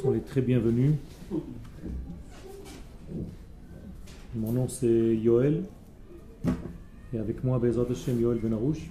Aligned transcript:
sont 0.00 0.10
les 0.10 0.20
très 0.20 0.42
bienvenus. 0.42 0.92
Mon 4.34 4.52
nom 4.52 4.68
c'est 4.68 5.16
Yoel 5.16 5.64
et 7.12 7.18
avec 7.18 7.42
moi 7.42 7.58
Bezat 7.58 7.86
Hashem 7.90 8.20
Yoel 8.20 8.38
Benarouche. 8.38 8.90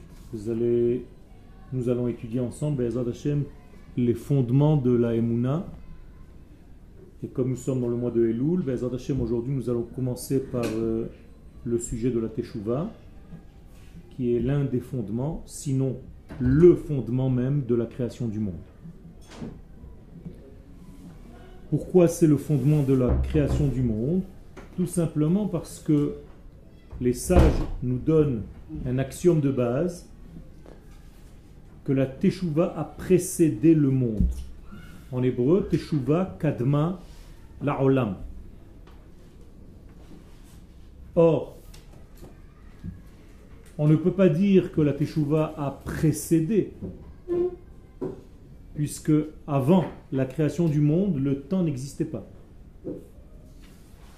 Nous 1.74 1.90
allons 1.90 2.08
étudier 2.08 2.40
ensemble 2.40 2.88
les 3.98 4.14
fondements 4.14 4.78
de 4.78 4.92
la 4.92 5.16
Emouna. 5.16 5.66
Et 7.24 7.28
comme 7.28 7.50
nous 7.50 7.56
sommes 7.56 7.82
dans 7.82 7.88
le 7.88 7.96
mois 7.96 8.12
de 8.12 8.28
Elul, 8.28 8.64
Hashem 8.94 9.22
aujourd'hui 9.22 9.54
nous 9.54 9.70
allons 9.70 9.88
commencer 9.96 10.40
par 10.40 10.66
euh, 10.66 11.06
le 11.64 11.80
sujet 11.80 12.12
de 12.12 12.20
la 12.20 12.28
Teshuvah 12.28 12.92
qui 14.12 14.36
est 14.36 14.40
l'un 14.40 14.64
des 14.64 14.80
fondements, 14.80 15.44
sinon 15.46 15.98
le 16.40 16.76
fondement 16.76 17.30
même 17.30 17.66
de 17.66 17.76
la 17.76 17.86
création 17.86 18.28
du 18.28 18.40
monde. 18.40 18.56
Pourquoi 21.78 22.08
c'est 22.08 22.26
le 22.26 22.38
fondement 22.38 22.84
de 22.84 22.94
la 22.94 23.10
création 23.16 23.68
du 23.68 23.82
monde 23.82 24.22
Tout 24.78 24.88
simplement 24.88 25.46
parce 25.46 25.80
que 25.80 26.14
les 27.02 27.12
sages 27.12 27.52
nous 27.84 27.98
donnent 27.98 28.44
un 28.86 28.98
axiome 28.98 29.42
de 29.42 29.52
base 29.52 30.08
que 31.84 31.92
la 31.92 32.06
Teshuvah 32.06 32.74
a 32.78 32.86
précédé 32.86 33.76
le 33.76 33.90
monde. 33.90 34.30
En 35.12 35.22
hébreu, 35.22 35.68
Teshuvah 35.70 36.38
kadma 36.40 37.02
la 37.62 37.84
olam. 37.84 38.16
Or, 41.14 41.58
on 43.78 43.90
ne 43.90 43.98
peut 43.98 44.14
pas 44.14 44.30
dire 44.30 44.72
que 44.72 44.80
la 44.80 44.94
Teshuvah 44.94 45.54
a 45.58 45.72
précédé, 45.72 46.72
puisque 48.76 49.14
avant 49.48 49.86
la 50.12 50.26
création 50.26 50.68
du 50.68 50.82
monde, 50.82 51.18
le 51.18 51.42
temps 51.42 51.64
n'existait 51.64 52.06
pas. 52.06 52.28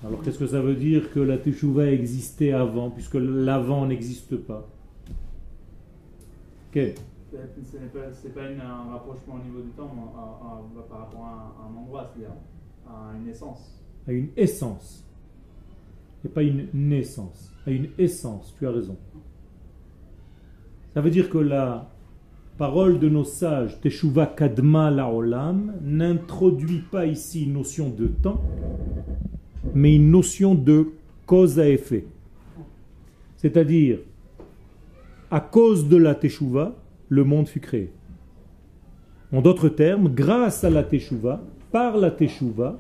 Alors 0.04 0.22
qu'est-ce 0.22 0.40
que 0.40 0.48
ça 0.48 0.62
veut 0.62 0.76
dire 0.76 1.12
que 1.12 1.20
la 1.20 1.38
Teshuvah 1.38 1.92
existait 1.92 2.52
avant, 2.52 2.90
puisque 2.90 3.16
l'avant 3.16 3.86
n'existe 3.86 4.36
pas? 4.36 4.68
Ce 6.74 6.80
n'est 6.80 8.30
pas, 8.34 8.42
un 8.42 8.92
rapprochement 8.92 9.36
au 9.36 9.44
niveau 9.44 9.62
du 9.62 9.70
temps 9.70 9.90
par 10.90 11.00
rapport 11.00 11.26
à 11.26 11.56
un, 11.66 11.76
endroit, 11.76 12.12
c'est-à-dire 12.14 12.36
à 12.88 13.16
une 13.18 13.28
essence. 13.28 13.82
À 14.08 14.12
une 14.12 14.30
essence. 14.38 15.04
Et 16.24 16.30
pas 16.30 16.44
une 16.44 16.68
naissance. 16.74 17.52
À 17.66 17.72
une 17.72 17.90
essence, 17.98 18.56
tu 18.58 18.68
as 18.68 18.72
raison. 18.72 18.98
Ça 20.94 21.02
veut 21.02 21.10
dire 21.10 21.30
que 21.30 21.38
la 21.38 21.90
parole 22.58 22.98
de 23.00 23.08
nos 23.08 23.24
sages, 23.24 23.80
Teshuva 23.82 24.26
Kadma 24.26 24.90
Laolam, 24.90 25.74
n'introduit 25.84 26.82
pas 26.92 27.06
ici 27.06 27.44
une 27.44 27.54
notion 27.54 27.90
de 27.90 28.08
temps, 28.08 28.42
mais 29.76 29.96
une 29.96 30.10
notion 30.10 30.56
de 30.56 30.88
cause 31.26 31.60
à 31.60 31.70
effet. 31.70 32.06
C'est-à-dire, 33.36 34.00
à 35.30 35.40
cause 35.40 35.88
de 35.88 35.98
la 35.98 36.16
Teshuva, 36.16 36.76
le 37.10 37.24
monde 37.24 37.48
fut 37.48 37.60
créé. 37.60 37.92
En 39.32 39.42
d'autres 39.42 39.70
termes, 39.70 40.10
grâce 40.10 40.64
à 40.64 40.70
la 40.70 40.84
Teshuva, 40.84 41.44
par 41.72 41.98
la 41.98 42.10
Teshuva, 42.10 42.80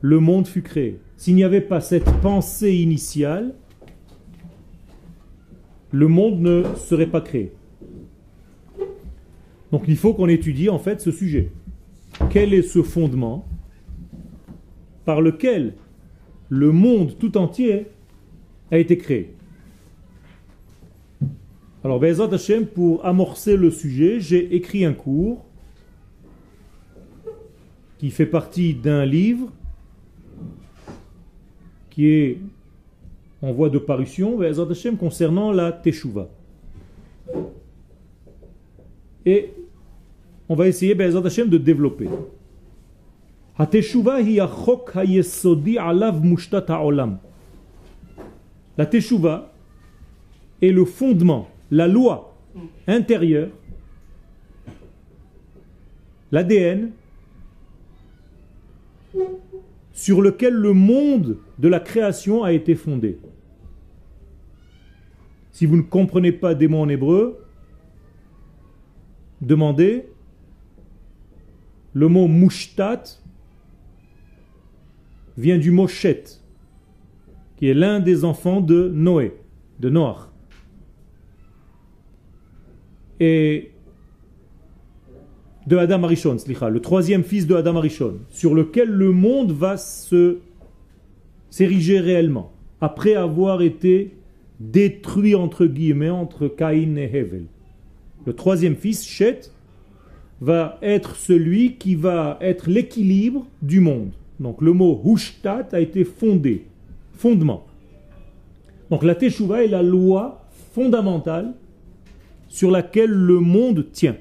le 0.00 0.20
monde 0.20 0.46
fut 0.46 0.62
créé. 0.62 1.00
S'il 1.16 1.34
n'y 1.34 1.44
avait 1.44 1.60
pas 1.60 1.80
cette 1.80 2.10
pensée 2.20 2.74
initiale, 2.76 3.54
le 5.92 6.06
monde 6.06 6.40
ne 6.40 6.62
serait 6.76 7.06
pas 7.06 7.20
créé. 7.20 7.52
Donc 9.72 9.84
il 9.88 9.96
faut 9.96 10.14
qu'on 10.14 10.28
étudie 10.28 10.68
en 10.68 10.78
fait 10.78 11.00
ce 11.00 11.10
sujet. 11.10 11.50
Quel 12.30 12.52
est 12.54 12.62
ce 12.62 12.82
fondement 12.82 13.46
par 15.04 15.20
lequel 15.20 15.74
le 16.48 16.72
monde 16.72 17.16
tout 17.18 17.36
entier 17.36 17.86
a 18.70 18.78
été 18.78 18.98
créé? 18.98 19.34
Alors, 21.82 21.98
Bezat 21.98 22.34
Hashem, 22.34 22.66
pour 22.66 23.06
amorcer 23.06 23.56
le 23.56 23.70
sujet, 23.70 24.20
j'ai 24.20 24.54
écrit 24.54 24.84
un 24.84 24.92
cours 24.92 25.46
qui 27.96 28.10
fait 28.10 28.26
partie 28.26 28.74
d'un 28.74 29.06
livre 29.06 29.50
qui 31.88 32.06
est 32.06 32.38
en 33.40 33.52
voie 33.52 33.70
de 33.70 33.78
parution, 33.78 34.38
concernant 34.98 35.52
la 35.52 35.72
Teshuvah. 35.72 36.28
Et 39.24 39.52
on 40.50 40.56
va 40.56 40.66
essayer, 40.66 40.96
de 40.96 41.58
développer. 41.58 42.08
La 48.76 48.86
Teshuvah 48.86 49.52
est 50.60 50.72
le 50.72 50.84
fondement, 50.84 51.48
la 51.70 51.86
loi 51.86 52.34
intérieure, 52.88 53.50
l'ADN, 56.32 56.90
sur 59.92 60.20
lequel 60.20 60.54
le 60.54 60.72
monde 60.72 61.38
de 61.60 61.68
la 61.68 61.78
création 61.78 62.42
a 62.42 62.52
été 62.52 62.74
fondé. 62.74 63.18
Si 65.52 65.64
vous 65.64 65.76
ne 65.76 65.82
comprenez 65.82 66.32
pas 66.32 66.56
des 66.56 66.66
mots 66.66 66.80
en 66.80 66.88
hébreu, 66.88 67.46
demandez 69.40 70.09
le 71.92 72.08
mot 72.08 72.28
mushtat 72.28 73.02
vient 75.36 75.58
du 75.58 75.70
mot 75.70 75.86
shet, 75.86 76.24
qui 77.56 77.68
est 77.68 77.74
l'un 77.74 78.00
des 78.00 78.24
enfants 78.24 78.60
de 78.60 78.90
Noé, 78.94 79.36
de 79.80 79.90
Noach. 79.90 80.28
Et 83.18 83.72
de 85.66 85.76
Adam 85.76 86.02
Arishon, 86.04 86.36
le 86.46 86.80
troisième 86.80 87.22
fils 87.22 87.46
de 87.46 87.54
Adam 87.54 87.76
Arishon, 87.76 88.18
sur 88.30 88.54
lequel 88.54 88.88
le 88.88 89.12
monde 89.12 89.52
va 89.52 89.76
s'ériger 91.50 92.00
réellement, 92.00 92.52
après 92.80 93.14
avoir 93.14 93.62
été 93.62 94.16
détruit 94.58 95.34
entre 95.34 95.66
guillemets 95.66 96.10
entre 96.10 96.48
Caïn 96.48 96.96
et 96.96 97.04
Hevel. 97.04 97.44
Le 98.26 98.34
troisième 98.34 98.76
fils, 98.76 99.06
Shet, 99.06 99.52
va 100.40 100.78
être 100.82 101.16
celui 101.16 101.76
qui 101.76 101.94
va 101.94 102.38
être 102.40 102.70
l'équilibre 102.70 103.46
du 103.62 103.80
monde. 103.80 104.12
Donc 104.38 104.62
le 104.62 104.72
mot 104.72 105.00
Hushtat 105.04 105.68
a 105.72 105.80
été 105.80 106.04
fondé, 106.04 106.66
fondement. 107.12 107.66
Donc 108.90 109.04
la 109.04 109.14
Teshuvah 109.14 109.64
est 109.64 109.68
la 109.68 109.82
loi 109.82 110.48
fondamentale 110.72 111.52
sur 112.48 112.70
laquelle 112.70 113.10
le 113.10 113.38
monde 113.38 113.86
tient. 113.92 114.16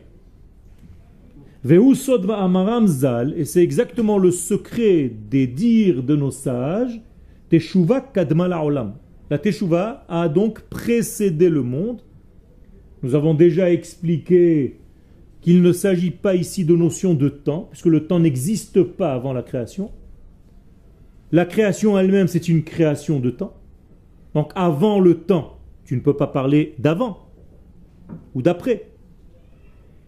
Et 1.65 3.45
c'est 3.45 3.63
exactement 3.63 4.17
le 4.17 4.31
secret 4.31 5.11
des 5.29 5.47
dires 5.47 6.03
de 6.03 6.15
nos 6.15 6.31
sages. 6.31 7.01
Teshuvah 7.49 8.01
kadma 8.01 8.63
olam. 8.63 8.93
La 9.29 9.37
Teshuvah 9.37 10.05
a 10.07 10.29
donc 10.29 10.61
précédé 10.61 11.49
le 11.49 11.63
monde. 11.63 12.01
Nous 13.03 13.15
avons 13.15 13.33
déjà 13.33 13.71
expliqué 13.71 14.79
qu'il 15.41 15.61
ne 15.61 15.71
s'agit 15.71 16.11
pas 16.11 16.35
ici 16.35 16.65
de 16.65 16.75
notion 16.75 17.13
de 17.13 17.29
temps, 17.29 17.67
puisque 17.71 17.85
le 17.85 18.07
temps 18.07 18.19
n'existe 18.19 18.83
pas 18.83 19.13
avant 19.13 19.33
la 19.33 19.43
création. 19.43 19.91
La 21.31 21.45
création 21.45 21.97
elle-même, 21.97 22.27
c'est 22.27 22.49
une 22.49 22.63
création 22.63 23.19
de 23.19 23.29
temps. 23.29 23.53
Donc 24.33 24.51
avant 24.55 24.99
le 24.99 25.15
temps, 25.15 25.59
tu 25.85 25.95
ne 25.95 26.01
peux 26.01 26.15
pas 26.15 26.27
parler 26.27 26.75
d'avant 26.79 27.29
ou 28.35 28.41
d'après. 28.41 28.89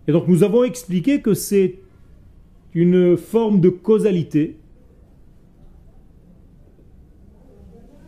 Et 0.07 0.11
donc 0.11 0.27
nous 0.27 0.43
avons 0.43 0.63
expliqué 0.63 1.21
que 1.21 1.33
c'est 1.33 1.79
une 2.73 3.17
forme 3.17 3.61
de 3.61 3.69
causalité 3.69 4.57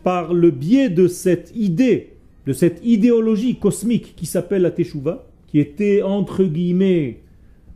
par 0.02 0.34
le 0.34 0.50
biais 0.50 0.90
de 0.90 1.08
cette 1.08 1.52
idée, 1.56 2.16
de 2.46 2.52
cette 2.52 2.84
idéologie 2.84 3.58
cosmique 3.58 4.14
qui 4.16 4.26
s'appelle 4.26 4.62
la 4.62 4.70
Teshuvah, 4.70 5.26
qui 5.46 5.58
était 5.58 6.02
entre 6.02 6.44
guillemets 6.44 7.23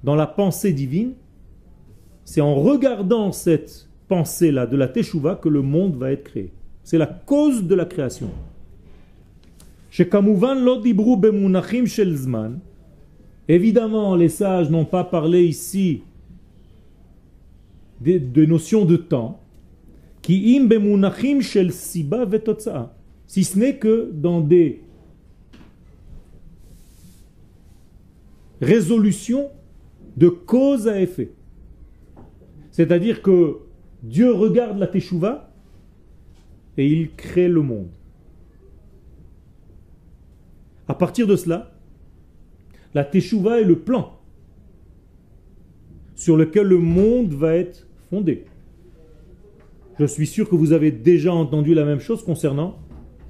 dans 0.03 0.15
la 0.15 0.27
pensée 0.27 0.73
divine, 0.73 1.13
c'est 2.25 2.41
en 2.41 2.55
regardant 2.55 3.33
cette 3.33 3.89
pensée-là 4.09 4.67
de 4.67 4.77
la 4.77 4.89
Teshuvah 4.89 5.37
que 5.37 5.49
le 5.49 5.63
monde 5.63 5.97
va 5.97 6.13
être 6.13 6.25
créé. 6.25 6.53
C'est 6.83 6.99
la 6.99 7.07
cause 7.07 7.65
de 7.65 7.75
la 7.75 7.85
création. 7.85 8.31
Évidemment, 13.49 14.15
les 14.15 14.29
sages 14.29 14.71
n'ont 14.71 14.85
pas 14.85 15.05
parlé 15.05 15.45
ici 15.45 16.03
de, 18.01 18.19
de 18.19 18.45
notions 18.45 18.85
de 18.85 18.97
temps, 18.97 19.41
si 20.23 20.69
ce 23.45 23.59
n'est 23.59 23.77
que 23.77 24.11
dans 24.13 24.41
des 24.41 24.83
résolutions 28.61 29.49
de 30.19 30.29
cause 30.29 30.89
à 30.89 31.01
effet. 31.01 31.31
C'est-à-dire 32.73 33.23
que 33.23 33.59
Dieu 34.03 34.33
regarde 34.33 34.77
la 34.79 34.89
Teshuvah 34.89 35.53
et 36.77 36.87
il 36.89 37.15
crée 37.15 37.49
le 37.49 37.63
monde. 37.63 37.91
À 40.89 40.95
partir 40.95 41.27
de 41.29 41.37
cela, 41.37 41.73
la 42.95 43.05
Teshuvah 43.05 43.61
est 43.61 43.65
le 43.65 43.79
plan 43.79 44.19
sur 46.17 46.37
lequel 46.37 46.67
le 46.67 46.79
monde 46.79 47.33
va 47.33 47.55
être 47.55 47.87
fondé. 48.11 48.45
Je 50.01 50.05
suis 50.05 50.27
sûr 50.27 50.49
que 50.49 50.57
vous 50.57 50.73
avez 50.73 50.91
déjà 50.91 51.33
entendu 51.33 51.75
la 51.75 51.85
même 51.85 52.01
chose 52.01 52.25
concernant 52.25 52.77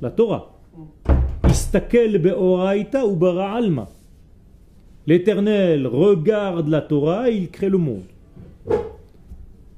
la 0.01 0.11
Torah. 0.11 0.59
L'Éternel 5.09 5.87
regarde 5.87 6.69
la 6.69 6.83
Torah 6.83 7.31
et 7.31 7.35
il 7.35 7.49
crée 7.49 7.71
le 7.71 7.79
monde. 7.79 8.05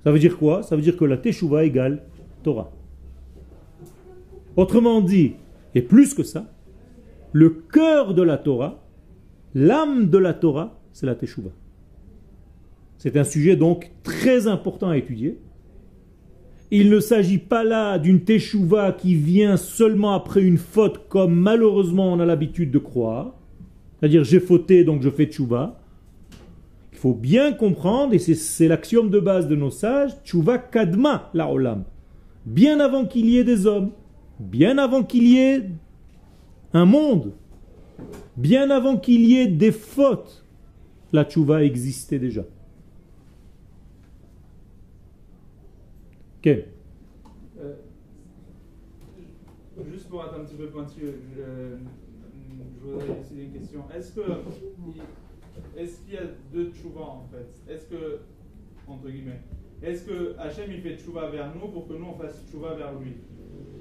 Ça 0.03 0.11
veut 0.11 0.19
dire 0.19 0.37
quoi? 0.37 0.65
Ça 0.65 0.75
veut 0.75 0.83
dire 0.83 0.97
que 0.97 1.05
la 1.05 1.17
Teshuvah 1.17 1.65
égale 1.65 2.03
Torah. 2.43 2.73
Autrement 4.57 5.01
dit, 5.01 5.35
et 5.77 5.83
plus 5.83 6.15
que 6.15 6.25
ça, 6.25 6.53
le 7.31 7.51
cœur 7.51 8.13
de 8.13 8.23
la 8.23 8.39
Torah, 8.39 8.83
l'âme 9.55 10.11
de 10.11 10.19
la 10.19 10.35
Torah, 10.35 10.81
c'est 10.91 11.07
la 11.07 11.15
Teshuvah. 11.15 11.53
C'est 12.99 13.17
un 13.17 13.23
sujet 13.23 13.55
donc 13.55 13.93
très 14.03 14.49
important 14.49 14.89
à 14.89 14.97
étudier. 14.97 15.39
Il 16.73 16.91
ne 16.91 16.99
s'agit 16.99 17.39
pas 17.39 17.63
là 17.63 18.01
d'une 18.01 18.25
Teshuvah 18.25 18.91
qui 18.91 19.15
vient 19.15 19.57
seulement 19.57 20.13
après 20.13 20.43
une 20.43 20.59
faute 20.59 21.07
comme 21.09 21.37
malheureusement 21.37 22.13
on 22.13 22.19
a 22.19 22.27
l'habitude 22.27 22.73
de 22.73 22.81
croire. 22.81 23.37
C'est-à-dire 24.01 24.25
j'ai 24.25 24.41
fauté 24.41 24.83
donc 24.85 25.03
je 25.03 25.11
fais 25.11 25.27
tchouva. 25.27 25.79
Il 26.93 26.99
faut 26.99 27.15
bien 27.15 27.53
comprendre, 27.53 28.13
et 28.13 28.19
c'est 28.19 28.69
l'axiome 28.69 29.11
de 29.11 29.21
base 29.21 29.47
de 29.49 29.57
nos 29.57 29.71
sages, 29.71 30.13
tchouva 30.25 30.59
kadma 30.59 31.31
la 31.33 31.51
olam. 31.51 31.85
Bien 32.45 32.81
avant 32.81 33.07
qu'il 33.07 33.29
y 33.31 33.39
ait 33.39 33.45
des 33.45 33.67
hommes, 33.67 33.93
bien 34.39 34.77
avant 34.79 35.03
qu'il 35.03 35.27
y 35.27 35.39
ait 35.39 35.71
un 36.73 36.85
monde, 36.85 37.33
bien 38.37 38.71
avant 38.71 38.97
qu'il 38.97 39.25
y 39.25 39.37
ait 39.37 39.47
des 39.47 39.73
fautes, 39.73 40.45
la 41.13 41.25
tchouva 41.25 41.65
existait 41.65 42.19
déjà. 42.19 42.45
Ok. 46.39 46.47
Euh, 46.47 47.75
juste 49.91 50.09
pour 50.09 50.25
être 50.25 50.35
un 50.41 50.45
petit 50.45 50.55
peu 50.55 50.67
pointu, 50.67 51.01
je 52.81 52.87
voudrais 52.87 53.21
essayer 53.21 53.45
une 53.45 53.53
question. 53.53 53.85
Est-ce 53.95 54.13
que 54.13 54.21
est-ce 55.77 56.01
qu'il 56.01 56.15
y 56.15 56.17
a 56.17 56.23
deux 56.53 56.71
tchouva 56.71 57.03
en 57.03 57.27
fait? 57.31 57.73
Est-ce 57.73 57.87
que 57.87 58.21
entre 58.87 59.09
guillemets, 59.09 59.41
est-ce 59.83 60.05
que 60.05 60.35
Hachem 60.39 60.71
il 60.73 60.81
fait 60.81 60.97
tchouva 60.97 61.29
vers 61.31 61.55
nous 61.55 61.69
pour 61.69 61.87
que 61.89 61.93
nous 61.95 62.07
on 62.07 62.15
fasse 62.15 62.45
tchouva 62.51 62.75
vers 62.75 62.99
lui? 62.99 63.15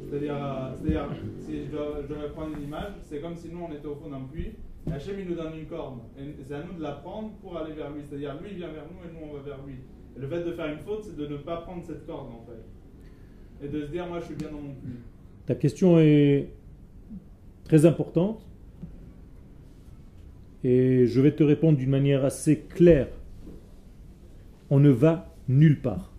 C'est-à-dire, 0.09 0.35
c'est-à-dire, 0.75 1.07
si 1.45 1.65
je 1.65 1.71
dois, 1.71 2.29
prendre 2.33 2.57
une 2.57 2.63
image, 2.63 2.93
c'est 3.03 3.21
comme 3.21 3.35
si 3.35 3.49
nous 3.49 3.67
on 3.69 3.73
était 3.73 3.87
au 3.87 3.95
fond 3.95 4.09
d'un 4.09 4.21
puits. 4.21 4.53
Hachem 4.91 5.19
il 5.19 5.29
nous 5.29 5.35
donne 5.35 5.55
une 5.57 5.65
corde. 5.65 5.99
Et 6.17 6.43
c'est 6.43 6.55
à 6.55 6.63
nous 6.63 6.77
de 6.77 6.81
la 6.81 6.93
prendre 6.93 7.31
pour 7.41 7.57
aller 7.57 7.73
vers 7.73 7.91
lui. 7.91 8.01
C'est-à-dire 8.03 8.39
lui 8.41 8.51
il 8.51 8.57
vient 8.57 8.71
vers 8.71 8.85
nous 8.85 9.07
et 9.07 9.13
nous 9.13 9.31
on 9.31 9.35
va 9.35 9.41
vers 9.41 9.59
lui. 9.65 9.75
le 10.17 10.27
fait 10.27 10.43
de 10.43 10.51
faire 10.53 10.71
une 10.71 10.79
faute, 10.79 11.03
c'est 11.03 11.15
de 11.15 11.27
ne 11.27 11.37
pas 11.37 11.57
prendre 11.57 11.83
cette 11.85 12.05
corde 12.05 12.29
en 12.29 12.45
fait. 12.45 13.65
Et 13.65 13.69
de 13.69 13.85
se 13.85 13.91
dire 13.91 14.07
moi 14.07 14.19
je 14.19 14.25
suis 14.25 14.35
bien 14.35 14.49
dans 14.49 14.61
mon 14.61 14.73
puits. 14.73 14.99
Ta 15.45 15.55
question 15.55 15.99
est 15.99 16.49
très 17.65 17.85
importante 17.85 18.48
et 20.63 21.05
je 21.05 21.21
vais 21.21 21.31
te 21.31 21.43
répondre 21.43 21.77
d'une 21.77 21.89
manière 21.89 22.25
assez 22.25 22.59
claire. 22.59 23.07
On 24.69 24.79
ne 24.79 24.89
va 24.89 25.33
nulle 25.47 25.81
part. 25.81 26.13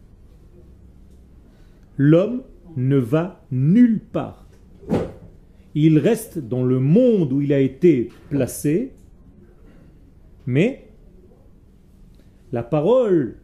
L'homme 1.96 2.42
ne 2.76 2.96
va 2.96 3.44
nulle 3.50 4.00
part. 4.00 4.48
Il 5.75 5.98
reste 5.98 6.38
dans 6.38 6.64
le 6.64 6.81
monde 6.81 7.32
où 7.32 7.40
il 7.40 7.52
a 7.52 7.60
été 7.60 8.08
placé, 8.28 8.92
mais 10.46 10.88
la 12.52 12.62
parole 12.62 13.37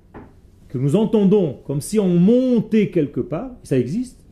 que 0.69 0.78
nous 0.78 0.96
entendons 0.96 1.60
comme 1.64 1.81
si 1.81 2.00
on 2.00 2.19
montait 2.19 2.90
quelque 2.90 3.20
part, 3.20 3.52
ça 3.62 3.78
existe, 3.78 4.26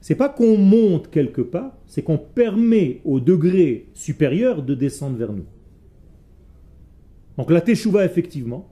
c'est 0.00 0.16
pas 0.16 0.28
qu'on 0.28 0.56
monte 0.56 1.10
quelque 1.10 1.42
part, 1.42 1.76
c'est 1.86 2.02
qu'on 2.02 2.18
permet 2.18 3.00
au 3.04 3.20
degré 3.20 3.88
supérieur 3.94 4.62
de 4.62 4.74
descendre 4.74 5.16
vers 5.16 5.32
nous. 5.32 5.44
Donc 7.38 7.52
la 7.52 7.60
teshuva, 7.60 8.04
effectivement, 8.04 8.68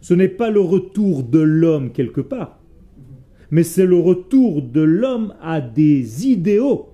ce 0.00 0.14
n'est 0.14 0.28
pas 0.28 0.50
le 0.50 0.60
retour 0.60 1.24
de 1.24 1.40
l'homme 1.40 1.90
quelque 1.90 2.20
part, 2.20 2.60
mais 3.50 3.64
c'est 3.64 3.84
le 3.84 3.98
retour 3.98 4.62
de 4.62 4.80
l'homme 4.80 5.34
à 5.42 5.60
des 5.60 6.28
idéaux 6.28 6.90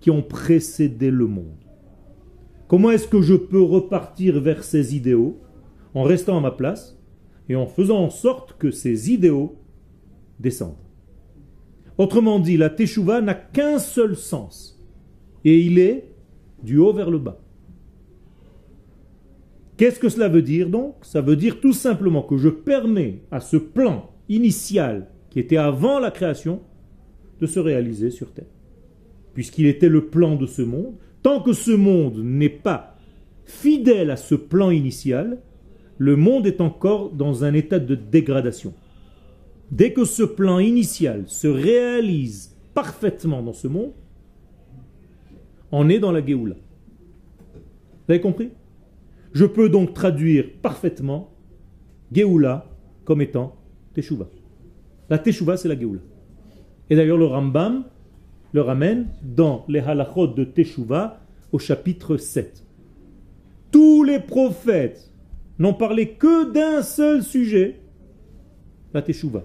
qui 0.00 0.10
ont 0.10 0.22
précédé 0.22 1.10
le 1.10 1.26
monde. 1.26 1.58
Comment 2.68 2.90
est-ce 2.90 3.06
que 3.06 3.20
je 3.20 3.34
peux 3.34 3.60
repartir 3.60 4.40
vers 4.40 4.64
ces 4.64 4.96
idéaux 4.96 5.38
en 5.92 6.04
restant 6.04 6.38
à 6.38 6.40
ma 6.40 6.50
place 6.50 6.98
et 7.50 7.56
en 7.56 7.66
faisant 7.66 7.98
en 7.98 8.10
sorte 8.10 8.56
que 8.56 8.70
ces 8.70 9.12
idéaux 9.12 9.56
descendent? 10.38 10.76
Autrement 11.98 12.38
dit, 12.38 12.56
la 12.56 12.70
teshuva 12.70 13.20
n'a 13.20 13.34
qu'un 13.34 13.78
seul 13.78 14.16
sens 14.16 14.80
et 15.44 15.60
il 15.60 15.78
est 15.78 16.14
du 16.62 16.78
haut 16.78 16.94
vers 16.94 17.10
le 17.10 17.18
bas. 17.18 17.40
Qu'est-ce 19.80 19.98
que 19.98 20.10
cela 20.10 20.28
veut 20.28 20.42
dire 20.42 20.68
donc? 20.68 20.96
Ça 21.00 21.22
veut 21.22 21.36
dire 21.36 21.58
tout 21.58 21.72
simplement 21.72 22.20
que 22.20 22.36
je 22.36 22.50
permets 22.50 23.22
à 23.30 23.40
ce 23.40 23.56
plan 23.56 24.10
initial 24.28 25.08
qui 25.30 25.40
était 25.40 25.56
avant 25.56 25.98
la 25.98 26.10
création 26.10 26.60
de 27.40 27.46
se 27.46 27.58
réaliser 27.58 28.10
sur 28.10 28.30
Terre. 28.30 28.52
Puisqu'il 29.32 29.64
était 29.64 29.88
le 29.88 30.04
plan 30.08 30.36
de 30.36 30.44
ce 30.44 30.60
monde, 30.60 30.96
tant 31.22 31.40
que 31.40 31.54
ce 31.54 31.70
monde 31.70 32.18
n'est 32.22 32.50
pas 32.50 32.98
fidèle 33.46 34.10
à 34.10 34.18
ce 34.18 34.34
plan 34.34 34.70
initial, 34.70 35.38
le 35.96 36.14
monde 36.14 36.46
est 36.46 36.60
encore 36.60 37.12
dans 37.12 37.44
un 37.44 37.54
état 37.54 37.78
de 37.78 37.94
dégradation. 37.94 38.74
Dès 39.70 39.94
que 39.94 40.04
ce 40.04 40.24
plan 40.24 40.58
initial 40.58 41.24
se 41.26 41.48
réalise 41.48 42.54
parfaitement 42.74 43.42
dans 43.42 43.54
ce 43.54 43.66
monde, 43.66 43.92
on 45.72 45.88
est 45.88 46.00
dans 46.00 46.12
la 46.12 46.22
Géoula. 46.22 46.56
Vous 47.54 48.12
avez 48.12 48.20
compris? 48.20 48.50
Je 49.32 49.44
peux 49.44 49.68
donc 49.68 49.94
traduire 49.94 50.46
parfaitement 50.62 51.30
Géoula 52.12 52.66
comme 53.04 53.22
étant 53.22 53.56
Teshuvah. 53.94 54.28
La 55.08 55.18
Teshuvah, 55.18 55.56
c'est 55.56 55.68
la 55.68 55.78
Géoula. 55.78 56.00
Et 56.88 56.96
d'ailleurs, 56.96 57.18
le 57.18 57.26
Rambam 57.26 57.84
le 58.52 58.62
ramène 58.62 59.08
dans 59.22 59.64
les 59.68 59.78
halachot 59.78 60.26
de 60.26 60.44
Teshuvah 60.44 61.20
au 61.52 61.58
chapitre 61.58 62.16
7. 62.16 62.64
Tous 63.70 64.02
les 64.02 64.18
prophètes 64.18 65.10
n'ont 65.58 65.74
parlé 65.74 66.10
que 66.10 66.50
d'un 66.52 66.82
seul 66.82 67.22
sujet, 67.22 67.80
la 68.92 69.02
Teshuvah. 69.02 69.44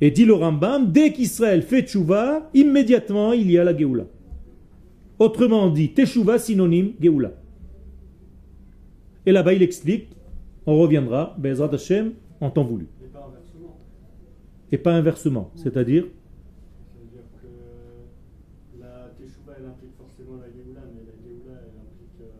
Et 0.00 0.10
dit 0.10 0.26
le 0.26 0.34
Rambam, 0.34 0.92
dès 0.92 1.12
qu'Israël 1.12 1.62
fait 1.62 1.84
Teshuvah, 1.84 2.50
immédiatement 2.52 3.32
il 3.32 3.50
y 3.50 3.58
a 3.58 3.64
la 3.64 3.74
Géoula. 3.74 4.04
Autrement 5.18 5.70
dit, 5.70 5.94
Teshuvah 5.94 6.38
synonyme 6.38 6.92
Géoula. 7.00 7.32
Et 9.26 9.32
là-bas, 9.32 9.52
il 9.54 9.62
explique, 9.62 10.08
on 10.66 10.78
reviendra, 10.78 11.34
Bezrat 11.36 11.74
Hashem, 11.74 12.12
en 12.40 12.50
temps 12.50 12.64
voulu. 12.64 12.86
Et 13.02 13.08
pas 13.08 13.26
inversement. 13.26 13.76
Et 14.70 14.78
pas 14.78 14.92
inversement, 14.94 15.50
c'est-à-dire 15.56 16.04
Ça 16.04 16.10
veut 17.00 17.08
dire 17.10 17.22
que 17.42 18.80
la 18.80 19.10
Teshuvah, 19.18 19.54
elle 19.58 19.66
implique 19.66 19.96
forcément 19.98 20.36
la 20.36 20.46
Géoula, 20.46 20.80
mais 20.94 21.02
la 21.04 21.12
Géoula, 21.20 21.60
elle 21.60 21.80
implique. 21.80 22.30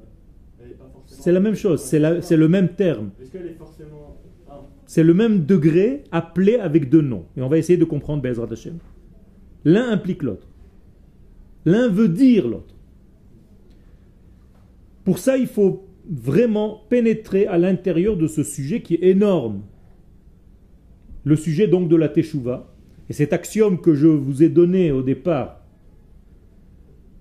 Elle 0.62 0.70
est 0.70 0.74
pas 0.74 0.88
forcément. 0.92 1.22
C'est 1.22 1.32
la 1.32 1.40
même 1.40 1.54
chose, 1.56 1.80
c'est 1.82 2.36
le 2.36 2.48
même 2.48 2.68
terme. 2.68 3.10
Ah, 4.48 4.62
C'est 4.86 5.02
le 5.02 5.14
même 5.14 5.44
degré 5.44 6.04
appelé 6.12 6.54
avec 6.54 6.88
deux 6.88 7.02
noms. 7.02 7.24
Et 7.36 7.42
on 7.42 7.48
va 7.48 7.58
essayer 7.58 7.76
de 7.76 7.84
comprendre 7.84 8.22
Bezrat 8.22 8.52
Hashem. 8.52 8.78
L'un 9.64 9.90
implique 9.90 10.22
l'autre. 10.22 10.46
L'un 11.64 11.88
veut 11.88 12.08
dire 12.08 12.46
l'autre. 12.46 12.76
Pour 15.02 15.18
ça, 15.18 15.36
il 15.36 15.48
faut 15.48 15.85
vraiment 16.10 16.82
pénétrer 16.88 17.46
à 17.46 17.58
l'intérieur 17.58 18.16
de 18.16 18.26
ce 18.26 18.42
sujet 18.42 18.80
qui 18.80 18.94
est 18.94 19.04
énorme. 19.04 19.62
Le 21.24 21.36
sujet 21.36 21.66
donc 21.66 21.88
de 21.88 21.96
la 21.96 22.08
Teshuvah. 22.08 22.72
Et 23.08 23.12
cet 23.12 23.32
axiome 23.32 23.80
que 23.80 23.94
je 23.94 24.06
vous 24.06 24.42
ai 24.42 24.48
donné 24.48 24.90
au 24.90 25.02
départ, 25.02 25.60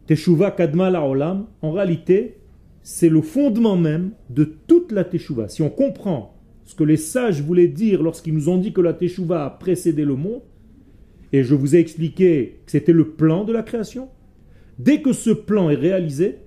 Teshuvah 0.08 0.52
Kadma 0.52 0.90
la 0.90 1.08
Olam, 1.08 1.48
en 1.62 1.72
réalité, 1.72 2.38
c'est 2.82 3.10
le 3.10 3.22
fondement 3.22 3.78
même 3.78 4.12
de 4.30 4.44
toute 4.68 4.92
la 4.92 5.04
Teshuvah. 5.04 5.48
Si 5.48 5.62
on 5.62 5.70
comprend 5.70 6.36
ce 6.66 6.76
que 6.76 6.84
les 6.84 6.98
sages 6.98 7.42
voulaient 7.42 7.68
dire 7.68 8.02
lorsqu'ils 8.02 8.34
nous 8.34 8.50
ont 8.50 8.58
dit 8.58 8.74
que 8.74 8.82
la 8.82 8.94
Teshuvah 8.94 9.46
a 9.46 9.50
précédé 9.52 10.06
le 10.06 10.16
monde, 10.16 10.42
et 11.34 11.44
je 11.44 11.56
vous 11.56 11.76
ai 11.76 11.80
expliqué 11.80 12.62
que 12.66 12.72
c'était 12.72 12.94
le 12.94 13.10
plan 13.10 13.44
de 13.44 13.54
la 13.54 13.64
création, 13.64 14.10
dès 14.80 15.02
que 15.02 15.14
ce 15.14 15.32
plan 15.32 15.70
est 15.70 15.76
réalisé, 15.76 16.38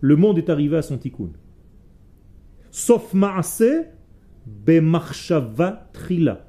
le 0.00 0.16
monde 0.16 0.38
est 0.38 0.50
arrivé 0.50 0.76
à 0.76 0.82
son 0.82 0.98
tikkun 0.98 1.30
sauf 2.74 3.14
Maaseh, 3.14 3.86
Bemarshava 4.46 5.88
Trila. 5.92 6.44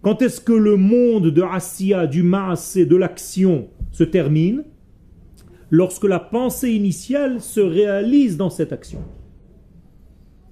Quand 0.00 0.22
est-ce 0.22 0.40
que 0.40 0.54
le 0.54 0.76
monde 0.76 1.26
de 1.26 1.42
Asiya, 1.42 2.06
du 2.06 2.22
Maasé, 2.22 2.86
de 2.86 2.96
l'action 2.96 3.68
se 3.92 4.02
termine? 4.02 4.64
Lorsque 5.68 6.04
la 6.04 6.18
pensée 6.18 6.70
initiale 6.70 7.42
se 7.42 7.60
réalise 7.60 8.38
dans 8.38 8.48
cette 8.48 8.72
action. 8.72 9.00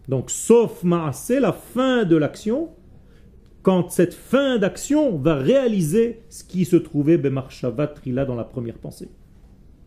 Donc, 0.09 0.31
sauf 0.31 0.85
Maasé, 0.85 1.41
la 1.41 1.53
fin 1.53 2.05
de 2.05 2.17
l'action, 2.17 2.69
quand 3.63 3.91
cette 3.91 4.15
fin 4.15 4.59
d'action 4.59 5.17
va 5.17 5.37
réaliser 5.37 6.21
ce 6.29 6.45
qui 6.45 6.67
se 6.67 6.77
trouvait 6.77 7.17
Bemarshava 7.17 7.87
Trila 7.87 8.27
dans 8.27 8.37
la 8.37 8.45
première 8.45 8.77
pensée. 8.77 9.09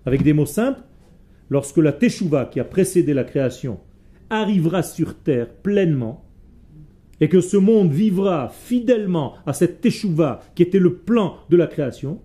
Avec 0.04 0.24
des 0.24 0.34
mots 0.34 0.48
simples, 0.48 0.82
lorsque 1.52 1.78
la 1.78 1.94
Teshuvah 1.94 2.46
qui 2.46 2.60
a 2.60 2.66
précédé 2.66 3.14
la 3.14 3.24
création 3.24 3.80
arrivera 4.32 4.82
sur 4.82 5.16
terre 5.16 5.54
pleinement, 5.54 6.26
et 7.20 7.30
que 7.30 7.40
ce 7.40 7.58
monde 7.58 7.92
vivra 7.92 8.50
fidèlement 8.50 9.36
à 9.46 9.54
cette 9.54 9.80
Teshuvah 9.82 10.40
qui 10.56 10.64
était 10.64 10.80
le 10.80 10.96
plan 10.96 11.36
de 11.50 11.58
la 11.58 11.68
création, 11.68 12.20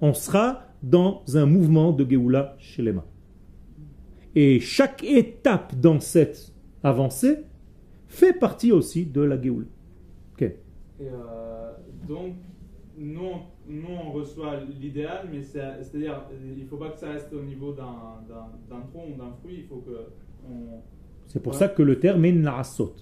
on 0.00 0.14
sera 0.14 0.62
dans 0.80 1.24
un 1.34 1.46
mouvement 1.46 1.90
de 1.90 2.08
Geoula 2.08 2.54
Shelema. 2.60 3.04
Et 4.36 4.60
chaque 4.60 5.02
étape 5.02 5.74
dans 5.74 5.98
cette 5.98 6.52
avancée 6.84 7.38
fait 8.06 8.32
partie 8.32 8.70
aussi 8.70 9.06
de 9.06 9.22
la 9.22 9.40
Geoula. 9.42 9.66
Et 10.40 10.54
euh, 11.02 11.72
donc, 12.08 12.34
nous, 12.96 13.30
nous, 13.68 13.94
on 14.04 14.10
reçoit 14.12 14.60
l'idéal, 14.80 15.28
mais 15.32 15.42
c'est-à-dire, 15.42 16.24
il 16.56 16.62
ne 16.62 16.68
faut 16.68 16.76
pas 16.76 16.90
que 16.90 16.98
ça 16.98 17.10
reste 17.10 17.32
au 17.32 17.42
niveau 17.42 17.72
d'un 17.72 18.80
tronc 18.90 19.06
ou 19.14 19.16
d'un 19.16 19.32
fruit, 19.40 19.58
il 19.58 19.64
faut 19.64 19.82
que... 19.86 20.10
C'est 21.28 21.42
pour 21.42 21.54
ça 21.54 21.68
que 21.68 21.82
le 21.82 22.00
terme 22.00 22.24
est 22.24 22.32
Narasot, 22.32 22.94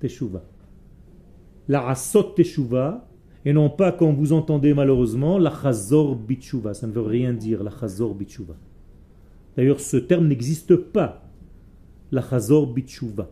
Teshuva. 0.00 0.42
La 1.68 1.80
rasot 1.80 2.32
Teshuva, 2.34 3.06
et 3.44 3.52
non 3.52 3.70
pas, 3.70 3.92
comme 3.92 4.14
vous 4.14 4.32
entendez 4.32 4.74
malheureusement, 4.74 5.38
la 5.38 5.50
chazor 5.50 6.14
bitshuva. 6.14 6.74
Ça 6.74 6.86
ne 6.86 6.92
veut 6.92 7.00
rien 7.02 7.32
dire, 7.32 7.62
la 7.62 7.70
chazor 7.70 8.14
bitshuva. 8.14 8.54
D'ailleurs, 9.56 9.80
ce 9.80 9.96
terme 9.96 10.28
n'existe 10.28 10.76
pas, 10.76 11.22
la 12.12 12.22
chazor 12.22 12.66
bitshuva. 12.66 13.30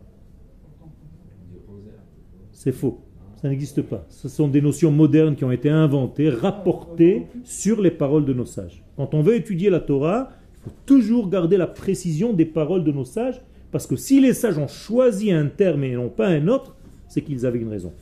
C'est 2.51 2.71
faux. 2.71 3.01
Ça 3.41 3.47
n'existe 3.47 3.81
pas. 3.83 4.05
Ce 4.09 4.27
sont 4.27 4.49
des 4.49 4.61
notions 4.61 4.91
modernes 4.91 5.35
qui 5.35 5.45
ont 5.45 5.51
été 5.51 5.69
inventées, 5.69 6.29
rapportées 6.29 7.27
sur 7.45 7.81
les 7.81 7.91
paroles 7.91 8.25
de 8.25 8.33
nos 8.33 8.45
sages. 8.45 8.83
Quand 8.97 9.13
on 9.13 9.21
veut 9.21 9.35
étudier 9.35 9.69
la 9.69 9.79
Torah, 9.79 10.31
il 10.55 10.63
faut 10.63 10.75
toujours 10.85 11.29
garder 11.29 11.55
la 11.55 11.67
précision 11.67 12.33
des 12.33 12.43
paroles 12.45 12.83
de 12.83 12.91
nos 12.91 13.05
sages, 13.05 13.39
parce 13.71 13.87
que 13.87 13.95
si 13.95 14.19
les 14.19 14.33
sages 14.33 14.57
ont 14.57 14.67
choisi 14.67 15.31
un 15.31 15.47
terme 15.47 15.83
et 15.83 15.93
non 15.93 16.09
pas 16.09 16.27
un 16.27 16.47
autre, 16.47 16.75
c'est 17.07 17.21
qu'ils 17.21 17.45
avaient 17.45 17.59
une 17.59 17.69
raison. 17.69 17.93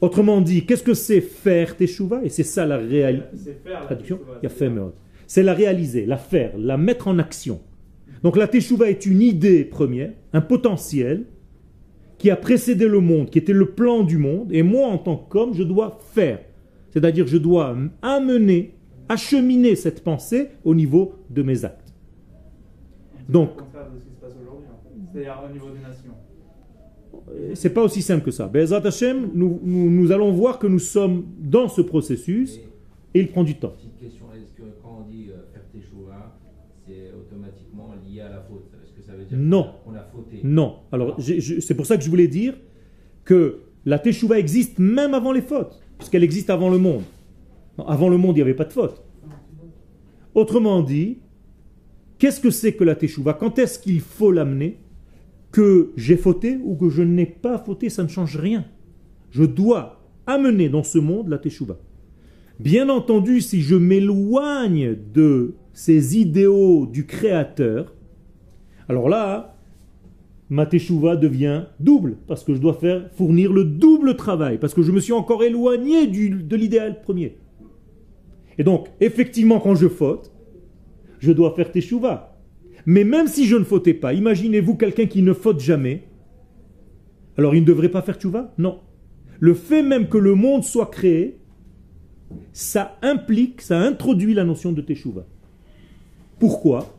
Autrement 0.00 0.40
dit, 0.40 0.64
qu'est-ce 0.64 0.82
que 0.82 0.94
c'est 0.94 1.20
faire 1.20 1.76
teshuva? 1.76 2.20
Et 2.24 2.28
c'est 2.28 2.44
ça 2.44 2.66
la 2.66 2.76
réalité. 2.76 3.26
C'est 5.26 5.42
la 5.42 5.54
réaliser, 5.54 6.06
la 6.06 6.16
faire, 6.16 6.56
la 6.56 6.76
mettre 6.76 7.08
en 7.08 7.18
action. 7.18 7.60
Donc 8.22 8.36
la 8.36 8.48
teshuva 8.48 8.88
est 8.90 9.06
une 9.06 9.22
idée 9.22 9.64
première, 9.64 10.12
un 10.32 10.40
potentiel, 10.40 11.24
qui 12.16 12.30
a 12.30 12.36
précédé 12.36 12.88
le 12.88 13.00
monde, 13.00 13.30
qui 13.30 13.38
était 13.38 13.52
le 13.52 13.70
plan 13.70 14.02
du 14.02 14.18
monde, 14.18 14.52
et 14.52 14.62
moi 14.62 14.88
en 14.88 14.98
tant 14.98 15.16
qu'homme, 15.16 15.54
je 15.54 15.62
dois 15.62 15.98
faire. 16.12 16.40
C'est-à-dire 16.90 17.26
je 17.26 17.36
dois 17.36 17.76
amener, 18.02 18.74
acheminer 19.08 19.76
cette 19.76 20.02
pensée 20.02 20.48
au 20.64 20.74
niveau 20.74 21.14
de 21.30 21.42
mes 21.42 21.64
actes. 21.64 21.94
Donc, 23.28 23.50
c'est-à-dire 25.12 25.42
au 25.48 25.52
niveau 25.52 25.70
des 25.70 25.80
nations. 25.80 26.14
C'est 27.54 27.70
pas 27.70 27.82
aussi 27.82 28.02
simple 28.02 28.24
que 28.24 28.30
ça. 28.30 28.46
Bezat 28.46 28.86
Hashem, 28.86 29.30
nous, 29.34 29.60
nous, 29.62 30.12
allons 30.12 30.32
voir 30.32 30.58
que 30.58 30.66
nous 30.66 30.78
sommes 30.78 31.24
dans 31.38 31.68
ce 31.68 31.80
processus 31.80 32.60
et, 33.14 33.20
il 33.20 33.28
prend 33.28 33.44
du 33.44 33.56
temps. 33.56 33.70
Petite 33.76 33.98
question, 33.98 34.26
est-ce 34.34 34.52
que 34.52 34.68
quand 34.82 35.04
on 35.04 35.10
dit 35.10 35.28
euh, 35.30 35.52
faire 35.52 35.62
teshuva, 35.72 36.38
c'est 36.86 37.12
automatiquement 37.18 37.90
lié 38.06 38.20
à 38.20 38.28
la 38.28 38.40
faute? 38.40 38.70
Est-ce 38.82 38.92
que 38.92 39.02
ça 39.02 39.12
veut 39.12 39.24
dire 39.24 39.38
non. 39.38 39.74
qu'on 39.84 39.94
a 39.94 40.02
fauté 40.02 40.40
Non. 40.44 40.76
Alors, 40.92 41.16
c'est 41.20 41.74
pour 41.74 41.86
ça 41.86 41.96
que 41.96 42.04
je 42.04 42.10
voulais 42.10 42.28
dire 42.28 42.54
que 43.24 43.60
la 43.84 43.98
teshuva 43.98 44.38
existe 44.38 44.78
même 44.78 45.14
avant 45.14 45.32
les 45.32 45.42
fautes, 45.42 45.80
puisqu'elle 45.98 46.24
existe 46.24 46.50
avant 46.50 46.70
le 46.70 46.78
monde. 46.78 47.02
avant 47.86 48.08
le 48.08 48.16
monde, 48.16 48.36
il 48.36 48.40
n'y 48.40 48.42
avait 48.42 48.54
pas 48.54 48.64
de 48.64 48.72
faute. 48.72 49.02
Autrement 50.34 50.82
dit, 50.82 51.18
qu'est-ce 52.18 52.40
que 52.40 52.50
c'est 52.50 52.74
que 52.74 52.84
la 52.84 52.94
teshuva? 52.94 53.32
Quand 53.34 53.58
est-ce 53.58 53.78
qu'il 53.78 54.00
faut 54.00 54.30
l'amener? 54.30 54.78
Que 55.50 55.92
j'ai 55.96 56.16
fauté 56.16 56.58
ou 56.62 56.76
que 56.76 56.88
je 56.88 57.02
n'ai 57.02 57.26
pas 57.26 57.58
fauté, 57.58 57.88
ça 57.88 58.02
ne 58.02 58.08
change 58.08 58.36
rien. 58.36 58.64
Je 59.30 59.44
dois 59.44 60.00
amener 60.26 60.68
dans 60.68 60.82
ce 60.82 60.98
monde 60.98 61.28
la 61.28 61.38
teshuva. 61.38 61.78
Bien 62.60 62.88
entendu, 62.88 63.40
si 63.40 63.60
je 63.60 63.76
m'éloigne 63.76 64.96
de 65.14 65.54
ces 65.72 66.18
idéaux 66.18 66.86
du 66.86 67.06
Créateur, 67.06 67.94
alors 68.88 69.08
là, 69.08 69.56
ma 70.50 70.66
teshuva 70.66 71.16
devient 71.16 71.66
double, 71.78 72.16
parce 72.26 72.42
que 72.42 72.54
je 72.54 72.60
dois 72.60 72.74
faire 72.74 73.10
fournir 73.12 73.52
le 73.52 73.64
double 73.64 74.16
travail, 74.16 74.58
parce 74.58 74.74
que 74.74 74.82
je 74.82 74.92
me 74.92 75.00
suis 75.00 75.12
encore 75.12 75.44
éloigné 75.44 76.06
de 76.06 76.56
l'idéal 76.56 77.00
premier. 77.00 77.36
Et 78.58 78.64
donc, 78.64 78.88
effectivement, 79.00 79.60
quand 79.60 79.74
je 79.74 79.88
faute, 79.88 80.32
je 81.20 81.32
dois 81.32 81.54
faire 81.54 81.70
teshuva. 81.70 82.37
Mais 82.88 83.04
même 83.04 83.26
si 83.26 83.44
je 83.44 83.54
ne 83.54 83.64
fautais 83.64 83.92
pas, 83.92 84.14
imaginez-vous 84.14 84.74
quelqu'un 84.74 85.04
qui 85.04 85.20
ne 85.20 85.34
faute 85.34 85.60
jamais, 85.60 86.04
alors 87.36 87.54
il 87.54 87.60
ne 87.60 87.66
devrait 87.66 87.90
pas 87.90 88.00
faire 88.00 88.14
tchouva? 88.14 88.54
Non. 88.56 88.80
Le 89.40 89.52
fait 89.52 89.82
même 89.82 90.08
que 90.08 90.16
le 90.16 90.34
monde 90.34 90.64
soit 90.64 90.86
créé, 90.86 91.36
ça 92.54 92.96
implique, 93.02 93.60
ça 93.60 93.78
introduit 93.78 94.32
la 94.32 94.44
notion 94.44 94.72
de 94.72 94.80
teshuva. 94.80 95.26
Pourquoi? 96.38 96.98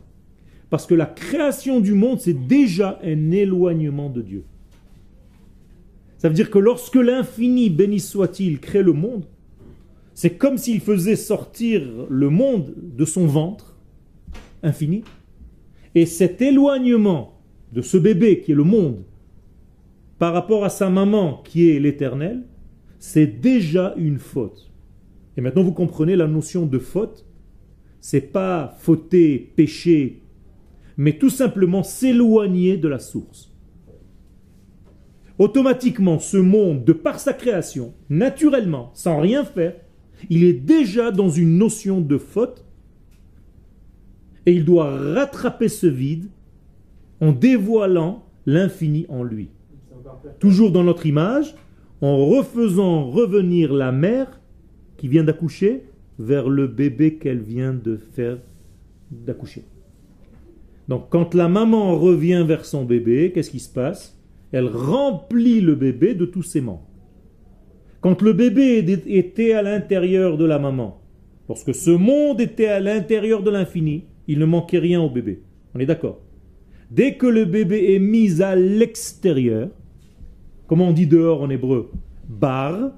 Parce 0.70 0.86
que 0.86 0.94
la 0.94 1.06
création 1.06 1.80
du 1.80 1.94
monde, 1.94 2.20
c'est 2.20 2.46
déjà 2.46 3.00
un 3.02 3.32
éloignement 3.32 4.10
de 4.10 4.22
Dieu. 4.22 4.44
Ça 6.18 6.28
veut 6.28 6.36
dire 6.36 6.50
que 6.50 6.60
lorsque 6.60 6.94
l'infini, 6.94 7.68
béni 7.68 7.98
soit-il, 7.98 8.60
crée 8.60 8.84
le 8.84 8.92
monde, 8.92 9.24
c'est 10.14 10.38
comme 10.38 10.56
s'il 10.56 10.78
faisait 10.78 11.16
sortir 11.16 11.82
le 12.08 12.30
monde 12.30 12.76
de 12.76 13.04
son 13.04 13.26
ventre 13.26 13.76
infini 14.62 15.02
et 15.94 16.06
cet 16.06 16.40
éloignement 16.42 17.40
de 17.72 17.82
ce 17.82 17.96
bébé 17.96 18.40
qui 18.40 18.52
est 18.52 18.56
le 18.56 18.64
monde 18.64 19.04
par 20.18 20.32
rapport 20.32 20.64
à 20.64 20.68
sa 20.68 20.90
maman 20.90 21.42
qui 21.44 21.70
est 21.70 21.80
l'éternel, 21.80 22.42
c'est 22.98 23.26
déjà 23.26 23.94
une 23.96 24.18
faute. 24.18 24.70
Et 25.36 25.40
maintenant 25.40 25.62
vous 25.62 25.72
comprenez 25.72 26.16
la 26.16 26.26
notion 26.26 26.66
de 26.66 26.78
faute. 26.78 27.26
C'est 28.00 28.32
pas 28.32 28.76
fauter, 28.78 29.52
pécher, 29.56 30.22
mais 30.96 31.18
tout 31.18 31.30
simplement 31.30 31.82
s'éloigner 31.82 32.76
de 32.76 32.88
la 32.88 32.98
source. 32.98 33.52
Automatiquement, 35.38 36.18
ce 36.18 36.36
monde, 36.36 36.84
de 36.84 36.92
par 36.92 37.18
sa 37.18 37.32
création, 37.32 37.94
naturellement, 38.10 38.90
sans 38.92 39.20
rien 39.20 39.44
faire, 39.44 39.74
il 40.28 40.44
est 40.44 40.52
déjà 40.52 41.10
dans 41.10 41.30
une 41.30 41.56
notion 41.56 42.02
de 42.02 42.18
faute 42.18 42.66
et 44.50 44.52
il 44.52 44.64
doit 44.64 44.90
rattraper 44.90 45.68
ce 45.68 45.86
vide 45.86 46.26
en 47.20 47.30
dévoilant 47.30 48.24
l'infini 48.46 49.06
en 49.08 49.22
lui. 49.22 49.48
Toujours 50.40 50.72
dans 50.72 50.82
notre 50.82 51.06
image, 51.06 51.54
en 52.00 52.16
refaisant 52.26 53.08
revenir 53.08 53.72
la 53.72 53.92
mère 53.92 54.40
qui 54.96 55.06
vient 55.06 55.22
d'accoucher 55.22 55.84
vers 56.18 56.48
le 56.48 56.66
bébé 56.66 57.14
qu'elle 57.14 57.38
vient 57.38 57.72
de 57.72 57.96
faire 57.96 58.38
d'accoucher. 59.12 59.62
Donc 60.88 61.10
quand 61.10 61.34
la 61.34 61.46
maman 61.46 61.96
revient 61.96 62.44
vers 62.44 62.64
son 62.64 62.84
bébé, 62.84 63.30
qu'est-ce 63.32 63.50
qui 63.50 63.60
se 63.60 63.72
passe? 63.72 64.18
Elle 64.50 64.66
remplit 64.66 65.60
le 65.60 65.76
bébé 65.76 66.14
de 66.14 66.24
tous 66.24 66.42
ses 66.42 66.60
membres. 66.60 66.88
Quand 68.00 68.20
le 68.20 68.32
bébé 68.32 68.84
était 69.06 69.52
à 69.52 69.62
l'intérieur 69.62 70.36
de 70.36 70.44
la 70.44 70.58
maman, 70.58 71.00
lorsque 71.48 71.72
ce 71.72 71.92
monde 71.92 72.40
était 72.40 72.66
à 72.66 72.80
l'intérieur 72.80 73.44
de 73.44 73.50
l'infini, 73.50 74.06
il 74.30 74.38
ne 74.38 74.44
manquait 74.44 74.78
rien 74.78 75.00
au 75.00 75.10
bébé. 75.10 75.42
On 75.74 75.80
est 75.80 75.86
d'accord 75.86 76.20
Dès 76.88 77.14
que 77.14 77.26
le 77.26 77.44
bébé 77.44 77.94
est 77.94 77.98
mis 77.98 78.40
à 78.40 78.54
l'extérieur, 78.54 79.68
comment 80.68 80.88
on 80.88 80.92
dit 80.92 81.08
dehors 81.08 81.42
en 81.42 81.50
hébreu? 81.50 81.90
Bar. 82.28 82.92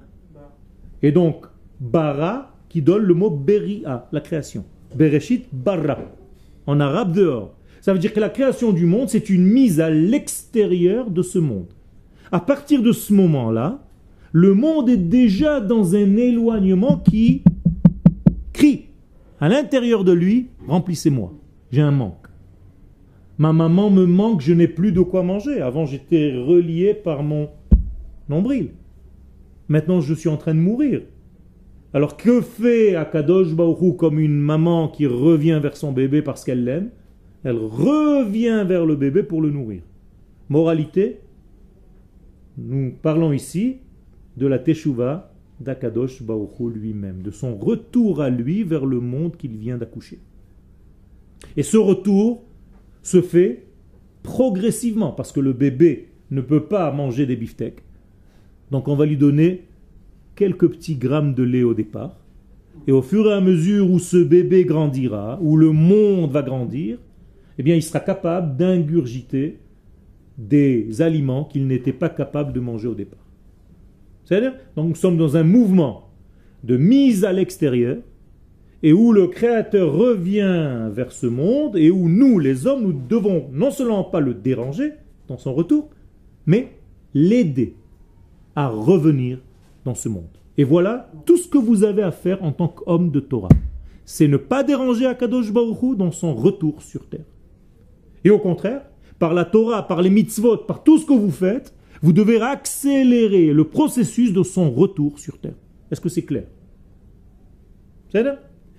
Et 1.01 1.11
donc, 1.11 1.45
bara 1.79 2.55
qui 2.69 2.83
donne 2.83 3.01
le 3.03 3.15
mot 3.15 3.31
beria, 3.31 4.07
la 4.11 4.21
création. 4.21 4.63
Bereshit 4.95 5.47
bara. 5.51 5.97
En 6.67 6.79
arabe, 6.79 7.13
dehors. 7.13 7.55
Ça 7.81 7.93
veut 7.93 7.99
dire 7.99 8.13
que 8.13 8.19
la 8.19 8.29
création 8.29 8.71
du 8.71 8.85
monde, 8.85 9.09
c'est 9.09 9.27
une 9.29 9.45
mise 9.45 9.79
à 9.79 9.89
l'extérieur 9.89 11.09
de 11.09 11.23
ce 11.23 11.39
monde. 11.39 11.65
À 12.31 12.39
partir 12.41 12.83
de 12.83 12.91
ce 12.91 13.11
moment-là, 13.11 13.79
le 14.31 14.53
monde 14.53 14.87
est 14.87 14.97
déjà 14.97 15.59
dans 15.59 15.95
un 15.95 16.15
éloignement 16.15 16.97
qui 16.97 17.41
crie 18.53 18.85
à 19.39 19.49
l'intérieur 19.49 20.03
de 20.03 20.11
lui, 20.11 20.47
remplissez-moi, 20.67 21.33
j'ai 21.71 21.81
un 21.81 21.91
manque. 21.91 22.27
Ma 23.37 23.51
maman 23.51 23.89
me 23.89 24.05
manque, 24.05 24.41
je 24.41 24.53
n'ai 24.53 24.67
plus 24.67 24.91
de 24.91 25.01
quoi 25.01 25.23
manger. 25.23 25.59
Avant, 25.61 25.85
j'étais 25.85 26.33
relié 26.33 26.93
par 26.93 27.23
mon 27.23 27.49
nombril. 28.29 28.69
Maintenant, 29.67 30.01
je 30.01 30.13
suis 30.13 30.29
en 30.29 30.37
train 30.37 30.53
de 30.53 30.59
mourir. 30.59 31.01
Alors, 31.93 32.17
que 32.17 32.41
fait 32.41 32.95
Akadosh 32.95 33.53
Baruch 33.53 33.97
comme 33.97 34.19
une 34.19 34.39
maman 34.39 34.87
qui 34.87 35.07
revient 35.07 35.59
vers 35.61 35.77
son 35.77 35.91
bébé 35.91 36.21
parce 36.21 36.43
qu'elle 36.43 36.63
l'aime? 36.63 36.89
Elle 37.43 37.57
revient 37.57 38.63
vers 38.67 38.85
le 38.85 38.95
bébé 38.95 39.23
pour 39.23 39.41
le 39.41 39.49
nourrir. 39.49 39.81
Moralité, 40.49 41.19
nous 42.57 42.93
parlons 43.01 43.33
ici 43.33 43.77
de 44.37 44.47
la 44.47 44.59
Teshuvah 44.59 45.33
d'Akadosh 45.59 46.21
Baruch 46.21 46.59
lui-même, 46.73 47.21
de 47.21 47.31
son 47.31 47.55
retour 47.55 48.21
à 48.21 48.29
lui 48.29 48.63
vers 48.63 48.85
le 48.85 48.99
monde 48.99 49.37
qu'il 49.37 49.55
vient 49.57 49.77
d'accoucher. 49.77 50.19
Et 51.57 51.63
ce 51.63 51.77
retour 51.77 52.43
se 53.01 53.21
fait 53.21 53.65
progressivement, 54.23 55.11
parce 55.11 55.31
que 55.31 55.39
le 55.39 55.53
bébé 55.53 56.09
ne 56.31 56.41
peut 56.41 56.65
pas 56.65 56.91
manger 56.91 57.25
des 57.25 57.35
beefsteaks. 57.35 57.83
Donc 58.71 58.87
on 58.87 58.95
va 58.95 59.05
lui 59.05 59.17
donner 59.17 59.65
quelques 60.35 60.69
petits 60.69 60.95
grammes 60.95 61.33
de 61.33 61.43
lait 61.43 61.63
au 61.63 61.73
départ. 61.73 62.19
Et 62.87 62.91
au 62.91 63.01
fur 63.01 63.29
et 63.29 63.33
à 63.33 63.41
mesure 63.41 63.91
où 63.91 63.99
ce 63.99 64.17
bébé 64.17 64.65
grandira, 64.65 65.39
où 65.41 65.57
le 65.57 65.71
monde 65.71 66.31
va 66.31 66.41
grandir, 66.41 66.97
eh 67.57 67.63
bien 67.63 67.75
il 67.75 67.83
sera 67.83 67.99
capable 67.99 68.57
d'ingurgiter 68.57 69.59
des 70.37 71.01
aliments 71.01 71.45
qu'il 71.45 71.67
n'était 71.67 71.93
pas 71.93 72.09
capable 72.09 72.53
de 72.53 72.59
manger 72.59 72.87
au 72.87 72.95
départ. 72.95 73.19
C'est-à-dire, 74.25 74.53
donc 74.75 74.89
nous 74.89 74.95
sommes 74.95 75.17
dans 75.17 75.37
un 75.37 75.43
mouvement 75.43 76.09
de 76.63 76.77
mise 76.77 77.25
à 77.25 77.33
l'extérieur 77.33 77.97
et 78.83 78.91
où 78.91 79.13
le 79.13 79.27
Créateur 79.27 79.93
revient 79.93 80.89
vers 80.91 81.13
ce 81.13 81.25
monde 81.25 81.77
et 81.77 81.89
où 81.89 82.09
nous, 82.09 82.37
les 82.37 82.67
hommes, 82.67 82.83
nous 82.83 82.93
devons 82.93 83.49
non 83.53 83.71
seulement 83.71 84.03
pas 84.03 84.19
le 84.19 84.33
déranger 84.33 84.91
dans 85.29 85.37
son 85.37 85.53
retour, 85.53 85.89
mais 86.45 86.73
l'aider 87.13 87.75
à 88.55 88.67
revenir 88.67 89.39
dans 89.85 89.95
ce 89.95 90.09
monde. 90.09 90.27
Et 90.57 90.65
voilà 90.65 91.09
tout 91.25 91.37
ce 91.37 91.47
que 91.47 91.57
vous 91.57 91.83
avez 91.83 92.03
à 92.03 92.11
faire 92.11 92.43
en 92.43 92.51
tant 92.51 92.67
qu'homme 92.67 93.09
de 93.09 93.21
Torah. 93.21 93.49
C'est 94.05 94.27
ne 94.27 94.37
pas 94.37 94.63
déranger 94.63 95.05
Akadosh 95.05 95.51
Baruch 95.53 95.97
dans 95.97 96.11
son 96.11 96.35
retour 96.35 96.81
sur 96.81 97.07
terre. 97.07 97.25
Et 98.25 98.29
au 98.29 98.37
contraire, 98.37 98.81
par 99.17 99.33
la 99.33 99.45
Torah, 99.45 99.87
par 99.87 100.01
les 100.01 100.09
mitzvot, 100.09 100.57
par 100.57 100.83
tout 100.83 100.97
ce 100.97 101.05
que 101.05 101.13
vous 101.13 101.31
faites, 101.31 101.73
vous 102.01 102.11
devez 102.11 102.41
accélérer 102.41 103.53
le 103.53 103.63
processus 103.63 104.33
de 104.33 104.43
son 104.43 104.69
retour 104.71 105.19
sur 105.19 105.37
terre. 105.37 105.55
Est-ce 105.89 106.01
que 106.01 106.09
c'est 106.09 106.23
clair? 106.23 106.43
C'est 108.11 108.23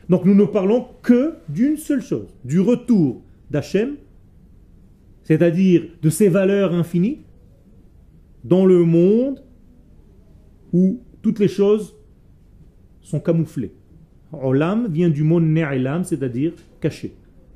Donc 0.08 0.24
nous 0.24 0.34
ne 0.34 0.44
parlons 0.44 0.86
que 1.02 1.34
d'une 1.48 1.76
seule 1.76 2.02
chose, 2.02 2.28
du 2.44 2.60
retour 2.60 3.22
d'Hachem, 3.50 3.96
c'est-à-dire 5.22 5.84
de 6.02 6.10
ses 6.10 6.28
valeurs 6.28 6.74
infinies, 6.74 7.20
dans 8.44 8.66
le 8.66 8.84
monde 8.84 9.42
où 10.72 11.00
toutes 11.22 11.38
les 11.38 11.48
choses 11.48 11.94
sont 13.00 13.20
camouflées. 13.20 13.72
Olam 14.32 14.88
vient 14.88 15.08
du 15.08 15.22
mot 15.22 15.40
ne'ilam, 15.40 16.04
c'est-à-dire 16.04 16.52
caché. 16.80 17.14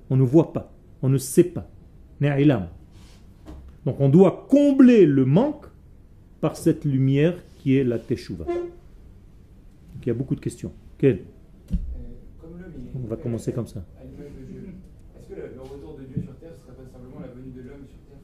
On 0.09 0.17
ne 0.17 0.23
voit 0.23 0.53
pas, 0.53 0.73
on 1.03 1.09
ne 1.09 1.19
sait 1.19 1.45
pas. 1.45 1.69
Ne'ilam. 2.21 2.69
Donc 3.85 4.01
on 4.01 4.09
doit 4.09 4.47
combler 4.49 5.05
le 5.05 5.25
manque 5.25 5.67
par 6.41 6.57
cette 6.57 6.85
lumière 6.85 7.35
qui 7.59 7.77
est 7.77 7.85
la 7.85 7.99
Teshuvah. 7.99 8.45
il 10.01 10.07
y 10.07 10.11
a 10.11 10.15
beaucoup 10.15 10.35
de 10.35 10.41
questions. 10.41 10.73
Quelle 10.97 11.21
va 13.09 13.17
commencer 13.17 13.53
comme 13.53 13.67
ça. 13.67 13.85
Est-ce 14.01 15.29
que 15.29 15.35
le 15.35 15.61
retour 15.61 15.99
de 15.99 16.05
Dieu 16.05 16.23
sur 16.23 16.35
terre 16.37 16.51
ne 16.53 16.57
serait 16.57 16.77
pas 16.77 16.91
simplement 16.93 17.21
la 17.21 17.29
venue 17.29 17.53
de 17.53 17.69
l'homme 17.69 17.87
sur 17.87 17.99
terre? 18.09 18.19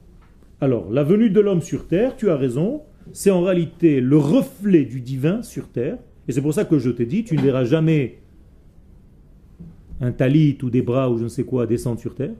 Alors, 0.61 0.91
la 0.91 1.03
venue 1.03 1.29
de 1.29 1.39
l'homme 1.39 1.61
sur 1.61 1.87
terre, 1.87 2.15
tu 2.15 2.29
as 2.29 2.37
raison, 2.37 2.83
c'est 3.11 3.31
en 3.31 3.41
réalité 3.41 4.01
le 4.01 4.17
reflet 4.17 4.85
du 4.85 5.01
divin 5.01 5.41
sur 5.41 5.69
terre. 5.69 5.97
Et 6.27 6.31
c'est 6.31 6.41
pour 6.41 6.53
ça 6.53 6.65
que 6.65 6.79
je 6.79 6.89
te 6.89 7.03
dis, 7.03 7.23
tu 7.23 7.35
ne 7.35 7.41
verras 7.41 7.65
jamais 7.65 8.19
un 10.01 10.11
talit 10.11 10.57
ou 10.63 10.69
des 10.69 10.81
bras 10.81 11.09
ou 11.09 11.17
je 11.17 11.23
ne 11.23 11.29
sais 11.29 11.43
quoi 11.43 11.67
descendre 11.67 11.99
sur 11.99 12.15
terre 12.15 12.33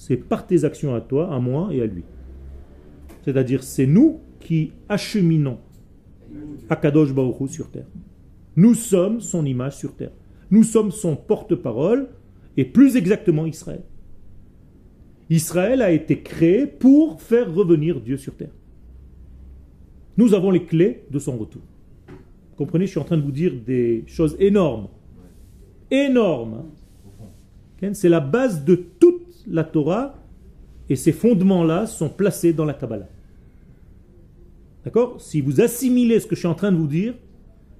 c'est 0.00 0.16
par 0.16 0.46
tes 0.46 0.64
actions 0.64 0.94
à 0.94 1.02
toi, 1.02 1.30
à 1.30 1.38
moi 1.38 1.68
et 1.72 1.82
à 1.82 1.86
lui. 1.86 2.04
C'est-à-dire, 3.22 3.62
c'est 3.62 3.84
nous 3.84 4.20
qui 4.40 4.72
acheminons 4.88 5.58
Akadosh 6.70 7.12
Baruch 7.12 7.50
sur 7.50 7.70
terre. 7.70 7.84
Nous 8.56 8.72
sommes 8.72 9.20
son 9.20 9.44
image 9.44 9.76
sur 9.76 9.94
terre. 9.94 10.12
Nous 10.50 10.64
sommes 10.64 10.90
son 10.90 11.16
porte-parole 11.16 12.08
et 12.56 12.64
plus 12.64 12.96
exactement 12.96 13.46
Israël. 13.46 13.82
Israël 15.28 15.80
a 15.80 15.92
été 15.92 16.20
créé 16.20 16.66
pour 16.66 17.22
faire 17.22 17.54
revenir 17.54 18.00
Dieu 18.00 18.16
sur 18.16 18.34
terre. 18.34 18.50
Nous 20.16 20.34
avons 20.34 20.50
les 20.50 20.64
clés 20.64 21.04
de 21.10 21.18
son 21.18 21.38
retour. 21.38 21.62
comprenez, 22.56 22.86
je 22.86 22.90
suis 22.90 23.00
en 23.00 23.04
train 23.04 23.16
de 23.16 23.22
vous 23.22 23.32
dire 23.32 23.54
des 23.54 24.04
choses 24.06 24.36
énormes. 24.40 24.88
Énormes. 25.90 26.64
Hein. 27.82 27.92
C'est 27.94 28.08
la 28.08 28.20
base 28.20 28.64
de 28.64 28.74
toute 28.74 29.44
la 29.46 29.64
Torah 29.64 30.14
et 30.88 30.96
ces 30.96 31.12
fondements-là 31.12 31.86
sont 31.86 32.10
placés 32.10 32.52
dans 32.52 32.64
la 32.64 32.74
Kabbalah. 32.74 33.08
D'accord? 34.84 35.20
Si 35.20 35.40
vous 35.40 35.60
assimilez 35.60 36.20
ce 36.20 36.26
que 36.26 36.34
je 36.34 36.40
suis 36.40 36.48
en 36.48 36.54
train 36.54 36.72
de 36.72 36.76
vous 36.76 36.88
dire, 36.88 37.14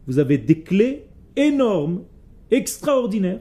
vous 0.06 0.18
avez 0.18 0.38
des 0.38 0.60
clés 0.60 1.06
énormes, 1.36 2.02
extraordinaires, 2.50 3.40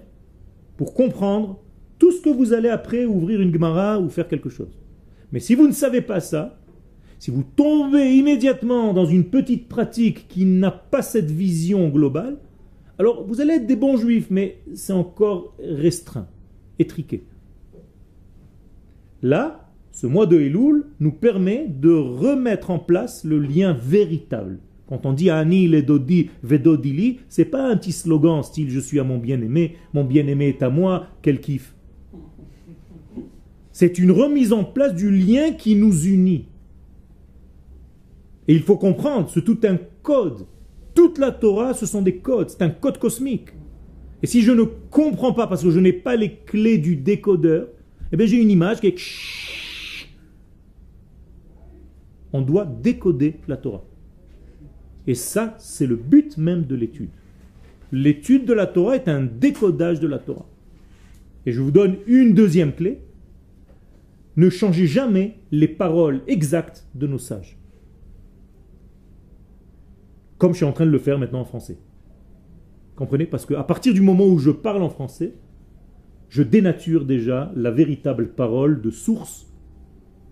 pour 0.78 0.94
comprendre 0.94 1.60
tout 1.98 2.12
ce 2.12 2.22
que 2.22 2.30
vous 2.30 2.54
allez 2.54 2.70
après 2.70 3.06
ouvrir 3.06 3.42
une 3.42 3.54
Gemara 3.54 4.00
ou 4.00 4.10
faire 4.10 4.28
quelque 4.28 4.50
chose. 4.50 4.80
Mais 5.32 5.40
si 5.40 5.56
vous 5.56 5.68
ne 5.68 5.74
savez 5.74 6.02
pas 6.02 6.22
ça, 6.22 6.60
si 7.20 7.32
vous 7.32 7.44
tombez 7.44 8.16
immédiatement 8.16 8.94
dans 8.94 9.06
une 9.06 9.26
petite 9.26 9.68
pratique 9.68 10.28
qui 10.30 10.46
n'a 10.46 10.72
pas 10.72 11.02
cette 11.02 11.30
vision 11.30 11.90
globale, 11.90 12.38
alors 12.98 13.26
vous 13.26 13.42
allez 13.42 13.56
être 13.56 13.68
des 13.68 13.76
bons 13.76 13.98
juifs, 13.98 14.28
mais 14.30 14.62
c'est 14.74 14.94
encore 14.94 15.54
restreint, 15.60 16.28
étriqué. 16.80 17.26
Là, 19.22 19.70
ce 19.92 20.08
mois 20.08 20.26
de 20.26 20.40
Elul 20.40 20.86
nous 21.02 21.12
permet 21.12 21.68
de 21.68 21.92
remettre 21.92 22.72
en 22.72 22.80
place 22.80 23.26
le 23.26 23.40
lien 23.40 23.74
véritable. 23.74 24.60
Quand 24.90 25.06
on 25.06 25.14
dit 25.14 25.30
Ani 25.30 25.68
le 25.68 25.84
dodi 25.84 26.32
vedodili, 26.42 27.20
c'est 27.30 27.46
pas 27.46 27.70
un 27.70 27.78
petit 27.78 27.92
slogan 27.92 28.42
style 28.42 28.72
je 28.72 28.80
suis 28.80 29.00
à 29.00 29.04
mon 29.04 29.20
bien-aimé, 29.20 29.76
mon 29.94 30.04
bien-aimé 30.04 30.48
est 30.48 30.64
à 30.64 30.72
moi, 30.72 31.06
quel 31.22 31.40
kiff. 31.40 31.76
C'est 33.72 34.00
une 34.00 34.10
remise 34.10 34.52
en 34.52 34.64
place 34.64 34.96
du 34.96 35.12
lien 35.12 35.52
qui 35.52 35.76
nous 35.76 36.08
unit. 36.08 36.48
Et 38.48 38.56
il 38.56 38.64
faut 38.64 38.78
comprendre, 38.78 39.30
c'est 39.32 39.44
tout 39.44 39.60
un 39.64 39.78
code. 40.02 40.48
Toute 40.96 41.20
la 41.20 41.30
Torah, 41.30 41.76
ce 41.76 41.86
sont 41.86 42.02
des 42.02 42.16
codes, 42.16 42.50
c'est 42.50 42.64
un 42.64 42.72
code 42.72 42.98
cosmique. 42.98 43.50
Et 44.24 44.28
si 44.28 44.42
je 44.42 44.52
ne 44.52 44.64
comprends 44.64 45.34
pas, 45.34 45.46
parce 45.46 45.62
que 45.62 45.70
je 45.70 45.80
n'ai 45.80 45.94
pas 45.94 46.16
les 46.16 46.38
clés 46.48 46.80
du 46.80 46.96
décodeur, 46.96 47.68
eh 48.12 48.18
bien, 48.18 48.26
j'ai 48.26 48.42
une 48.42 48.50
image 48.50 48.82
qui 48.82 48.88
est. 48.88 49.00
On 52.34 52.42
doit 52.42 52.66
décoder 52.66 53.36
la 53.48 53.56
Torah. 53.56 53.84
Et 55.10 55.16
ça, 55.16 55.56
c'est 55.58 55.88
le 55.88 55.96
but 55.96 56.38
même 56.38 56.66
de 56.66 56.76
l'étude. 56.76 57.10
L'étude 57.92 58.46
de 58.46 58.54
la 58.54 58.68
Torah 58.68 58.96
est 58.96 59.08
un 59.08 59.24
décodage 59.24 60.00
de 60.00 60.08
la 60.08 60.20
Torah. 60.20 60.46
Et 61.48 61.52
je 61.52 61.60
vous 61.62 61.72
donne 61.72 61.96
une 62.06 62.36
deuxième 62.36 62.72
clé. 62.72 63.02
Ne 64.36 64.52
changez 64.52 64.86
jamais 64.86 65.40
les 65.50 65.68
paroles 65.68 66.22
exactes 66.28 66.88
de 66.94 67.08
nos 67.08 67.18
sages. 67.18 67.58
Comme 70.38 70.52
je 70.52 70.58
suis 70.58 70.66
en 70.66 70.74
train 70.74 70.86
de 70.86 70.92
le 70.92 71.00
faire 71.00 71.18
maintenant 71.18 71.42
en 71.42 71.46
français. 71.46 71.80
Comprenez? 72.96 73.26
Parce 73.26 73.48
qu'à 73.48 73.64
partir 73.64 73.96
du 73.96 74.02
moment 74.02 74.28
où 74.28 74.38
je 74.38 74.52
parle 74.52 74.84
en 74.84 74.92
français, 74.92 75.34
je 76.30 76.44
dénature 76.44 77.04
déjà 77.04 77.52
la 77.56 77.72
véritable 77.72 78.28
parole 78.28 78.80
de 78.80 78.92
source 78.92 79.52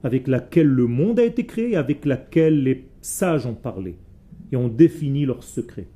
avec 0.03 0.27
laquelle 0.27 0.67
le 0.67 0.85
monde 0.85 1.19
a 1.19 1.25
été 1.25 1.47
créé, 1.47 1.75
avec 1.75 2.05
laquelle 2.05 2.61
les 2.61 2.87
sages 3.01 3.47
ont 3.47 3.55
parlé 3.55 3.97
et 4.51 4.55
ont 4.55 4.67
défini 4.67 5.25
leurs 5.25 5.43
secrets. 5.43 5.87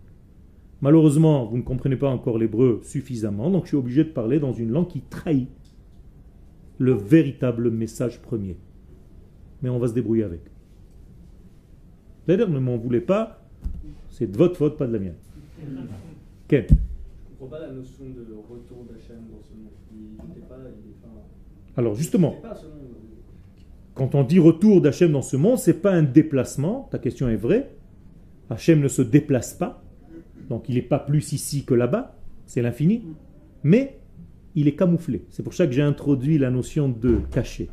Malheureusement, 0.82 1.46
vous 1.46 1.58
ne 1.58 1.62
comprenez 1.62 1.96
pas 1.96 2.10
encore 2.10 2.38
l'hébreu 2.38 2.80
suffisamment, 2.84 3.50
donc 3.50 3.64
je 3.64 3.70
suis 3.70 3.78
obligé 3.78 4.04
de 4.04 4.10
parler 4.10 4.40
dans 4.40 4.54
une 4.54 4.72
langue 4.72 4.88
qui 4.88 5.02
trahit 5.02 5.50
le 6.80 6.94
véritable 6.94 7.70
message 7.70 8.20
premier. 8.22 8.58
Mais 9.62 9.70
on 9.70 9.78
va 9.78 9.88
se 9.88 9.94
débrouiller 9.94 10.24
avec. 10.24 10.42
C'est-à-dire, 12.26 12.50
ne 12.50 12.60
m'en 12.60 12.78
voulez 12.78 13.02
pas, 13.02 13.44
c'est 14.10 14.32
de 14.32 14.38
votre 14.38 14.58
faute, 14.58 14.78
pas 14.78 14.88
de 14.88 14.94
la 14.94 15.00
mienne. 15.00 15.16
Quel 16.48 16.68
pas 17.50 17.60
la 17.60 17.72
notion 17.72 18.06
de 18.06 18.22
retour 18.50 18.86
d'Hachem 18.86 19.18
dans 19.32 19.42
ce 19.42 19.54
monde. 19.54 20.48
pas, 20.48 20.56
Alors 21.76 21.96
justement, 21.96 22.36
quand 23.96 24.16
on 24.16 24.24
dit 24.24 24.40
retour 24.40 24.82
d'Hachem 24.82 25.12
dans 25.12 25.22
ce 25.22 25.38
monde, 25.38 25.58
c'est 25.58 25.82
pas 25.82 25.92
un 25.92 26.04
déplacement, 26.04 26.88
ta 26.92 27.00
question 27.00 27.30
est 27.30 27.36
vraie. 27.36 27.76
Hachem 28.52 28.82
ne 28.82 28.88
se 28.88 29.02
déplace 29.02 29.54
pas, 29.54 29.82
donc 30.50 30.68
il 30.68 30.76
n'est 30.76 30.82
pas 30.82 31.00
plus 31.00 31.32
ici 31.32 31.64
que 31.64 31.74
là-bas, 31.74 32.18
c'est 32.46 32.62
l'infini. 32.62 33.04
Mais 33.64 33.98
il 34.56 34.68
est 34.68 34.76
camouflé. 34.76 35.24
C'est 35.30 35.42
pour 35.42 35.54
ça 35.54 35.66
que 35.66 35.72
j'ai 35.72 35.82
introduit 35.82 36.38
la 36.38 36.52
notion 36.52 36.90
de 36.90 37.20
caché. 37.32 37.70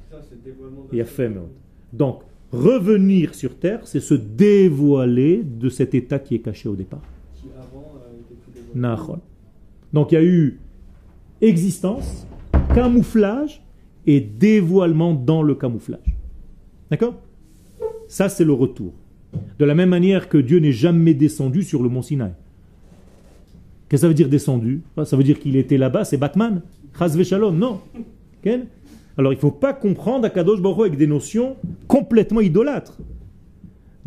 Et 0.93 1.01
a 1.01 1.05
fait 1.05 1.29
mode. 1.29 1.49
Donc, 1.93 2.23
revenir 2.53 3.35
sur 3.35 3.59
terre, 3.59 3.81
c'est 3.85 4.01
se 4.01 4.14
dévoiler 4.14 5.43
de 5.43 5.69
cet 5.69 5.95
état 5.95 6.21
qui 6.21 6.37
est 6.37 6.41
caché 6.41 6.69
au 6.69 6.77
départ. 6.77 7.03
Qui 7.35 7.49
avant 7.59 7.95
euh, 7.97 8.21
était 8.21 8.61
plus. 8.71 9.21
Donc 9.93 10.12
il 10.12 10.14
y 10.14 10.19
a 10.19 10.23
eu 10.23 10.61
existence, 11.41 12.27
camouflage 12.73 13.62
et 14.07 14.21
dévoilement 14.21 15.12
dans 15.12 15.43
le 15.43 15.55
camouflage. 15.57 16.17
D'accord? 16.88 17.17
Ça, 18.07 18.29
c'est 18.29 18.45
le 18.45 18.53
retour. 18.53 18.93
De 19.59 19.64
la 19.64 19.75
même 19.75 19.91
manière 19.91 20.29
que 20.29 20.38
Dieu 20.38 20.59
n'est 20.59 20.73
jamais 20.73 21.14
descendu 21.14 21.62
sur 21.62 21.83
le 21.83 21.88
mont 21.88 22.03
Sinaï. 22.03 22.33
Qu'est-ce 23.88 24.03
que 24.03 24.07
ça 24.07 24.09
veut 24.09 24.14
dire 24.14 24.29
descendu? 24.29 24.83
Ça 25.05 25.17
veut 25.17 25.25
dire 25.25 25.38
qu'il 25.38 25.57
était 25.57 25.79
là-bas, 25.79 26.05
c'est 26.05 26.17
Batman 26.17 26.62
Chaz 26.99 27.23
Shalom, 27.23 27.59
non. 27.59 27.81
Alors 29.17 29.33
il 29.33 29.37
ne 29.37 29.41
faut 29.41 29.51
pas 29.51 29.73
comprendre 29.73 30.25
Akadosh 30.25 30.61
Baruch 30.61 30.87
avec 30.87 30.99
des 30.99 31.07
notions 31.07 31.57
complètement 31.87 32.41
idolâtres. 32.41 32.99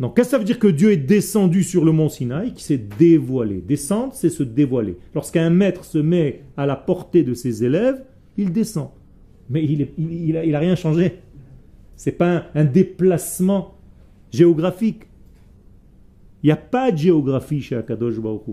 Donc, 0.00 0.16
qu'est-ce 0.16 0.28
que 0.28 0.30
ça 0.32 0.38
veut 0.38 0.44
dire 0.44 0.58
que 0.58 0.66
Dieu 0.66 0.90
est 0.90 0.96
descendu 0.96 1.62
sur 1.62 1.84
le 1.84 1.92
mont 1.92 2.08
Sinaï, 2.08 2.52
qui 2.54 2.64
s'est 2.64 2.82
dévoilé? 2.98 3.62
Descendre, 3.66 4.14
c'est 4.14 4.30
se 4.30 4.42
dévoiler. 4.42 4.96
Lorsqu'un 5.14 5.48
maître 5.48 5.84
se 5.84 5.98
met 5.98 6.42
à 6.56 6.66
la 6.66 6.74
portée 6.74 7.22
de 7.22 7.34
ses 7.34 7.62
élèves, 7.62 8.02
il 8.36 8.52
descend. 8.52 8.88
Mais 9.48 9.62
il 9.62 10.32
n'a 10.50 10.58
rien 10.58 10.74
changé. 10.74 11.20
Ce 11.96 12.10
n'est 12.10 12.16
pas 12.16 12.46
un 12.54 12.64
déplacement 12.64 13.76
géographique. 14.32 15.02
Il 16.42 16.46
n'y 16.46 16.52
a 16.52 16.56
pas 16.56 16.90
de 16.90 16.98
géographie 16.98 17.60
chez 17.60 17.76
Akadosh 17.76 18.18
Baruch 18.18 18.48
Hu. 18.48 18.52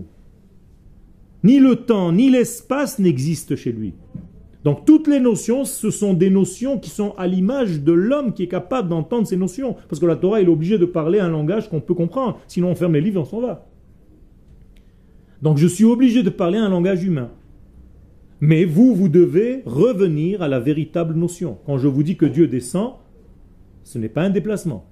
Ni 1.42 1.58
le 1.58 1.76
temps, 1.76 2.12
ni 2.12 2.30
l'espace 2.30 2.98
n'existent 2.98 3.56
chez 3.56 3.72
lui. 3.72 3.94
Donc 4.62 4.84
toutes 4.84 5.08
les 5.08 5.20
notions, 5.20 5.64
ce 5.64 5.90
sont 5.90 6.12
des 6.12 6.28
notions 6.28 6.78
qui 6.78 6.90
sont 6.90 7.14
à 7.16 7.26
l'image 7.26 7.80
de 7.80 7.92
l'homme 7.92 8.34
qui 8.34 8.42
est 8.42 8.48
capable 8.48 8.88
d'entendre 8.88 9.26
ces 9.26 9.36
notions. 9.36 9.74
Parce 9.88 9.98
que 9.98 10.06
la 10.06 10.16
Torah, 10.16 10.42
est 10.42 10.46
obligée 10.46 10.78
de 10.78 10.84
parler 10.84 11.18
un 11.18 11.30
langage 11.30 11.70
qu'on 11.70 11.80
peut 11.80 11.94
comprendre. 11.94 12.38
Sinon, 12.46 12.68
on 12.68 12.74
ferme 12.74 12.92
les 12.94 13.00
livres 13.00 13.20
et 13.20 13.22
on 13.22 13.24
s'en 13.24 13.40
va. 13.40 13.66
Donc 15.40 15.56
je 15.56 15.66
suis 15.66 15.84
obligé 15.84 16.22
de 16.22 16.30
parler 16.30 16.58
un 16.58 16.68
langage 16.68 17.02
humain. 17.02 17.30
Mais 18.42 18.64
vous, 18.64 18.94
vous 18.94 19.08
devez 19.08 19.62
revenir 19.64 20.42
à 20.42 20.48
la 20.48 20.60
véritable 20.60 21.14
notion. 21.14 21.58
Quand 21.64 21.78
je 21.78 21.88
vous 21.88 22.02
dis 22.02 22.16
que 22.16 22.26
Dieu 22.26 22.46
descend, 22.46 22.94
ce 23.84 23.98
n'est 23.98 24.08
pas 24.08 24.22
un 24.22 24.30
déplacement. 24.30 24.86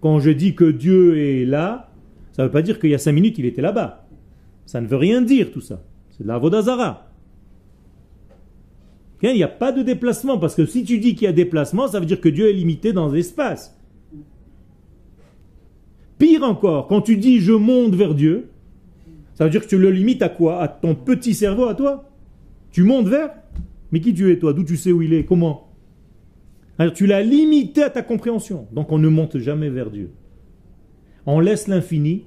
Quand 0.00 0.18
je 0.18 0.30
dis 0.30 0.54
que 0.54 0.70
Dieu 0.70 1.18
est 1.18 1.44
là, 1.44 1.93
ça 2.34 2.42
ne 2.42 2.48
veut 2.48 2.52
pas 2.52 2.62
dire 2.62 2.78
qu'il 2.78 2.90
y 2.90 2.94
a 2.94 2.98
cinq 2.98 3.12
minutes, 3.12 3.38
il 3.38 3.46
était 3.46 3.62
là-bas. 3.62 4.06
Ça 4.66 4.80
ne 4.80 4.86
veut 4.86 4.96
rien 4.96 5.22
dire 5.22 5.52
tout 5.52 5.60
ça. 5.60 5.82
C'est 6.10 6.24
de 6.24 6.28
la 6.28 6.36
Vodazara. 6.36 7.10
Il 9.22 9.32
n'y 9.32 9.42
a 9.42 9.48
pas 9.48 9.72
de 9.72 9.82
déplacement, 9.82 10.36
parce 10.36 10.54
que 10.54 10.66
si 10.66 10.84
tu 10.84 10.98
dis 10.98 11.14
qu'il 11.14 11.24
y 11.24 11.28
a 11.28 11.32
déplacement, 11.32 11.88
ça 11.88 11.98
veut 12.00 12.06
dire 12.06 12.20
que 12.20 12.28
Dieu 12.28 12.50
est 12.50 12.52
limité 12.52 12.92
dans 12.92 13.08
l'espace. 13.08 13.80
Pire 16.18 16.42
encore, 16.42 16.88
quand 16.88 17.00
tu 17.00 17.16
dis 17.16 17.40
je 17.40 17.52
monte 17.52 17.94
vers 17.94 18.14
Dieu, 18.14 18.50
ça 19.34 19.44
veut 19.44 19.50
dire 19.50 19.62
que 19.62 19.68
tu 19.68 19.78
le 19.78 19.90
limites 19.90 20.22
à 20.22 20.28
quoi? 20.28 20.60
À 20.60 20.68
ton 20.68 20.94
petit 20.94 21.34
cerveau, 21.34 21.66
à 21.66 21.74
toi? 21.74 22.10
Tu 22.70 22.82
montes 22.82 23.08
vers? 23.08 23.30
Mais 23.92 24.00
qui 24.00 24.12
tu 24.12 24.30
es 24.30 24.38
toi? 24.38 24.52
D'où 24.52 24.64
tu 24.64 24.76
sais 24.76 24.92
où 24.92 25.00
il 25.00 25.14
est? 25.14 25.24
Comment? 25.24 25.72
Alors 26.78 26.92
tu 26.92 27.06
l'as 27.06 27.22
limité 27.22 27.82
à 27.82 27.90
ta 27.90 28.02
compréhension. 28.02 28.66
Donc 28.72 28.92
on 28.92 28.98
ne 28.98 29.08
monte 29.08 29.38
jamais 29.38 29.70
vers 29.70 29.90
Dieu. 29.90 30.10
On 31.26 31.40
laisse 31.40 31.68
l'infini 31.68 32.26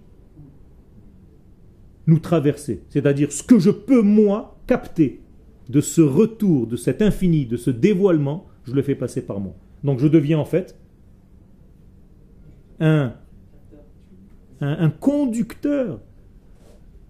nous 2.07 2.19
traverser. 2.19 2.83
C'est-à-dire 2.89 3.31
ce 3.31 3.43
que 3.43 3.59
je 3.59 3.69
peux, 3.69 4.01
moi, 4.01 4.57
capter 4.65 5.21
de 5.69 5.81
ce 5.81 6.01
retour, 6.01 6.67
de 6.67 6.77
cet 6.77 7.01
infini, 7.01 7.45
de 7.45 7.57
ce 7.57 7.69
dévoilement, 7.69 8.47
je 8.63 8.73
le 8.73 8.81
fais 8.81 8.95
passer 8.95 9.21
par 9.21 9.39
moi. 9.39 9.53
Donc 9.83 9.99
je 9.99 10.07
deviens 10.07 10.39
en 10.39 10.45
fait 10.45 10.77
un, 12.79 13.13
un, 14.61 14.89
conducteur. 14.89 15.99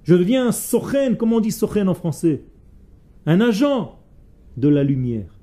Je 0.04 0.16
deviens 0.16 0.48
un 0.48 0.52
sochen, 0.52 1.18
comment 1.18 1.38
on 1.38 1.40
dit 1.42 1.52
sochen 1.52 1.88
en 1.88 1.94
français? 1.94 2.44
Un 3.26 3.42
agent 3.42 4.00
de 4.56 4.70
la 4.70 4.84
lumière. 4.84 5.37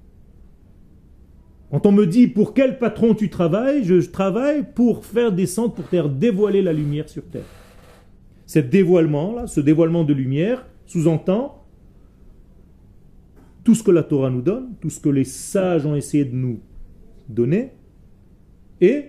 Quand 1.74 1.86
on 1.86 1.92
me 1.92 2.06
dit 2.06 2.28
pour 2.28 2.54
quel 2.54 2.78
patron 2.78 3.16
tu 3.16 3.30
travailles, 3.30 3.82
je 3.82 3.96
travaille 4.08 4.64
pour 4.76 5.04
faire 5.04 5.32
descendre, 5.32 5.74
pour 5.74 5.86
faire 5.86 6.08
dévoiler 6.08 6.62
la 6.62 6.72
lumière 6.72 7.08
sur 7.08 7.24
terre. 7.24 7.42
Cet 8.46 8.70
dévoilement-là, 8.70 9.48
ce 9.48 9.60
dévoilement 9.60 10.04
de 10.04 10.12
lumière, 10.12 10.64
sous-entend 10.86 11.64
tout 13.64 13.74
ce 13.74 13.82
que 13.82 13.90
la 13.90 14.04
Torah 14.04 14.30
nous 14.30 14.40
donne, 14.40 14.76
tout 14.80 14.88
ce 14.88 15.00
que 15.00 15.08
les 15.08 15.24
sages 15.24 15.84
ont 15.84 15.96
essayé 15.96 16.24
de 16.24 16.36
nous 16.36 16.60
donner, 17.28 17.72
et 18.80 19.06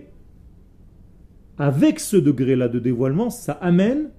avec 1.58 2.00
ce 2.00 2.16
degré-là 2.16 2.66
de 2.66 2.80
dévoilement, 2.80 3.30
ça 3.30 3.52
amène 3.52 4.10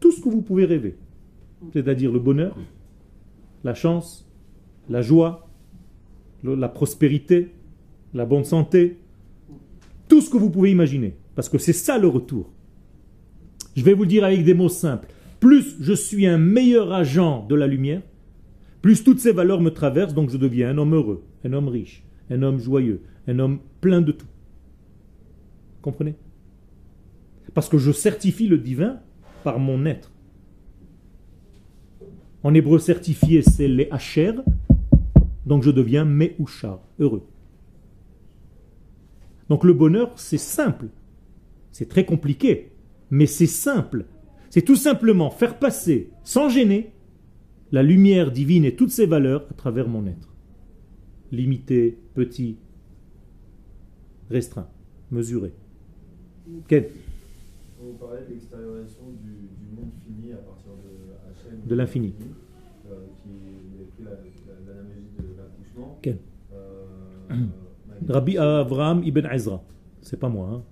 tout 0.00 0.12
ce 0.12 0.22
que 0.22 0.30
vous 0.30 0.40
pouvez 0.40 0.64
rêver, 0.64 0.96
c'est-à-dire 1.74 2.10
le 2.10 2.20
bonheur, 2.20 2.56
la 3.64 3.74
chance, 3.74 4.26
la 4.88 5.02
joie, 5.02 5.50
la 6.42 6.70
prospérité, 6.70 7.52
la 8.14 8.24
bonne 8.24 8.44
santé, 8.44 8.98
tout 10.08 10.20
ce 10.20 10.30
que 10.30 10.36
vous 10.36 10.50
pouvez 10.50 10.70
imaginer, 10.70 11.16
parce 11.34 11.48
que 11.48 11.58
c'est 11.58 11.72
ça 11.72 11.98
le 11.98 12.08
retour. 12.08 12.50
Je 13.74 13.82
vais 13.82 13.94
vous 13.94 14.02
le 14.02 14.08
dire 14.08 14.24
avec 14.24 14.44
des 14.44 14.54
mots 14.54 14.68
simples. 14.68 15.08
Plus 15.40 15.76
je 15.80 15.92
suis 15.92 16.26
un 16.26 16.38
meilleur 16.38 16.92
agent 16.92 17.46
de 17.46 17.54
la 17.54 17.66
lumière, 17.66 18.02
plus 18.80 19.04
toutes 19.04 19.20
ces 19.20 19.32
valeurs 19.32 19.60
me 19.60 19.70
traversent, 19.70 20.14
donc 20.14 20.30
je 20.30 20.36
deviens 20.36 20.70
un 20.70 20.78
homme 20.78 20.94
heureux, 20.94 21.24
un 21.44 21.52
homme 21.52 21.68
riche, 21.68 22.04
un 22.30 22.42
homme 22.42 22.58
joyeux, 22.58 23.02
un 23.26 23.38
homme 23.38 23.58
plein 23.80 24.00
de 24.00 24.12
tout. 24.12 24.26
Comprenez? 25.82 26.14
Parce 27.52 27.68
que 27.68 27.78
je 27.78 27.92
certifie 27.92 28.48
le 28.48 28.58
divin 28.58 29.00
par 29.44 29.58
mon 29.58 29.86
être. 29.86 30.12
En 32.42 32.54
hébreu, 32.54 32.78
certifié, 32.78 33.42
c'est 33.42 33.68
les 33.68 33.88
hacher, 33.90 34.32
donc 35.46 35.62
je 35.62 35.70
deviens 35.70 36.04
meuchar, 36.04 36.80
heureux. 36.98 37.26
Donc 39.48 39.64
le 39.64 39.72
bonheur, 39.72 40.12
c'est 40.18 40.38
simple. 40.38 40.86
C'est 41.72 41.88
très 41.88 42.04
compliqué, 42.04 42.72
mais 43.10 43.26
c'est 43.26 43.46
simple. 43.46 44.06
C'est 44.50 44.62
tout 44.62 44.76
simplement 44.76 45.30
faire 45.30 45.58
passer, 45.58 46.10
sans 46.24 46.48
gêner, 46.48 46.90
la 47.72 47.82
lumière 47.82 48.30
divine 48.32 48.64
et 48.64 48.74
toutes 48.76 48.90
ses 48.90 49.06
valeurs 49.06 49.46
à 49.50 49.54
travers 49.54 49.88
mon 49.88 50.06
être. 50.06 50.32
Limité, 51.32 51.98
petit, 52.14 52.56
restreint, 54.30 54.68
mesuré. 55.10 55.52
Quel 56.68 56.84
de 57.80 58.32
l'extériorisation 58.32 59.02
du, 59.22 59.30
du 59.32 59.76
monde 59.76 59.90
fini 60.04 60.32
à 60.32 60.36
partir 60.36 60.70
de 60.72 61.12
Hachem. 61.30 61.60
De 61.66 61.74
l'infini. 61.74 62.14
Euh, 62.90 62.94
qui 63.22 64.02
est 64.02 64.04
la- 64.04 64.12
de 64.12 65.36
l'accouchement. 65.36 65.98
Quel 66.02 66.18
Euh, 66.52 66.84
Rabbi 68.08 68.38
Avraham 68.38 69.02
ibn 69.04 69.26
Ezra. 69.32 69.62
C'est 70.02 70.18
pas 70.18 70.28
moi. 70.28 70.48
Hein. 70.52 70.62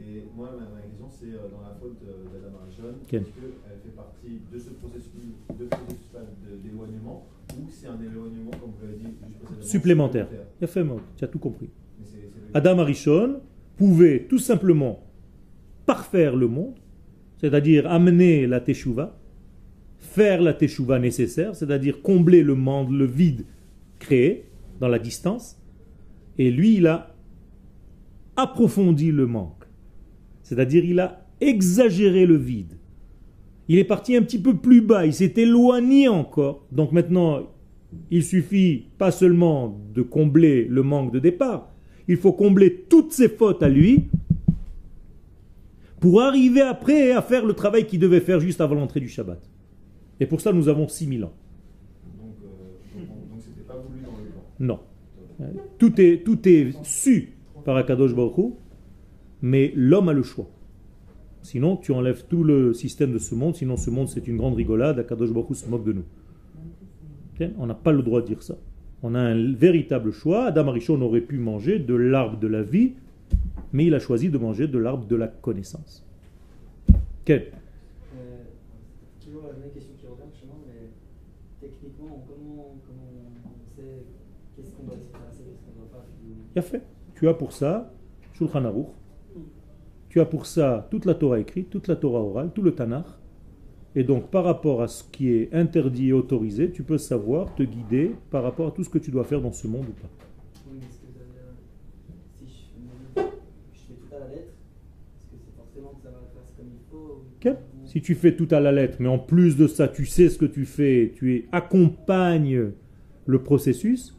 Et 0.00 0.24
moi, 0.36 0.50
ma, 0.52 0.64
ma 0.76 0.80
question, 0.82 1.06
c'est 1.10 1.26
euh, 1.26 1.48
dans 1.50 1.62
la 1.62 1.74
faute 1.80 1.96
euh, 2.06 2.24
d'Adam 2.32 2.56
Arishon, 2.62 2.98
Quel 3.08 3.22
est-ce 3.22 3.28
qu'elle 3.30 3.78
fait 3.82 3.96
partie 3.96 4.40
de 4.52 4.58
ce 4.58 4.70
processus, 4.70 5.34
de 5.58 6.68
d'éloignement 6.68 7.26
ou 7.58 7.66
c'est 7.70 7.86
un 7.88 7.98
éloignement, 8.00 8.50
comme 8.52 8.70
vous 8.78 8.86
l'avez 8.86 8.98
dit 8.98 9.16
juste 9.58 9.62
Supplémentaire. 9.70 10.28
Il 10.60 10.64
a 10.64 10.66
fait. 10.66 10.84
Tu 11.16 11.24
as 11.24 11.28
tout 11.28 11.38
compris. 11.38 11.70
Le- 12.00 12.56
Adam 12.56 12.78
Arishon 12.78 13.40
pouvait 13.76 14.26
tout 14.28 14.38
simplement 14.38 15.00
parfaire 15.86 16.36
le 16.36 16.46
monde, 16.46 16.74
c'est-à-dire 17.38 17.90
amener 17.90 18.46
la 18.46 18.60
teshuva, 18.60 19.16
faire 19.98 20.40
la 20.42 20.52
teshuva 20.54 20.98
nécessaire, 20.98 21.56
c'est-à-dire 21.56 22.02
combler 22.02 22.42
le 22.42 22.54
monde, 22.54 22.92
le 22.92 23.04
vide 23.06 23.44
créé 23.98 24.44
dans 24.80 24.88
la 24.88 24.98
distance, 24.98 25.57
et 26.38 26.50
lui, 26.50 26.76
il 26.76 26.86
a 26.86 27.14
approfondi 28.36 29.10
le 29.10 29.26
manque, 29.26 29.64
c'est-à-dire 30.42 30.84
il 30.84 31.00
a 31.00 31.26
exagéré 31.40 32.26
le 32.26 32.36
vide. 32.36 32.74
Il 33.68 33.78
est 33.78 33.84
parti 33.84 34.16
un 34.16 34.22
petit 34.22 34.38
peu 34.38 34.56
plus 34.56 34.80
bas, 34.80 35.04
il 35.04 35.12
s'est 35.12 35.34
éloigné 35.36 36.08
encore, 36.08 36.64
donc 36.72 36.92
maintenant, 36.92 37.40
il 38.10 38.24
suffit 38.24 38.86
pas 38.96 39.10
seulement 39.10 39.78
de 39.94 40.02
combler 40.02 40.64
le 40.64 40.82
manque 40.82 41.12
de 41.12 41.18
départ, 41.18 41.70
il 42.06 42.16
faut 42.16 42.32
combler 42.32 42.86
toutes 42.88 43.12
ses 43.12 43.28
fautes 43.28 43.62
à 43.62 43.68
lui 43.68 44.08
pour 46.00 46.22
arriver 46.22 46.60
après 46.60 47.12
à 47.12 47.22
faire 47.22 47.44
le 47.44 47.54
travail 47.54 47.86
qu'il 47.86 47.98
devait 47.98 48.20
faire 48.20 48.40
juste 48.40 48.60
avant 48.60 48.76
l'entrée 48.76 49.00
du 49.00 49.08
Shabbat. 49.08 49.40
Et 50.20 50.26
pour 50.26 50.40
ça, 50.40 50.52
nous 50.52 50.68
avons 50.68 50.88
6000 50.88 51.24
ans. 51.24 51.32
Donc, 52.18 52.34
euh, 52.42 53.06
c'était 53.40 53.66
pas 53.66 53.74
voulu 53.74 54.00
dans 54.02 54.16
le 54.18 54.30
plan. 54.30 54.42
Non. 54.58 54.80
Tout 55.78 56.00
est, 56.00 56.24
tout 56.24 56.48
est 56.48 56.72
su 56.84 57.32
par 57.64 57.76
Akadosh 57.76 58.14
Baruch 58.14 58.54
mais 59.40 59.72
l'homme 59.76 60.08
a 60.08 60.12
le 60.12 60.22
choix. 60.22 60.48
Sinon, 61.42 61.76
tu 61.76 61.92
enlèves 61.92 62.24
tout 62.28 62.42
le 62.42 62.74
système 62.74 63.12
de 63.12 63.18
ce 63.18 63.34
monde, 63.34 63.54
sinon 63.54 63.76
ce 63.76 63.90
monde 63.90 64.08
c'est 64.08 64.26
une 64.26 64.36
grande 64.36 64.54
rigolade, 64.54 64.98
Akadosh 64.98 65.32
Baruch 65.32 65.56
se 65.56 65.68
moque 65.68 65.84
de 65.84 65.92
nous. 65.92 66.04
On 67.58 67.66
n'a 67.66 67.74
pas 67.74 67.92
le 67.92 68.02
droit 68.02 68.20
de 68.20 68.26
dire 68.26 68.42
ça. 68.42 68.56
On 69.02 69.14
a 69.14 69.20
un 69.20 69.52
véritable 69.52 70.12
choix. 70.12 70.46
Adam 70.46 70.68
Arishon 70.68 71.00
aurait 71.02 71.20
pu 71.20 71.38
manger 71.38 71.78
de 71.78 71.94
l'arbre 71.94 72.38
de 72.38 72.48
la 72.48 72.62
vie, 72.62 72.94
mais 73.72 73.86
il 73.86 73.94
a 73.94 74.00
choisi 74.00 74.28
de 74.28 74.38
manger 74.38 74.66
de 74.66 74.78
l'arbre 74.78 75.06
de 75.06 75.14
la 75.16 75.28
connaissance. 75.28 76.04
Quel? 77.24 77.52
Euh, 78.16 78.42
toujours 79.24 79.42
la 79.46 79.52
même 79.52 79.70
question 79.72 79.92
qui 80.00 80.06
revient 80.06 80.24
mais 80.66 80.90
techniquement, 81.60 82.24
comment, 82.26 82.74
comment 82.86 83.12
on 83.44 83.76
sait 83.76 84.02
qu'est-ce 84.56 84.70
qu'on 84.70 84.84
doit 84.84 84.96
s'intéresser, 84.96 85.44
qu'est-ce 85.46 85.62
qu'on 85.62 85.78
ne 85.78 85.86
doit 85.86 85.92
pas 85.92 86.04
finalement 86.18 86.37
Il 86.54 86.58
a 86.58 86.62
fait. 86.62 86.82
Tu 87.14 87.28
as 87.28 87.34
pour 87.34 87.52
ça 87.52 87.92
Shulchan 88.34 88.64
Aruch. 88.64 88.86
Tu 90.08 90.20
as 90.20 90.24
pour 90.24 90.46
ça 90.46 90.86
toute 90.90 91.04
la 91.04 91.14
Torah 91.14 91.38
écrite, 91.38 91.68
toute 91.70 91.88
la 91.88 91.96
Torah 91.96 92.20
orale, 92.20 92.50
tout 92.54 92.62
le 92.62 92.72
Tanakh. 92.74 93.06
Et 93.94 94.04
donc, 94.04 94.30
par 94.30 94.44
rapport 94.44 94.80
à 94.82 94.88
ce 94.88 95.02
qui 95.04 95.30
est 95.30 95.52
interdit 95.52 96.08
et 96.08 96.12
autorisé, 96.12 96.70
tu 96.70 96.82
peux 96.82 96.98
savoir 96.98 97.54
te 97.54 97.62
guider 97.62 98.14
par 98.30 98.42
rapport 98.42 98.68
à 98.68 98.70
tout 98.70 98.84
ce 98.84 98.88
que 98.90 98.98
tu 98.98 99.10
dois 99.10 99.24
faire 99.24 99.40
dans 99.40 99.52
ce 99.52 99.66
monde 99.66 99.86
ou 99.88 99.92
pas. 100.00 100.08
Oui, 100.70 100.78
mais 100.80 100.86
est-ce 100.86 100.98
que 100.98 101.06
ça 101.12 101.20
veut 101.20 101.32
dire, 101.32 101.54
si 102.38 102.46
je, 102.46 103.20
je 103.72 103.80
fais 103.86 103.94
tout 103.94 104.14
à 104.14 104.18
la 104.20 104.28
lettre, 104.28 104.52
est-ce 105.18 105.26
que 105.26 105.36
c'est 105.44 105.56
forcément 105.56 105.90
que 105.96 106.02
ça 106.02 106.10
va 106.10 106.18
faire 106.32 106.56
comme 106.56 106.66
il 106.72 106.90
faut 106.90 107.22
ou- 107.22 107.48
Ok. 107.48 107.56
Si 107.86 108.02
tu 108.02 108.14
fais 108.14 108.36
tout 108.36 108.48
à 108.50 108.60
la 108.60 108.70
lettre, 108.72 108.98
mais 109.00 109.08
en 109.08 109.18
plus 109.18 109.56
de 109.56 109.66
ça, 109.66 109.88
tu 109.88 110.04
sais 110.06 110.28
ce 110.28 110.38
que 110.38 110.44
tu 110.46 110.64
fais, 110.66 111.12
tu 111.16 111.34
es, 111.34 111.46
accompagnes 111.52 112.72
le 113.26 113.42
processus, 113.42 114.16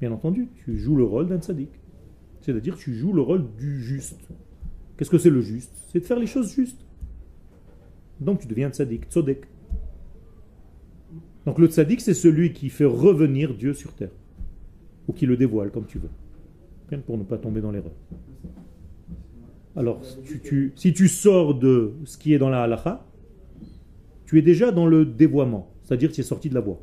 bien 0.00 0.12
entendu, 0.12 0.48
tu 0.64 0.78
joues 0.78 0.96
le 0.96 1.04
rôle 1.04 1.28
d'un 1.28 1.38
tzaddik. 1.40 1.70
C'est-à-dire, 2.40 2.76
tu 2.76 2.94
joues 2.94 3.12
le 3.12 3.22
rôle 3.22 3.44
du 3.58 3.82
juste. 3.82 4.28
Qu'est-ce 4.96 5.10
que 5.10 5.18
c'est 5.18 5.30
le 5.30 5.40
juste? 5.40 5.72
C'est 5.92 6.00
de 6.00 6.04
faire 6.04 6.18
les 6.18 6.26
choses 6.26 6.52
justes. 6.52 6.84
Donc, 8.20 8.40
tu 8.40 8.46
deviens 8.46 8.70
tzaddik, 8.70 9.04
tzodek. 9.10 9.46
Donc, 11.44 11.58
le 11.58 11.66
tzaddik, 11.68 12.00
c'est 12.00 12.14
celui 12.14 12.52
qui 12.52 12.68
fait 12.70 12.84
revenir 12.84 13.54
Dieu 13.54 13.74
sur 13.74 13.92
terre. 13.94 14.10
Ou 15.08 15.12
qui 15.12 15.26
le 15.26 15.36
dévoile, 15.36 15.70
comme 15.70 15.86
tu 15.86 15.98
veux. 15.98 16.10
Pour 17.06 17.18
ne 17.18 17.24
pas 17.24 17.38
tomber 17.38 17.60
dans 17.60 17.70
l'erreur. 17.72 17.92
Alors, 19.74 20.00
si 20.04 20.92
tu 20.94 21.08
sors 21.08 21.54
de 21.54 21.92
ce 22.04 22.16
qui 22.16 22.32
est 22.32 22.38
dans 22.38 22.48
la 22.48 22.62
halacha, 22.62 23.04
tu 24.24 24.38
es 24.38 24.42
déjà 24.42 24.72
dans 24.72 24.86
le 24.86 25.04
dévoiement, 25.04 25.68
c'est-à-dire 25.82 26.10
tu 26.10 26.20
es 26.20 26.24
sorti 26.24 26.48
de 26.48 26.54
la 26.54 26.60
voie. 26.60 26.80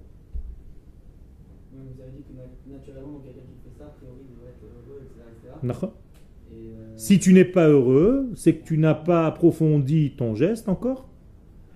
Oui, 1.73 1.79
Vous 1.95 2.01
avez 2.01 2.11
dit 2.11 2.23
que 2.23 2.33
na- 2.37 2.77
naturellement, 2.77 3.19
quelqu'un 3.19 3.41
qui 3.41 3.57
fait 3.69 3.77
ça, 3.77 3.85
a 3.85 3.89
priori, 3.89 4.17
il 4.29 4.35
devrait 4.35 4.51
être 4.51 4.63
heureux, 4.63 5.01
etc. 5.03 5.25
etc. 5.27 5.52
D'accord 5.52 5.52
Et, 5.52 5.52
euh, 5.52 5.52
Si 6.95 7.19
tu 7.19 7.33
n'es 7.33 7.45
pas 7.45 7.67
heureux, 7.67 8.29
c'est 8.35 8.55
que 8.55 8.65
tu 8.65 8.77
n'as 8.77 8.93
pas 8.93 9.25
approfondi 9.25 10.13
ton 10.17 10.35
geste 10.35 10.69
encore. 10.69 11.09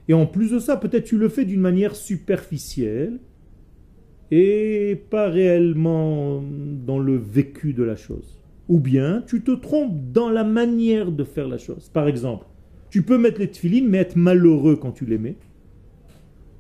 Et 0.08 0.13
en 0.13 0.26
plus 0.26 0.52
de 0.52 0.60
ça, 0.60 0.78
peut-être 0.78 1.06
tu 1.06 1.17
le 1.17 1.30
fais 1.30 1.45
d'une 1.45 1.60
manière 1.60 1.95
superficielle 1.95 3.19
et 4.32 5.02
pas 5.10 5.30
réellement 5.30 6.43
dans 6.86 7.00
le 7.00 7.17
vécu 7.17 7.73
de 7.73 7.84
la 7.84 7.95
chose. 7.95 8.39
Ou 8.69 8.80
bien 8.80 9.23
tu 9.28 9.41
te 9.41 9.52
trompes 9.52 10.12
dans 10.12 10.30
la 10.30 10.43
manière 10.43 11.12
de 11.12 11.23
faire 11.23 11.47
la 11.47 11.58
chose. 11.58 11.89
Par 11.89 12.08
exemple, 12.08 12.45
tu 12.89 13.02
peux 13.02 13.17
mettre 13.17 13.39
les 13.39 13.50
tefilines 13.50 13.88
mais 13.88 14.00
être 14.00 14.15
malheureux 14.15 14.76
quand 14.76 14.91
tu 14.91 15.06
les 15.06 15.17
mets. 15.17 15.36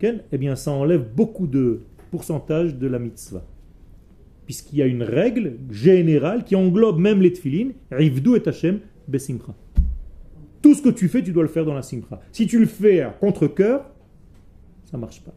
Eh 0.01 0.37
bien, 0.37 0.55
ça 0.55 0.71
enlève 0.71 1.07
beaucoup 1.15 1.47
de 1.47 1.81
pourcentage 2.11 2.75
de 2.77 2.87
la 2.87 2.99
mitzvah. 2.99 3.45
Puisqu'il 4.47 4.79
y 4.79 4.81
a 4.81 4.87
une 4.87 5.03
règle 5.03 5.57
générale 5.69 6.43
qui 6.43 6.55
englobe 6.55 6.99
même 6.99 7.21
les 7.21 7.33
tefilines. 7.33 7.73
Rivdu 7.91 8.37
et 8.37 8.47
Hashem 8.47 8.79
besimcha. 9.07 9.53
Tout 10.61 10.73
ce 10.73 10.81
que 10.81 10.89
tu 10.89 11.07
fais, 11.07 11.21
tu 11.21 11.33
dois 11.33 11.43
le 11.43 11.49
faire 11.49 11.65
dans 11.65 11.75
la 11.75 11.83
simcha. 11.83 12.19
Si 12.31 12.47
tu 12.47 12.57
le 12.57 12.65
fais 12.65 13.01
à 13.01 13.09
contre-coeur, 13.09 13.85
ça 14.85 14.97
marche 14.97 15.21
pas. 15.21 15.33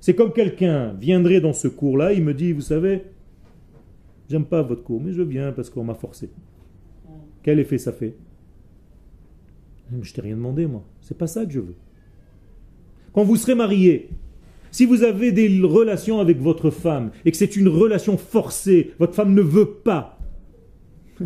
C'est 0.00 0.14
comme 0.14 0.32
quelqu'un 0.32 0.94
viendrait 0.94 1.40
dans 1.40 1.52
ce 1.52 1.68
cours-là, 1.68 2.12
il 2.12 2.24
me 2.24 2.34
dit, 2.34 2.52
vous 2.52 2.60
savez, 2.60 3.04
j'aime 4.28 4.44
pas 4.44 4.62
votre 4.62 4.82
cours, 4.82 5.00
mais 5.00 5.12
je 5.12 5.22
viens 5.22 5.52
parce 5.52 5.70
qu'on 5.70 5.84
m'a 5.84 5.94
forcé. 5.94 6.28
Quel 7.42 7.60
effet 7.60 7.78
ça 7.78 7.92
fait? 7.92 8.16
Je 10.02 10.12
t'ai 10.12 10.22
rien 10.22 10.36
demandé, 10.36 10.66
moi. 10.66 10.84
C'est 11.00 11.16
pas 11.16 11.26
ça 11.26 11.46
que 11.46 11.52
je 11.52 11.60
veux. 11.60 11.76
Quand 13.12 13.24
vous 13.24 13.36
serez 13.36 13.54
marié, 13.54 14.10
si 14.70 14.86
vous 14.86 15.02
avez 15.02 15.32
des 15.32 15.60
relations 15.62 16.20
avec 16.20 16.38
votre 16.38 16.70
femme 16.70 17.10
et 17.24 17.30
que 17.30 17.36
c'est 17.36 17.56
une 17.56 17.68
relation 17.68 18.16
forcée, 18.16 18.92
votre 18.98 19.14
femme 19.14 19.34
ne 19.34 19.42
veut 19.42 19.70
pas, 19.70 20.18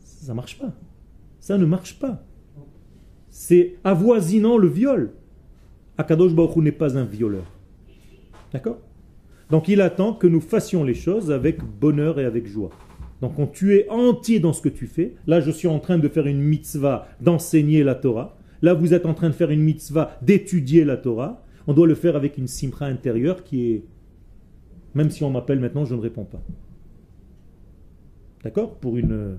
ça 0.00 0.34
marche 0.34 0.58
pas. 0.58 0.72
Ça 1.40 1.58
ne 1.58 1.64
marche 1.64 1.98
pas. 2.00 2.24
C'est 3.30 3.76
avoisinant 3.84 4.58
le 4.58 4.66
viol. 4.66 5.12
Akadosh 5.98 6.34
Baruch 6.34 6.56
n'est 6.56 6.72
pas 6.72 6.98
un 6.98 7.04
violeur. 7.04 7.44
D'accord? 8.52 8.80
Donc 9.50 9.68
il 9.68 9.80
attend 9.80 10.12
que 10.12 10.26
nous 10.26 10.40
fassions 10.40 10.82
les 10.82 10.94
choses 10.94 11.30
avec 11.30 11.62
bonheur 11.62 12.18
et 12.18 12.24
avec 12.24 12.46
joie. 12.46 12.70
Donc 13.20 13.36
quand 13.36 13.46
tu 13.46 13.76
es 13.76 13.88
entier 13.88 14.40
dans 14.40 14.52
ce 14.52 14.60
que 14.60 14.68
tu 14.68 14.86
fais, 14.86 15.14
là 15.26 15.40
je 15.40 15.50
suis 15.50 15.68
en 15.68 15.78
train 15.78 15.98
de 15.98 16.08
faire 16.08 16.26
une 16.26 16.40
mitzvah 16.40 17.06
d'enseigner 17.20 17.84
la 17.84 17.94
Torah, 17.94 18.36
là 18.60 18.74
vous 18.74 18.92
êtes 18.92 19.06
en 19.06 19.14
train 19.14 19.28
de 19.28 19.34
faire 19.34 19.50
une 19.50 19.62
mitzvah 19.62 20.18
d'étudier 20.22 20.84
la 20.84 20.96
Torah, 20.96 21.44
on 21.66 21.74
doit 21.74 21.86
le 21.86 21.94
faire 21.94 22.16
avec 22.16 22.38
une 22.38 22.46
simcha 22.46 22.86
intérieure 22.86 23.44
qui 23.44 23.72
est... 23.72 23.84
Même 24.94 25.10
si 25.10 25.24
on 25.24 25.30
m'appelle 25.30 25.60
maintenant, 25.60 25.84
je 25.84 25.94
ne 25.94 26.00
réponds 26.00 26.24
pas. 26.24 26.42
D'accord? 28.44 28.78
Pour 28.78 28.96
une 28.96 29.12
euh, 29.12 29.36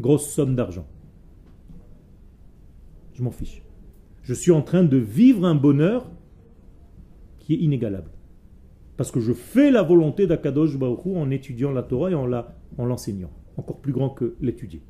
grosse 0.00 0.28
somme 0.28 0.54
d'argent. 0.54 0.86
Je 3.14 3.22
m'en 3.22 3.30
fiche. 3.30 3.62
Je 4.22 4.34
suis 4.34 4.50
en 4.50 4.62
train 4.62 4.84
de 4.84 4.96
vivre 4.96 5.44
un 5.44 5.54
bonheur 5.54 6.10
qui 7.38 7.54
est 7.54 7.58
inégalable. 7.58 8.10
Parce 8.96 9.10
que 9.10 9.20
je 9.20 9.32
fais 9.32 9.70
la 9.70 9.82
volonté 9.82 10.26
d'Akadosh 10.26 10.78
Baruch 10.78 11.06
en 11.06 11.30
étudiant 11.30 11.72
la 11.72 11.82
Torah 11.82 12.10
et 12.10 12.14
en 12.14 12.84
l'enseignant. 12.84 13.30
Encore 13.56 13.80
plus 13.80 13.92
grand 13.92 14.10
que 14.10 14.36
l'étudier. 14.40 14.82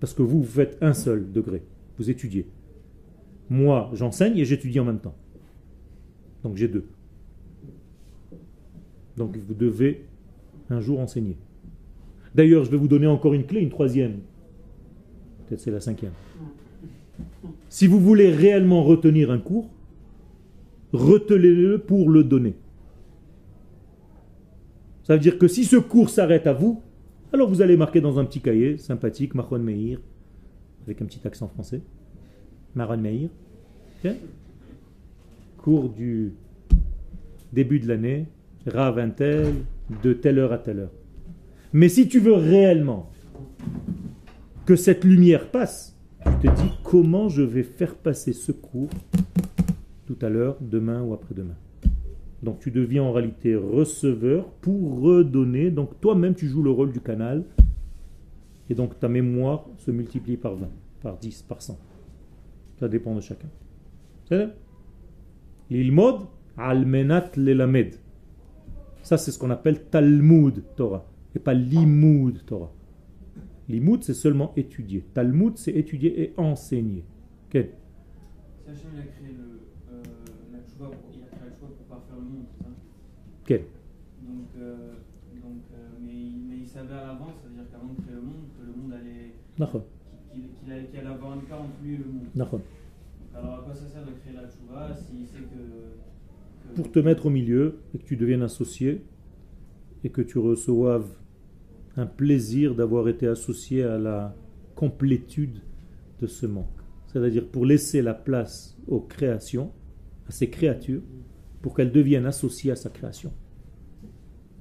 Parce 0.00 0.14
que 0.14 0.22
vous 0.22 0.42
faites 0.42 0.78
un 0.80 0.94
seul 0.94 1.30
degré. 1.32 1.62
Vous 1.98 2.10
étudiez. 2.10 2.48
Moi, 3.50 3.90
j'enseigne 3.92 4.36
et 4.38 4.44
j'étudie 4.44 4.80
en 4.80 4.84
même 4.84 5.00
temps. 5.00 5.14
Donc 6.42 6.56
j'ai 6.56 6.68
deux. 6.68 6.86
Donc 9.16 9.36
vous 9.36 9.54
devez 9.54 10.04
un 10.70 10.80
jour 10.80 11.00
enseigner. 11.00 11.36
D'ailleurs, 12.34 12.64
je 12.64 12.70
vais 12.70 12.76
vous 12.76 12.88
donner 12.88 13.06
encore 13.06 13.34
une 13.34 13.44
clé, 13.44 13.60
une 13.60 13.68
troisième. 13.68 14.20
Peut-être 15.46 15.60
c'est 15.60 15.70
la 15.70 15.80
cinquième. 15.80 16.12
Si 17.68 17.86
vous 17.86 18.00
voulez 18.00 18.30
réellement 18.30 18.82
retenir 18.82 19.30
un 19.30 19.38
cours, 19.38 19.68
retenez-le 20.92 21.78
pour 21.78 22.08
le 22.08 22.24
donner. 22.24 22.54
Ça 25.04 25.14
veut 25.14 25.20
dire 25.20 25.38
que 25.38 25.48
si 25.48 25.64
ce 25.64 25.76
cours 25.76 26.10
s'arrête 26.10 26.46
à 26.46 26.52
vous, 26.52 26.80
alors 27.32 27.48
vous 27.48 27.60
allez 27.60 27.76
marquer 27.76 28.00
dans 28.00 28.18
un 28.18 28.24
petit 28.24 28.40
cahier 28.40 28.76
sympathique, 28.76 29.34
Mahon 29.34 29.58
Meir, 29.58 29.98
avec 30.84 31.02
un 31.02 31.06
petit 31.06 31.26
accent 31.26 31.48
français. 31.48 31.82
Maron 32.74 32.98
Meir. 32.98 33.28
Cours 35.58 35.90
du 35.90 36.32
début 37.52 37.78
de 37.78 37.86
l'année, 37.86 38.26
Rav 38.66 38.98
un 38.98 39.10
tel, 39.10 39.54
de 40.02 40.12
telle 40.12 40.38
heure 40.38 40.52
à 40.52 40.58
telle 40.58 40.80
heure. 40.80 40.92
Mais 41.72 41.88
si 41.88 42.08
tu 42.08 42.18
veux 42.18 42.34
réellement 42.34 43.10
que 44.66 44.74
cette 44.74 45.04
lumière 45.04 45.50
passe, 45.50 45.96
tu 46.40 46.48
te 46.48 46.54
dis 46.56 46.70
comment 46.82 47.28
je 47.28 47.42
vais 47.42 47.62
faire 47.62 47.94
passer 47.94 48.32
ce 48.32 48.52
cours 48.52 48.90
tout 50.06 50.18
à 50.20 50.28
l'heure, 50.28 50.56
demain 50.60 51.02
ou 51.02 51.14
après-demain? 51.14 51.56
Donc 52.42 52.58
tu 52.58 52.72
deviens 52.72 53.04
en 53.04 53.12
réalité 53.12 53.54
receveur 53.54 54.48
pour 54.60 55.00
redonner. 55.00 55.70
Donc 55.70 56.00
toi-même 56.00 56.34
tu 56.34 56.48
joues 56.48 56.62
le 56.62 56.70
rôle 56.70 56.90
du 56.92 57.00
canal. 57.00 57.44
Et 58.68 58.74
donc 58.74 58.98
ta 58.98 59.08
mémoire 59.08 59.66
se 59.78 59.90
multiplie 59.90 60.36
par 60.36 60.56
20, 60.56 60.68
par 61.02 61.18
10, 61.18 61.42
par 61.42 61.62
100. 61.62 61.78
Ça 62.82 62.88
dépend 62.88 63.14
de 63.14 63.20
chacun. 63.20 63.46
L'ilmod 65.70 66.22
almenat 66.56 67.30
lelamed. 67.36 67.94
Ça 69.04 69.16
c'est 69.16 69.30
ce 69.30 69.38
qu'on 69.38 69.50
appelle 69.50 69.84
Talmud 69.84 70.64
Torah. 70.74 71.06
Et 71.36 71.38
pas 71.38 71.54
limoud 71.54 72.44
Torah. 72.44 72.72
Limoud 73.68 74.02
c'est 74.02 74.14
seulement 74.14 74.52
étudier. 74.56 75.04
Talmud 75.14 75.58
c'est 75.58 75.70
étudier 75.70 76.20
et 76.22 76.34
enseigner. 76.36 77.04
Ok 77.46 77.52
Si 77.52 78.68
Hachem 78.68 78.90
il 78.94 78.98
a 78.98 79.04
créé 79.04 79.28
le, 79.28 79.60
euh, 79.94 80.02
la 80.52 80.58
tchouva 80.66 80.86
pour, 80.88 81.12
il 81.14 81.22
a 81.22 81.26
créé 81.26 81.50
la 81.50 81.54
tchouva 81.54 81.68
pour 81.68 81.86
parfaire 81.86 82.16
le 82.16 82.22
monde, 82.22 82.46
c'est 82.50 82.64
ça? 82.64 83.58
Donc, 84.26 84.48
euh, 84.58 84.94
donc 85.40 85.62
euh, 85.72 85.88
mais, 86.04 86.14
il, 86.14 86.46
mais 86.48 86.56
il 86.56 86.66
savait 86.66 86.94
à 86.94 87.06
l'avance, 87.06 87.34
c'est-à-dire 87.40 87.70
qu'avant 87.70 87.92
de 87.92 88.02
créer 88.02 88.16
le 88.16 88.22
monde, 88.22 88.50
que 88.58 88.66
le 88.66 88.72
monde 88.72 88.92
allait. 88.92 89.34
D'accord. 89.56 89.84
Qu'il 90.62 90.72
allait, 90.72 90.88
allait 90.98 91.06
avoir 91.08 91.32
entre 91.36 91.44
lui 91.82 91.94
et 91.94 91.98
le 91.98 92.04
monde. 92.04 92.26
Alors 93.34 93.60
à 93.60 93.62
quoi 93.64 93.74
ça 93.74 93.86
sert 93.88 94.04
de 94.04 94.10
créer 94.12 94.34
la 94.34 94.42
tchouva 94.48 94.94
s'il 94.94 95.26
sait 95.26 95.38
que. 95.38 96.68
que- 96.68 96.74
pour 96.76 96.90
te 96.92 96.98
mettre 97.00 97.26
au 97.26 97.30
milieu 97.30 97.78
et 97.94 97.98
que 97.98 98.04
tu 98.04 98.16
deviennes 98.16 98.42
associé 98.42 99.02
et 100.04 100.10
que 100.10 100.22
tu 100.22 100.38
reçoives 100.38 101.08
un 101.96 102.06
plaisir 102.06 102.74
d'avoir 102.74 103.08
été 103.08 103.26
associé 103.26 103.82
à 103.82 103.98
la 103.98 104.34
complétude 104.74 105.60
de 106.20 106.26
ce 106.26 106.46
manque. 106.46 106.66
C'est-à-dire 107.08 107.46
pour 107.46 107.66
laisser 107.66 108.00
la 108.00 108.14
place 108.14 108.76
aux 108.86 109.00
créations, 109.00 109.70
à 110.28 110.30
ces 110.32 110.48
créatures, 110.48 111.02
pour 111.60 111.74
qu'elle 111.74 111.92
devienne 111.92 112.24
associée 112.26 112.70
à 112.72 112.76
sa 112.76 112.88
création. 112.90 113.32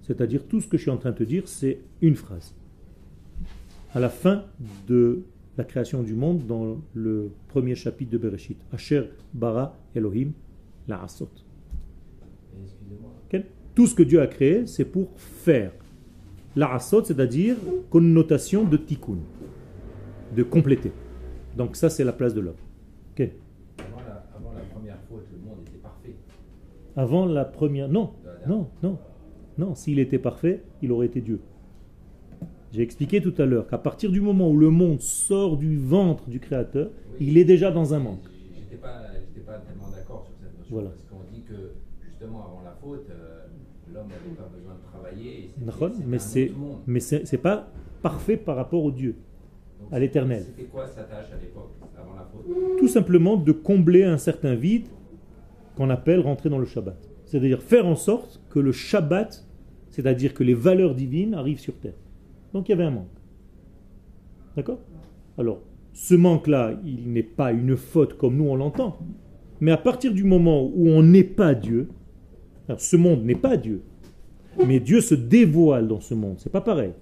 C'est-à-dire 0.02 0.46
tout 0.48 0.60
ce 0.60 0.68
que 0.68 0.78
je 0.78 0.82
suis 0.84 0.92
en 0.92 0.98
train 0.98 1.12
de 1.12 1.18
te 1.18 1.24
dire, 1.24 1.48
c'est 1.48 1.80
une 2.02 2.16
phrase. 2.16 2.54
À 3.94 4.00
la 4.00 4.10
fin 4.10 4.44
de 4.88 5.24
la 5.58 5.64
création 5.64 6.02
du 6.04 6.14
monde, 6.14 6.46
dans 6.48 6.78
le 6.94 7.32
premier 7.50 7.76
chapitre 7.76 8.12
de 8.12 8.18
Bereshit, 8.18 8.58
Asher 8.72 9.04
bara 9.34 9.78
Elohim 9.96 10.32
la 10.88 11.04
asot. 11.04 11.30
Tout 13.74 13.88
ce 13.88 13.96
que 13.96 14.04
Dieu 14.04 14.20
a 14.22 14.28
créé, 14.28 14.68
c'est 14.68 14.84
pour 14.84 15.08
faire. 15.16 15.72
La 16.58 16.74
asot, 16.74 17.06
c'est-à-dire 17.06 17.56
connotation 17.90 18.66
de 18.66 18.76
tikkun, 18.76 19.20
de 20.36 20.44
compléter. 20.44 20.92
Donc 21.56 21.78
ça, 21.78 21.90
c'est 21.90 22.04
la 22.04 22.12
place 22.12 22.34
de 22.34 22.42
l'homme. 22.42 22.56
Avant 23.18 24.02
la, 24.06 24.26
avant 24.36 24.52
la 24.54 24.62
première 24.62 24.98
faute, 25.08 25.26
le 25.32 25.38
monde 25.38 25.60
était 25.66 25.78
parfait. 25.78 26.16
Avant 26.98 27.26
la 27.26 27.46
première... 27.46 27.88
Non, 27.88 28.12
non, 28.46 28.68
non. 28.84 28.98
Non, 29.58 29.76
s'il 29.76 30.00
était 30.00 30.20
parfait, 30.20 30.64
il 30.82 30.92
aurait 30.92 31.06
été 31.06 31.22
Dieu. 31.22 31.40
J'ai 32.72 32.82
expliqué 32.82 33.22
tout 33.22 33.34
à 33.38 33.46
l'heure 33.46 33.68
qu'à 33.68 33.78
partir 33.78 34.12
du 34.12 34.22
moment 34.22 34.50
où 34.50 34.58
le 34.58 34.70
monde 34.70 35.02
sort 35.02 35.58
du 35.58 35.78
ventre 35.78 36.30
du 36.30 36.40
Créateur, 36.40 36.90
Oui. 37.20 37.28
il 37.28 37.38
est 37.38 37.44
déjà 37.44 37.70
dans 37.72 37.94
un 37.94 38.00
manque. 38.00 38.24
J'étais 38.56 38.78
pas, 38.82 39.02
pas 39.46 39.58
tellement 39.60 39.90
d'accord 39.94 40.26
sur 40.26 40.36
cette 40.40 40.58
notion. 40.58 40.74
Voilà. 40.74 40.90
Parce 40.90 41.04
qu'on 41.04 41.34
dit 41.36 41.42
que 41.42 41.74
justement 42.02 42.46
avant 42.46 42.62
la 42.64 42.72
faute, 42.82 43.08
euh, 43.10 43.48
l'homme 43.94 44.08
n'avait 44.08 44.36
pas 44.38 44.50
besoin 44.56 44.74
de 44.76 44.90
travailler. 44.90 45.50
Mais 46.08 46.20
c'est 46.20 46.52
mais 46.88 47.00
c'est 47.02 47.26
c'est 47.28 47.38
pas 47.38 47.68
parfait 48.02 48.38
par 48.38 48.56
rapport 48.56 48.84
au 48.84 48.92
Dieu. 48.92 49.16
Donc, 49.82 49.92
à 49.92 50.00
l'éternel. 50.00 50.44
C'était 50.46 50.70
quoi 50.70 50.88
sa 50.88 51.04
tâche 51.04 51.26
à 51.34 51.42
l'époque, 51.42 51.72
avant 51.98 52.14
la 52.16 52.24
faute? 52.32 52.78
Tout 52.80 52.88
simplement 52.88 53.36
de 53.36 53.52
combler 53.52 54.04
un 54.06 54.18
certain 54.18 54.56
vide 54.56 54.86
qu'on 55.76 55.90
appelle 55.90 56.22
rentrer 56.22 56.50
dans 56.50 56.60
le 56.60 56.66
Shabbat. 56.66 56.98
C'est-à-dire 57.26 57.62
faire 57.62 57.86
en 57.86 57.96
sorte 57.96 58.40
que 58.50 58.60
le 58.60 58.72
Shabbat, 58.72 59.46
c'est-à-dire 59.90 60.34
que 60.34 60.44
les 60.44 60.54
valeurs 60.54 60.96
divines 60.96 61.34
arrivent 61.34 61.60
sur 61.60 61.76
terre. 61.78 61.94
Donc 62.54 62.68
il 62.68 62.72
y 62.72 62.74
avait 62.74 62.84
un 62.84 62.92
manque. 62.92 63.08
D'accord? 64.56 64.80
Alors, 65.38 65.60
ce 65.94 66.16
manque-là, 66.16 66.80
il 66.86 67.12
n'est 67.12 67.24
pas 67.24 67.52
une 67.52 67.78
faute 67.78 68.18
comme 68.18 68.38
nous 68.38 68.50
on 68.50 68.56
l'entend. 68.56 68.98
Mais 69.60 69.72
à 69.72 69.78
partir 69.78 70.14
du 70.14 70.24
moment 70.24 70.64
où 70.64 70.90
on 70.90 71.04
n'est 71.04 71.24
pas 71.24 71.54
Dieu, 71.54 71.90
alors 72.68 72.82
ce 72.82 72.96
monde 72.96 73.24
n'est 73.24 73.36
pas 73.36 73.58
Dieu, 73.58 73.84
mais 74.66 74.80
Dieu 74.80 75.02
se 75.02 75.16
dévoile 75.16 75.88
dans 75.88 76.00
ce 76.00 76.14
monde. 76.14 76.36
C'est 76.40 76.52
pas 76.52 76.62
pareil. 76.62 76.94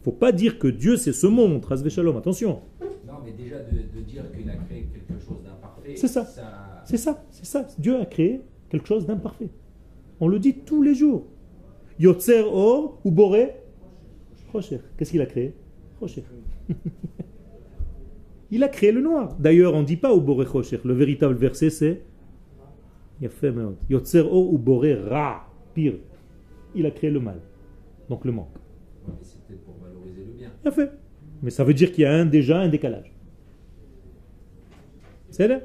Il 0.00 0.04
faut 0.04 0.12
pas 0.12 0.32
dire 0.32 0.58
que 0.58 0.68
Dieu 0.68 0.96
c'est 0.96 1.12
ce 1.12 1.26
monde, 1.26 1.64
Shalom, 1.88 2.16
attention. 2.16 2.60
Non, 3.06 3.14
mais 3.24 3.32
déjà 3.32 3.56
de, 3.58 3.98
de 3.98 4.04
dire 4.04 4.24
qu'il 4.32 4.48
a 4.50 4.56
créé 4.56 4.86
quelque 4.92 5.20
chose 5.20 5.42
d'imparfait. 5.44 5.96
C'est 5.96 6.08
ça. 6.08 6.24
ça 6.24 6.82
C'est 6.84 6.96
ça, 6.96 7.24
c'est 7.30 7.46
ça. 7.46 7.66
Dieu 7.78 7.96
a 8.00 8.04
créé 8.04 8.40
quelque 8.68 8.86
chose 8.86 9.06
d'imparfait. 9.06 9.48
On 10.20 10.28
le 10.28 10.38
dit 10.38 10.54
tous 10.54 10.82
les 10.82 10.94
jours. 10.94 11.26
Yotzer 11.98 12.44
or 12.46 13.00
ou 13.04 13.10
boré 13.10 13.52
Rocher. 14.56 14.80
Qu'est-ce 14.96 15.10
qu'il 15.10 15.20
a 15.20 15.26
créé? 15.26 15.54
Rocher. 16.00 16.24
Il 18.50 18.62
a 18.62 18.68
créé 18.68 18.90
le 18.92 19.00
noir. 19.00 19.36
D'ailleurs, 19.38 19.74
on 19.74 19.80
ne 19.80 19.86
dit 19.86 19.96
pas 19.96 20.12
au 20.12 20.20
boré 20.20 20.46
Rocher. 20.46 20.80
Le 20.84 20.94
véritable 20.94 21.34
verset, 21.34 21.68
c'est. 21.70 22.02
Yotzer 23.20 24.20
or 24.20 24.52
ou 24.52 24.58
boré 24.58 24.94
ra. 24.94 25.46
Pire. 25.74 25.94
Il 26.74 26.86
a 26.86 26.90
créé 26.90 27.10
le 27.10 27.20
mal. 27.20 27.40
Donc 28.08 28.24
le 28.24 28.32
manque. 28.32 28.54
Ouais, 29.06 29.14
mais 29.18 29.24
c'est 29.24 29.40
peut-être 29.42 29.64
pour 29.64 29.74
valoriser 29.82 30.24
le 30.24 30.32
bien. 30.38 30.50
Il 30.64 30.68
a 30.68 30.70
fait. 30.70 30.90
Mais 31.42 31.50
ça 31.50 31.64
veut 31.64 31.74
dire 31.74 31.92
qu'il 31.92 32.02
y 32.02 32.06
a 32.06 32.12
un, 32.14 32.24
déjà 32.24 32.58
un 32.60 32.68
décalage. 32.68 33.12
C'est 35.30 35.48
là 35.48 35.60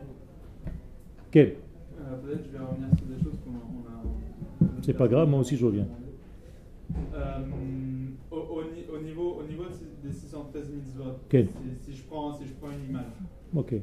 Quel 1.32 1.48
Euh, 1.48 2.16
Peut-être 2.24 2.46
je 2.46 2.52
vais 2.52 2.64
revenir 2.64 2.90
sur 2.98 3.06
des 3.08 3.24
choses 3.24 3.40
qu'on 3.46 3.52
on 3.52 3.88
a. 3.88 4.02
on 4.04 4.66
a 4.66 4.82
C'est 4.82 4.94
pas 4.98 5.08
grave, 5.08 5.30
moi 5.30 5.40
aussi, 5.40 5.56
je 5.56 5.66
reviens. 5.66 5.88
Euh, 7.14 7.40
si, 11.82 11.94
je 11.94 12.04
prends, 12.04 12.34
si 12.34 12.48
je 12.48 12.54
prends 12.54 12.72
une 12.72 12.90
image. 12.90 13.76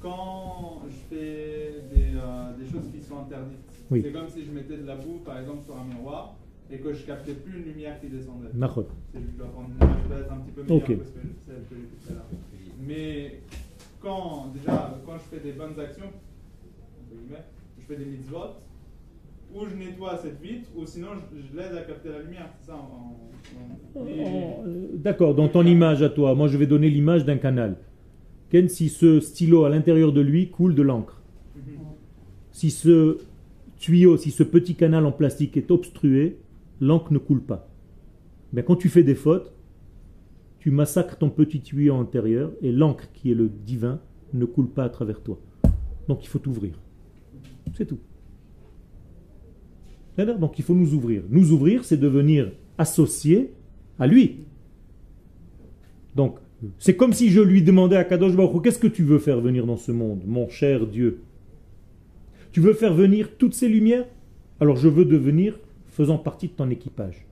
Quand 0.00 0.82
je 0.88 1.14
fais 1.14 1.74
euh, 1.96 2.56
des, 2.56 2.66
choses 2.66 2.90
qui 2.92 3.00
sont 3.00 3.20
interdites, 3.20 3.58
c'est 3.90 4.12
comme 4.12 4.28
si 4.28 4.44
je 4.44 4.50
mettais 4.50 4.76
de 4.78 4.86
la 4.86 4.96
boue, 4.96 5.20
par 5.24 5.38
exemple, 5.38 5.64
sur 5.64 5.76
un 5.76 5.84
miroir 5.84 6.36
et 6.70 6.78
que 6.78 6.92
je 6.92 7.04
captais 7.04 7.34
plus 7.34 7.58
une 7.58 7.64
lumière 7.66 8.00
qui 8.00 8.08
descendait. 8.08 8.48
D'accord. 8.54 8.86
Je 9.14 9.20
dois 9.38 9.46
prendre 9.48 9.68
une 9.68 9.76
image 9.76 10.26
un 10.30 10.36
petit 10.38 10.52
peu 10.52 10.62
meilleure 10.62 10.82
okay. 10.82 10.96
que 10.96 11.04
celle 11.04 11.62
que 11.70 11.76
j'ai. 12.08 12.72
Mais 12.80 13.40
quand, 14.00 14.52
déjà, 14.54 14.98
quand 15.04 15.14
je 15.14 15.36
fais 15.36 15.40
des 15.40 15.52
bonnes 15.52 15.78
actions, 15.78 16.10
je 17.78 17.84
fais 17.84 17.96
des 17.96 18.04
mitzvot, 18.04 18.56
ou 19.54 19.60
je 19.66 19.74
nettoie 19.76 20.18
cette 20.18 20.40
vitre, 20.40 20.68
ou 20.76 20.84
sinon 20.86 21.08
je, 21.14 21.40
je 21.50 21.56
l'aide 21.56 21.74
à 21.76 21.82
capter 21.82 22.10
la 22.10 22.20
lumière. 22.20 22.50
C'est 22.60 22.66
ça 22.70 22.74
en. 22.76 22.78
en- 22.78 22.82
en- 22.82 23.76
Oh, 23.98 24.04
euh, 24.66 24.88
D'accord, 24.94 25.34
dans 25.34 25.48
ton 25.48 25.64
image 25.64 26.02
à 26.02 26.08
toi, 26.10 26.34
moi 26.34 26.48
je 26.48 26.58
vais 26.58 26.66
donner 26.66 26.90
l'image 26.90 27.24
d'un 27.24 27.38
canal. 27.38 27.76
Ken, 28.50 28.68
si 28.68 28.88
ce 28.90 29.20
stylo 29.20 29.64
à 29.64 29.70
l'intérieur 29.70 30.12
de 30.12 30.20
lui 30.20 30.50
coule 30.50 30.74
de 30.74 30.82
l'encre, 30.82 31.22
Mhm. 31.56 31.62
si 32.52 32.70
ce 32.70 33.18
tuyau, 33.78 34.16
si 34.18 34.30
ce 34.30 34.42
petit 34.42 34.74
canal 34.74 35.06
en 35.06 35.12
plastique 35.12 35.56
est 35.56 35.70
obstrué, 35.70 36.36
l'encre 36.80 37.12
ne 37.12 37.18
coule 37.18 37.40
pas. 37.42 37.68
Mais 38.52 38.62
quand 38.62 38.76
tu 38.76 38.88
fais 38.88 39.02
des 39.02 39.14
fautes, 39.14 39.52
tu 40.58 40.70
massacres 40.70 41.16
ton 41.16 41.30
petit 41.30 41.60
tuyau 41.60 41.94
intérieur 41.96 42.52
et 42.62 42.72
l'encre 42.72 43.10
qui 43.12 43.30
est 43.30 43.34
le 43.34 43.48
divin 43.48 44.00
ne 44.34 44.44
coule 44.44 44.68
pas 44.68 44.84
à 44.84 44.88
travers 44.90 45.20
toi. 45.22 45.38
Donc 46.08 46.24
il 46.24 46.28
faut 46.28 46.38
t'ouvrir. 46.38 46.78
C'est 47.74 47.86
tout. 47.86 47.98
Donc 50.16 50.58
il 50.58 50.64
faut 50.64 50.74
nous 50.74 50.94
ouvrir. 50.94 51.22
Nous 51.28 51.52
ouvrir, 51.52 51.84
c'est 51.84 51.96
devenir 51.96 52.52
associé 52.78 53.52
à 53.98 54.06
lui. 54.06 54.44
Donc, 56.14 56.38
c'est 56.78 56.96
comme 56.96 57.12
si 57.12 57.28
je 57.28 57.40
lui 57.40 57.62
demandais 57.62 57.96
à 57.96 58.04
Kadosh 58.04 58.34
Baruch 58.34 58.62
qu'est-ce 58.64 58.78
que 58.78 58.86
tu 58.86 59.02
veux 59.02 59.18
faire 59.18 59.40
venir 59.40 59.66
dans 59.66 59.76
ce 59.76 59.92
monde, 59.92 60.22
mon 60.26 60.48
cher 60.48 60.86
Dieu? 60.86 61.20
Tu 62.52 62.60
veux 62.60 62.72
faire 62.72 62.94
venir 62.94 63.36
toutes 63.36 63.52
ces 63.52 63.68
lumières? 63.68 64.06
Alors 64.58 64.76
je 64.76 64.88
veux 64.88 65.04
devenir 65.04 65.58
faisant 65.88 66.16
partie 66.16 66.48
de 66.48 66.52
ton 66.52 66.70
équipage. 66.70 67.26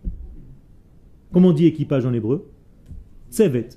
Comment 1.33 1.49
on 1.49 1.53
dit 1.53 1.66
équipage 1.66 2.05
en 2.05 2.12
hébreu? 2.12 2.51
Tsevet, 3.31 3.70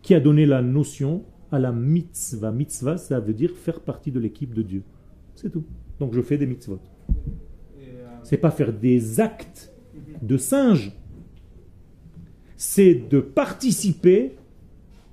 qui 0.00 0.14
a 0.14 0.20
donné 0.20 0.46
la 0.46 0.62
notion 0.62 1.24
à 1.52 1.58
la 1.58 1.72
mitzvah. 1.72 2.52
Mitzvah, 2.52 2.96
ça 2.96 3.20
veut 3.20 3.34
dire 3.34 3.52
faire 3.52 3.80
partie 3.80 4.10
de 4.10 4.18
l'équipe 4.18 4.54
de 4.54 4.62
Dieu. 4.62 4.82
C'est 5.34 5.50
tout. 5.50 5.64
Donc 6.00 6.14
je 6.14 6.22
fais 6.22 6.38
des 6.38 6.46
mitzvot. 6.46 6.80
Euh, 8.26 8.28
C'est 8.28 8.36
pas 8.38 8.50
faire 8.50 8.72
des 8.72 9.20
actes 9.20 9.72
de 10.22 10.36
singe. 10.36 10.92
C'est 12.56 12.94
de 12.94 13.20
participer 13.20 14.32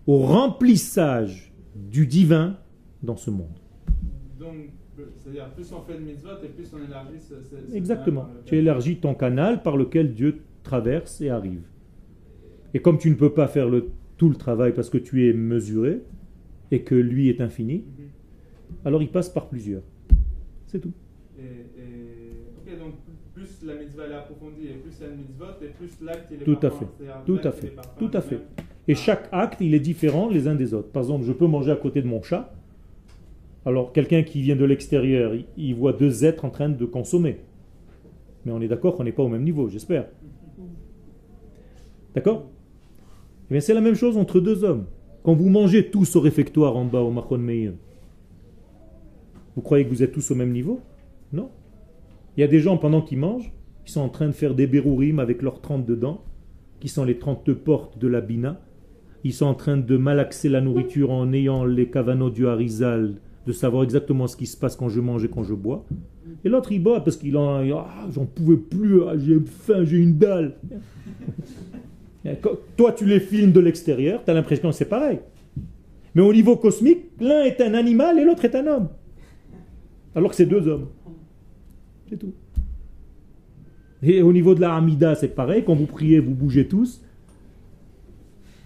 au 0.07 0.19
remplissage 0.19 1.53
du 1.75 2.07
divin 2.07 2.57
dans 3.01 3.15
ce 3.17 3.29
monde. 3.29 3.47
donc, 4.39 4.55
c'est-à-dire, 5.17 5.49
plus 5.55 5.71
on 5.73 5.81
fait 5.81 5.95
de 5.97 6.03
mitzvot 6.03 6.29
et 6.43 6.47
plus 6.49 6.69
on 6.73 6.85
élargit 6.87 7.19
ce. 7.19 7.35
ce- 7.41 7.75
Exactement. 7.75 8.21
canal 8.21 8.35
par 8.35 8.45
Tu 8.45 8.55
élargis 8.57 8.97
ton 8.97 9.15
canal 9.15 9.63
par 9.63 9.75
lequel 9.77 10.13
Dieu 10.13 10.39
traverse 10.63 11.19
et 11.21 11.29
arrive. 11.29 11.63
Et 12.73 12.79
comme 12.79 12.97
tu 12.97 13.09
ne 13.09 13.15
peux 13.15 13.33
pas 13.33 13.47
faire 13.47 13.69
le, 13.69 13.89
tout 14.17 14.29
le 14.29 14.35
travail 14.35 14.73
parce 14.73 14.89
que 14.89 14.97
tu 14.97 15.27
es 15.29 15.33
mesuré 15.33 16.01
et 16.71 16.81
que 16.83 16.95
lui 16.95 17.29
est 17.29 17.41
infini, 17.41 17.77
Mhm. 17.77 18.05
alors 18.85 19.01
il 19.01 19.09
passe 19.09 19.29
par 19.29 19.47
plusieurs. 19.49 19.83
C'est 20.67 20.79
tout. 20.79 20.91
Et, 21.39 21.72
plus 23.63 23.67
la 23.67 23.75
mitzvah 23.81 24.07
est 24.07 24.13
approfondie 24.13 24.67
et 24.67 24.73
plus 24.73 24.91
mitzvot 25.17 25.45
et 25.61 25.67
plus 25.67 26.05
l'acte 26.05 26.31
est 26.31 26.43
Tout 26.43 26.59
à 26.61 26.69
fait. 26.69 26.85
Tout 27.25 27.39
à 27.43 27.51
fait. 27.51 27.73
Tout 27.97 28.11
à. 28.13 28.21
Et 28.87 28.95
chaque 28.95 29.29
acte, 29.31 29.61
il 29.61 29.73
est 29.73 29.79
différent 29.79 30.27
les 30.29 30.47
uns 30.47 30.55
des 30.55 30.73
autres. 30.73 30.89
Par 30.89 31.03
exemple, 31.03 31.23
je 31.25 31.31
peux 31.31 31.47
manger 31.47 31.71
à 31.71 31.75
côté 31.75 32.01
de 32.01 32.07
mon 32.07 32.21
chat. 32.21 32.53
Alors, 33.65 33.93
quelqu'un 33.93 34.23
qui 34.23 34.41
vient 34.41 34.57
de 34.57 34.65
l'extérieur, 34.65 35.33
il- 35.33 35.45
il 35.55 35.75
voit 35.75 35.93
deux 35.93 36.25
êtres 36.25 36.43
en 36.43 36.49
train 36.49 36.67
de 36.67 36.85
consommer. 36.85 37.37
Mais 38.45 38.51
on 38.51 38.59
est 38.59 38.67
d'accord 38.67 38.95
qu'on 38.95 39.05
n'est 39.05 39.13
pas 39.13 39.23
au 39.23 39.29
même 39.29 39.43
niveau, 39.43 39.69
j'espère. 39.69 40.07
D'accord? 42.13 42.45
Eh 43.49 43.53
bien, 43.53 43.61
c'est 43.61 43.73
la 43.73 43.79
même 43.81 43.95
chose 43.95 44.17
entre 44.17 44.41
deux 44.41 44.65
hommes. 44.65 44.85
Quand 45.23 45.33
vous 45.33 45.47
mangez 45.47 45.89
tous 45.89 46.17
au 46.17 46.19
réfectoire 46.19 46.75
en 46.75 46.83
bas 46.83 46.99
au 46.99 47.11
Machon 47.11 47.37
Meir, 47.37 47.71
vous 49.55 49.61
croyez 49.61 49.85
que 49.85 49.89
vous 49.89 50.03
êtes 50.03 50.11
tous 50.11 50.29
au 50.31 50.35
même 50.35 50.51
niveau? 50.51 50.81
Non. 51.31 51.49
Il 52.35 52.41
y 52.41 52.43
a 52.43 52.47
des 52.47 52.59
gens, 52.59 52.77
pendant 52.77 53.01
qu'ils 53.01 53.19
mangent, 53.19 53.51
ils 53.85 53.91
sont 53.91 54.01
en 54.01 54.09
train 54.09 54.27
de 54.27 54.31
faire 54.31 54.55
des 54.55 54.67
bérourim 54.67 55.19
avec 55.19 55.41
leurs 55.41 55.61
30 55.61 55.85
dedans, 55.85 56.23
qui 56.79 56.87
sont 56.87 57.03
les 57.03 57.17
30 57.17 57.53
portes 57.53 57.97
de 57.99 58.07
la 58.07 58.21
Bina. 58.21 58.59
Ils 59.23 59.33
sont 59.33 59.45
en 59.45 59.53
train 59.53 59.77
de 59.77 59.97
malaxer 59.97 60.49
la 60.49 60.61
nourriture 60.61 61.11
en 61.11 61.31
ayant 61.31 61.63
les 61.63 61.89
cavanos 61.89 62.33
du 62.33 62.47
Harizal, 62.47 63.15
de 63.45 63.51
savoir 63.51 63.83
exactement 63.83 64.27
ce 64.27 64.35
qui 64.35 64.45
se 64.45 64.57
passe 64.57 64.75
quand 64.75 64.89
je 64.89 64.99
mange 64.99 65.23
et 65.23 65.29
quand 65.29 65.43
je 65.43 65.53
bois. 65.53 65.85
Et 66.43 66.49
l'autre, 66.49 66.71
il 66.71 66.81
boit 66.81 67.03
parce 67.03 67.17
qu'il 67.17 67.37
en. 67.37 67.61
Ah, 67.77 68.07
j'en 68.11 68.25
pouvais 68.25 68.57
plus, 68.57 69.03
ah, 69.03 69.17
j'ai 69.17 69.39
faim, 69.39 69.83
j'ai 69.83 69.97
une 69.97 70.17
dalle. 70.17 70.55
Toi, 72.77 72.93
tu 72.93 73.05
les 73.05 73.19
filmes 73.19 73.51
de 73.51 73.59
l'extérieur, 73.59 74.23
tu 74.23 74.31
as 74.31 74.33
l'impression 74.33 74.69
que 74.69 74.75
c'est 74.75 74.85
pareil. 74.85 75.19
Mais 76.15 76.21
au 76.21 76.33
niveau 76.33 76.55
cosmique, 76.55 77.05
l'un 77.19 77.43
est 77.43 77.59
un 77.61 77.73
animal 77.73 78.17
et 78.19 78.23
l'autre 78.23 78.45
est 78.45 78.55
un 78.55 78.65
homme. 78.67 78.89
Alors 80.15 80.29
que 80.29 80.35
c'est 80.35 80.45
deux 80.45 80.67
hommes. 80.67 80.87
C'est 82.13 82.19
tout. 82.19 82.33
Et 84.03 84.21
au 84.21 84.31
niveau 84.31 84.53
de 84.53 84.61
la 84.61 84.75
Hamida, 84.75 85.15
c'est 85.15 85.29
pareil. 85.29 85.63
Quand 85.65 85.73
vous 85.73 85.87
priez, 85.87 86.19
vous 86.19 86.35
bougez 86.35 86.67
tous. 86.67 87.01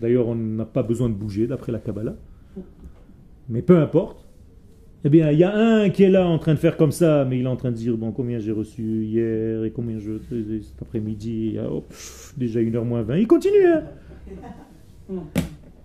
D'ailleurs, 0.01 0.27
on 0.27 0.35
n'a 0.35 0.65
pas 0.65 0.83
besoin 0.83 1.07
de 1.07 1.13
bouger 1.13 1.47
d'après 1.47 1.71
la 1.71 1.79
Kabbalah. 1.79 2.17
Mais 3.47 3.61
peu 3.61 3.77
importe. 3.77 4.27
Eh 5.05 5.09
bien, 5.09 5.31
il 5.31 5.39
y 5.39 5.45
a 5.45 5.55
un 5.55 5.89
qui 5.89 6.03
est 6.03 6.09
là 6.09 6.27
en 6.27 6.37
train 6.39 6.55
de 6.55 6.59
faire 6.59 6.75
comme 6.75 6.91
ça, 6.91 7.23
mais 7.23 7.39
il 7.39 7.45
est 7.45 7.47
en 7.47 7.55
train 7.55 7.71
de 7.71 7.77
dire 7.77 7.95
bon, 7.95 8.11
combien 8.11 8.39
j'ai 8.39 8.51
reçu 8.51 9.05
hier 9.05 9.63
et 9.63 9.71
combien 9.71 9.97
je 9.97 10.19
cet 10.61 10.81
après-midi. 10.81 11.55
Ah, 11.57 11.67
oh, 11.71 11.85
déjà 12.35 12.59
1h 12.59 12.83
moins 12.83 13.03
20. 13.03 13.17
Il 13.17 13.27
continue. 13.27 13.65
Hein 13.65 13.83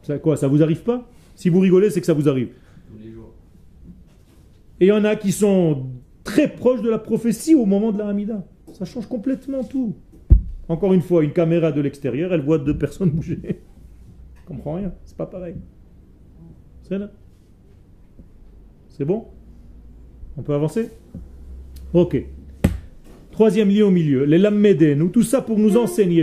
ça, 0.03 0.19
quoi 0.19 0.37
Ça 0.37 0.49
vous 0.49 0.65
arrive 0.65 0.83
pas? 0.83 1.09
Si 1.37 1.49
vous 1.49 1.61
rigolez, 1.61 1.91
c'est 1.91 2.01
que 2.01 2.07
ça 2.07 2.15
vous 2.15 2.29
arrive. 2.29 2.49
Tous 2.91 3.05
les 3.05 3.13
jours. 3.13 3.33
Et 4.81 4.87
il 4.87 4.89
y 4.89 4.93
en 4.93 5.05
a 5.05 5.15
qui 5.15 5.31
sont 5.31 5.87
très 6.25 6.49
proches 6.49 6.83
de 6.83 6.91
la 6.91 6.99
prophétie 6.99 7.55
au 7.55 7.67
moment 7.67 7.93
de 7.93 7.99
la 7.99 8.09
Hamida. 8.09 8.45
Ça 8.73 8.85
change 8.85 9.07
complètement 9.07 9.65
tout. 9.65 9.95
Encore 10.69 10.93
une 10.93 11.03
fois, 11.03 11.25
une 11.25 11.33
caméra 11.33 11.73
de 11.73 11.81
l'extérieur, 11.81 12.33
elle 12.33 12.43
voit 12.43 12.59
deux 12.59 12.77
personnes 12.77 13.11
bouger. 13.15 13.61
Je 14.35 14.47
comprends 14.47 14.75
rien, 14.75 14.93
c'est 15.05 15.17
pas 15.17 15.27
pareil. 15.27 15.57
C'est 16.83 16.99
là. 16.99 17.11
C'est 18.89 19.05
bon? 19.05 19.27
On 20.37 20.43
peut 20.43 20.55
avancer? 20.55 20.91
Ok. 21.93 22.25
Troisième 23.31 23.71
lien 23.71 23.87
au 23.87 23.91
milieu, 23.91 24.25
les 24.25 24.39
lammedenu, 24.39 25.11
tout 25.11 25.23
ça 25.23 25.41
pour 25.41 25.59
nous 25.59 25.79
enseigner, 25.79 26.23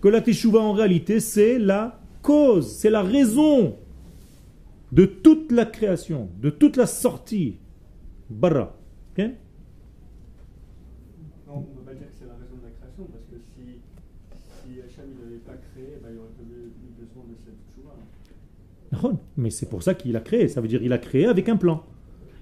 que 0.00 0.08
la 0.08 0.20
teshuva 0.20 0.60
en 0.60 0.72
réalité 0.72 1.20
c'est 1.20 1.58
la 1.58 2.00
cause, 2.22 2.68
c'est 2.76 2.90
la 2.90 3.02
raison 3.02 3.76
de 4.90 5.04
toute 5.04 5.52
la 5.52 5.66
création, 5.66 6.28
de 6.40 6.50
toute 6.50 6.76
la 6.76 6.86
sortie. 6.86 7.58
Barra. 8.30 8.76
Ok 9.12 9.24
Non, 11.46 11.54
on 11.54 11.60
ne 11.60 11.64
peut 11.64 11.82
pas 11.84 11.94
dire 11.94 12.08
que 12.08 12.14
c'est 12.18 12.26
la 12.26 12.34
raison 12.34 12.56
de 12.60 12.64
la 12.64 12.70
création, 12.70 13.04
parce 13.10 13.24
que 13.24 13.36
si, 13.38 13.80
si 14.62 14.80
Hachem 14.80 15.06
ne 15.16 15.24
l'avait 15.24 15.38
pas 15.38 15.56
créé, 15.72 15.98
ben, 16.02 16.08
il 16.10 16.14
n'y 16.14 16.18
aurait 16.18 16.28
pas 16.28 16.42
eu 16.42 16.72
besoin 16.98 17.24
de 17.24 17.36
cette 17.44 17.62
chouva. 17.74 17.94
Mais 19.36 19.50
c'est 19.50 19.68
pour 19.68 19.82
ça 19.82 19.94
qu'il 19.94 20.16
a 20.16 20.20
créé. 20.20 20.48
Ça 20.48 20.60
veut 20.60 20.68
dire 20.68 20.80
qu'il 20.80 20.92
a 20.92 20.98
créé 20.98 21.26
avec 21.26 21.48
un 21.48 21.56
plan. 21.56 21.84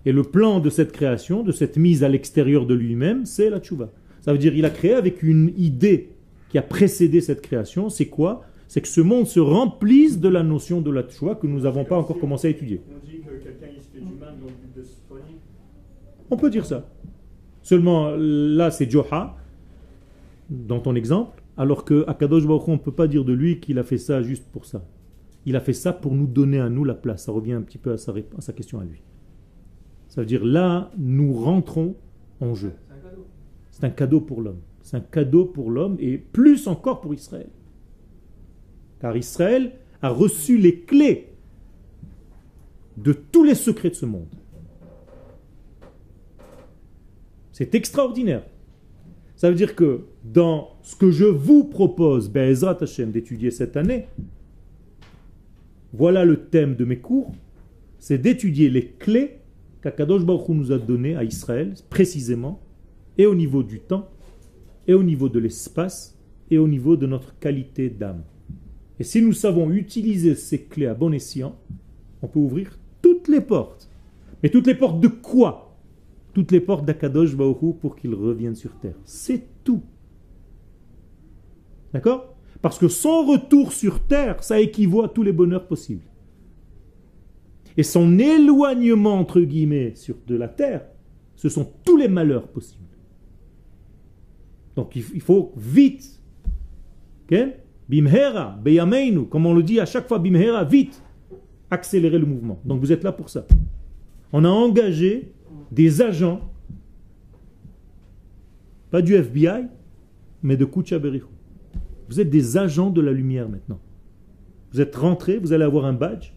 Et 0.05 0.13
le 0.13 0.23
plan 0.23 0.61
de 0.61 0.71
cette 0.71 0.93
création, 0.93 1.43
de 1.43 1.53
cette 1.53 1.77
mise 1.77 2.05
à 2.05 2.09
l'extérieur 2.09 2.67
de 2.67 2.75
lui-même, 2.75 3.27
c'est 3.27 3.51
la 3.51 3.59
tchouva. 3.59 3.91
Ça 4.21 4.33
veut 4.33 4.39
dire 4.39 4.53
qu'il 4.53 4.65
a 4.65 4.71
créé 4.71 4.95
avec 4.95 5.23
une 5.23 5.53
idée 5.57 6.11
qui 6.49 6.59
a 6.59 6.63
précédé 6.63 7.21
cette 7.21 7.43
création. 7.43 7.91
C'est 7.91 8.07
quoi? 8.07 8.45
C'est 8.69 8.81
que 8.81 8.89
ce 8.89 9.01
monde 9.01 9.27
se 9.27 9.41
remplisse 9.41 10.19
de 10.19 10.29
la 10.29 10.43
notion 10.43 10.81
de 10.81 10.91
la 10.91 11.03
tchouva 11.03 11.35
que 11.35 11.47
nous 11.47 11.61
n'avons 11.61 11.85
pas 11.85 11.97
encore 11.97 12.19
commencé 12.19 12.49
à 12.49 12.51
étudier. 12.51 12.81
On 12.89 13.07
dit 13.07 13.19
que 13.19 13.31
quelqu'un 13.43 13.67
il 13.75 13.83
se 13.83 13.89
fait 13.89 14.01
du 14.01 14.19
mal 14.19 14.35
dans 14.41 14.47
le 14.47 14.53
but 14.53 14.77
de 14.77 14.83
se 14.85 14.95
soigner. 15.07 15.37
On 16.31 16.37
peut 16.37 16.51
dire 16.51 16.67
ça. 16.67 16.89
Seulement, 17.63 18.11
là, 18.17 18.71
c'est 18.71 18.91
Joha, 18.91 19.37
dans 20.51 20.81
ton 20.81 20.95
exemple, 20.95 21.43
alors 21.57 21.85
que 21.85 22.05
Akadosh 22.09 22.47
Baruch 22.47 22.69
Hu, 22.69 22.71
on 22.71 22.75
ne 22.75 22.79
peut 22.79 22.93
pas 22.93 23.09
dire 23.09 23.25
de 23.25 23.33
lui 23.33 23.61
qu'il 23.61 23.79
a 23.79 23.83
fait 23.83 23.99
ça 23.99 24.23
juste 24.23 24.45
pour 24.53 24.65
ça. 24.65 24.85
Il 25.47 25.57
a 25.57 25.61
fait 25.61 25.73
ça 25.73 25.93
pour 25.93 26.15
nous 26.15 26.27
donner 26.27 26.61
à 26.61 26.69
nous 26.69 26.85
la 26.85 26.95
place. 26.95 27.25
Ça 27.25 27.33
revient 27.33 27.53
un 27.53 27.63
petit 27.63 27.79
peu 27.79 27.93
à 27.93 27.97
sa, 27.97 28.13
à 28.13 28.41
sa 28.41 28.53
question 28.53 28.81
à 28.81 28.85
lui. 28.85 29.03
Ça 30.09 30.21
veut 30.21 30.27
dire 30.27 30.45
là, 30.45 30.91
nous 30.99 31.33
rentrons 31.33 31.95
en 32.41 32.55
jeu. 32.55 32.73
C'est 32.89 32.95
un 32.95 33.01
cadeau. 33.01 33.27
C'est 33.71 33.85
un 33.85 33.91
cadeau 33.91 34.21
pour 34.21 34.41
l'homme. 34.43 34.61
C'est 34.83 34.97
un 34.97 35.01
cadeau 35.01 35.45
pour 35.45 35.71
l'homme 35.71 35.97
et 35.99 36.19
plus 36.19 36.69
encore 36.69 37.01
pour 37.01 37.15
Israël. 37.15 37.49
Car 39.01 39.17
Israël 39.17 39.73
a 40.03 40.09
reçu 40.09 40.59
les 40.59 40.81
clés 40.81 41.33
de 42.97 43.13
tous 43.13 43.45
les 43.45 43.55
secrets 43.55 43.91
de 43.91 43.95
ce 43.95 44.07
monde. 44.07 44.29
C'est 47.57 47.75
extraordinaire. 47.75 48.43
Ça 49.35 49.49
veut 49.49 49.57
dire 49.57 49.75
que 49.75 50.03
dans 50.23 50.77
ce 50.83 50.95
que 50.95 51.11
je 51.11 51.25
vous 51.25 51.65
propose, 51.65 52.29
Be'ezrat 52.29 52.77
Hashem, 52.83 53.13
d'étudier 53.13 53.51
cette 53.51 53.79
année, 53.79 54.09
voilà 55.95 56.27
le 56.27 56.37
thème 56.51 56.77
de 56.77 56.85
mes 56.85 56.99
cours, 56.99 57.33
c'est 57.99 58.19
d'étudier 58.19 58.69
les 58.69 58.89
clés 58.89 59.39
qu'Akadosh 59.81 60.27
Baruch 60.27 60.51
nous 60.51 60.71
a 60.71 60.77
données 60.77 61.17
à 61.17 61.25
Israël, 61.25 61.73
précisément, 61.89 62.61
et 63.17 63.25
au 63.25 63.35
niveau 63.35 63.63
du 63.63 63.81
temps, 63.81 64.11
et 64.87 64.93
au 64.93 65.03
niveau 65.03 65.31
de 65.31 65.39
l'espace, 65.39 66.15
et 66.51 66.59
au 66.59 66.69
niveau 66.69 66.99
de 66.99 67.07
notre 67.07 67.39
qualité 67.39 67.89
d'âme. 67.89 68.23
Et 69.01 69.03
si 69.03 69.23
nous 69.23 69.33
savons 69.33 69.71
utiliser 69.71 70.35
ces 70.35 70.61
clés 70.61 70.89
à 70.89 70.93
bon 70.93 71.11
escient, 71.11 71.57
on 72.21 72.27
peut 72.27 72.39
ouvrir 72.39 72.79
toutes 73.01 73.29
les 73.29 73.41
portes. 73.41 73.89
Mais 74.43 74.51
toutes 74.51 74.67
les 74.67 74.75
portes 74.75 75.01
de 75.01 75.09
quoi 75.09 75.66
Toutes 76.37 76.53
les 76.53 76.61
portes 76.61 76.85
d'Akadosh 76.85 77.33
Hu 77.33 77.73
pour 77.81 77.97
qu'il 77.97 78.15
revienne 78.15 78.55
sur 78.55 78.79
terre. 78.79 78.99
C'est 79.07 79.65
tout. 79.65 79.81
D'accord? 81.95 82.37
Parce 82.61 82.79
que 82.79 82.89
son 82.89 83.25
retour 83.25 83.73
sur 83.73 84.01
terre, 84.01 84.45
ça 84.45 84.61
équivaut 84.61 85.03
à 85.03 85.09
tous 85.09 85.23
les 85.23 85.33
bonheurs 85.33 85.67
possibles. 85.67 86.05
Et 87.79 87.83
son 87.83 88.19
éloignement, 88.19 89.15
entre 89.15 89.41
guillemets, 89.41 89.95
sur 89.95 90.17
de 90.27 90.35
la 90.37 90.47
terre, 90.49 90.85
ce 91.37 91.49
sont 91.49 91.73
tous 91.87 91.97
les 91.97 92.09
malheurs 92.09 92.49
possibles. 92.49 92.85
Donc 94.75 94.95
il 94.95 95.23
faut 95.23 95.55
vite, 95.57 96.21
bimhera, 97.89 98.59
beyameinu, 98.63 99.25
comme 99.25 99.47
on 99.47 99.55
le 99.55 99.63
dit 99.63 99.81
à 99.81 99.87
chaque 99.87 100.07
fois, 100.07 100.19
bimhera, 100.19 100.65
vite, 100.65 101.03
accélérer 101.71 102.19
le 102.19 102.27
mouvement. 102.27 102.61
Donc 102.67 102.81
vous 102.81 102.93
êtes 102.93 103.05
là 103.05 103.13
pour 103.13 103.31
ça. 103.31 103.47
On 104.35 104.45
a 104.45 104.51
engagé 104.51 105.33
des 105.73 106.03
agents, 106.03 106.41
pas 108.91 109.03
du 109.03 109.15
FBI, 109.15 109.67
mais 110.43 110.57
de 110.57 110.65
Kucha 110.65 110.99
Berichu. 110.99 111.27
Vous 112.09 112.21
êtes 112.21 112.31
des 112.31 112.57
agents 112.57 112.91
de 112.91 113.01
la 113.01 113.13
lumière 113.13 113.49
maintenant. 113.49 113.81
Vous 114.73 114.81
êtes 114.81 114.95
rentrés, 114.95 115.39
vous 115.39 115.53
allez 115.53 115.65
avoir 115.65 115.87
un 115.87 115.93
badge. 115.93 116.33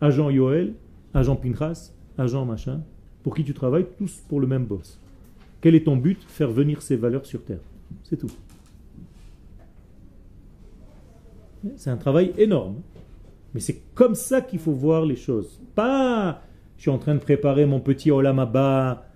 Agent 0.00 0.30
Yoel, 0.30 0.74
agent 1.12 1.36
Pinchas, 1.36 1.92
agent 2.18 2.44
machin. 2.44 2.82
Pour 3.22 3.34
qui 3.34 3.44
tu 3.44 3.54
travailles, 3.54 3.86
tous 3.98 4.22
pour 4.28 4.40
le 4.40 4.46
même 4.46 4.64
boss. 4.64 5.00
Quel 5.60 5.74
est 5.74 5.84
ton 5.84 5.96
but? 5.96 6.22
Faire 6.28 6.50
venir 6.50 6.82
ces 6.82 6.96
valeurs 6.96 7.24
sur 7.24 7.42
Terre. 7.42 7.60
C'est 8.02 8.18
tout. 8.18 8.30
C'est 11.76 11.90
un 11.90 11.96
travail 11.96 12.32
énorme. 12.36 12.76
Mais 13.54 13.60
c'est 13.60 13.80
comme 13.94 14.14
ça 14.14 14.42
qu'il 14.42 14.58
faut 14.58 14.72
voir 14.72 15.06
les 15.06 15.16
choses. 15.16 15.60
Pas, 15.74 16.42
suis 16.84 16.90
en 16.90 16.98
train 16.98 17.14
de 17.14 17.20
préparer 17.20 17.64
mon 17.64 17.80
petit 17.80 18.10
Olam 18.10 18.38
Abba 18.38 19.06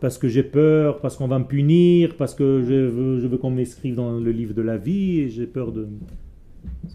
parce 0.00 0.16
que 0.16 0.28
j'ai 0.28 0.42
peur, 0.42 1.00
parce 1.02 1.14
qu'on 1.14 1.28
va 1.28 1.38
me 1.38 1.44
punir, 1.44 2.16
parce 2.16 2.34
que 2.34 2.62
je 2.62 2.72
veux, 2.72 3.36
qu'on 3.36 3.50
m'inscrive 3.50 3.96
dans 3.96 4.18
le 4.18 4.30
livre 4.30 4.54
de 4.54 4.62
la 4.62 4.78
vie 4.78 5.20
et 5.20 5.28
j'ai 5.28 5.46
peur 5.46 5.72
de. 5.72 5.88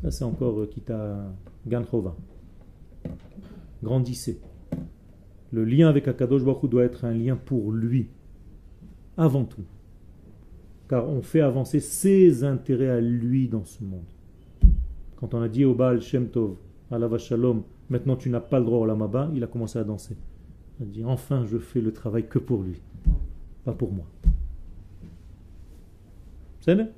Ça, 0.02 0.10
c'est 0.10 0.24
encore 0.24 0.60
euh, 0.60 0.66
Kita 0.66 1.32
Ganchova. 1.68 2.16
Grandissez. 3.84 4.40
Le 5.52 5.66
lien 5.66 5.88
avec 5.88 6.08
Akadosh 6.08 6.44
Baruch 6.44 6.68
doit 6.68 6.84
être 6.84 7.06
un 7.06 7.14
lien 7.14 7.36
pour 7.36 7.72
lui, 7.72 8.10
avant 9.18 9.44
tout. 9.44 9.66
Car 10.90 11.08
on 11.08 11.22
fait 11.22 11.42
avancer 11.42 11.80
ses 11.80 12.44
intérêts 12.44 12.90
à 12.90 13.00
lui 13.00 13.50
dans 13.50 13.66
ce 13.66 13.84
monde. 13.84 14.02
Quand 15.18 15.36
on 15.36 15.42
a 15.44 15.48
dit 15.48 15.64
au 15.64 15.76
Baal 15.76 16.02
Shem 16.02 16.30
Tov, 16.30 16.56
Alava 16.90 17.20
Shalom, 17.20 17.62
maintenant 17.90 18.16
tu 18.16 18.30
n'as 18.30 18.40
pas 18.40 18.60
le 18.60 18.66
droit 18.66 18.80
au 18.80 18.86
Lamaba, 18.86 19.30
il 19.36 19.44
a 19.44 19.48
commencé 19.48 19.78
à 19.80 19.84
danser. 19.84 20.16
Il 20.80 20.84
a 20.84 20.90
dit 20.90 21.06
enfin 21.06 21.46
je 21.46 21.58
fais 21.58 21.82
le 21.82 21.92
travail 21.92 22.26
que 22.28 22.40
pour 22.40 22.62
lui, 22.64 22.82
pas 23.66 23.74
pour 23.74 23.92
moi. 23.92 24.06
C'est 26.62 26.76
vrai 26.76 26.90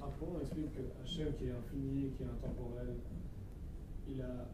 Après, 0.00 0.26
on 0.36 0.40
explique 0.40 0.72
que 0.74 0.80
Hachem, 1.02 1.28
qui 1.38 1.44
est 1.46 1.50
infini, 1.50 2.10
qui 2.16 2.22
est 2.22 2.26
intemporel, 2.26 2.88
il 4.14 4.20
a, 4.20 4.46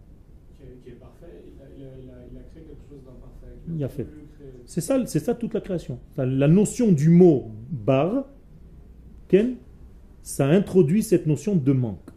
qui, 0.57 0.63
est, 0.65 0.77
qui 0.85 0.91
est 0.91 1.01
parfait, 1.01 1.43
il 1.45 1.61
a, 1.61 1.67
il, 1.77 1.83
a, 1.85 1.89
il, 2.05 2.11
a, 2.11 2.15
il 2.33 2.39
a 2.39 2.43
créé 2.53 2.63
quelque 2.63 2.89
chose 2.89 3.01
d'imparfait. 3.05 3.57
Il 3.69 3.83
a 3.85 3.89
fait. 3.89 4.07
C'est 4.67 4.81
ça, 4.81 5.05
c'est 5.07 5.19
ça 5.19 5.35
toute 5.35 5.55
la 5.55 5.61
création. 5.61 5.99
La- 6.17 6.25
La 6.27 6.49
notion 6.49 6.93
du 6.93 7.09
mot 7.11 7.51
bar, 7.71 8.27
Ken, 9.29 9.57
ça 10.23 10.47
introduit 10.47 11.03
cette 11.03 11.27
notion 11.27 11.57
de 11.57 11.73
manque. 11.73 12.11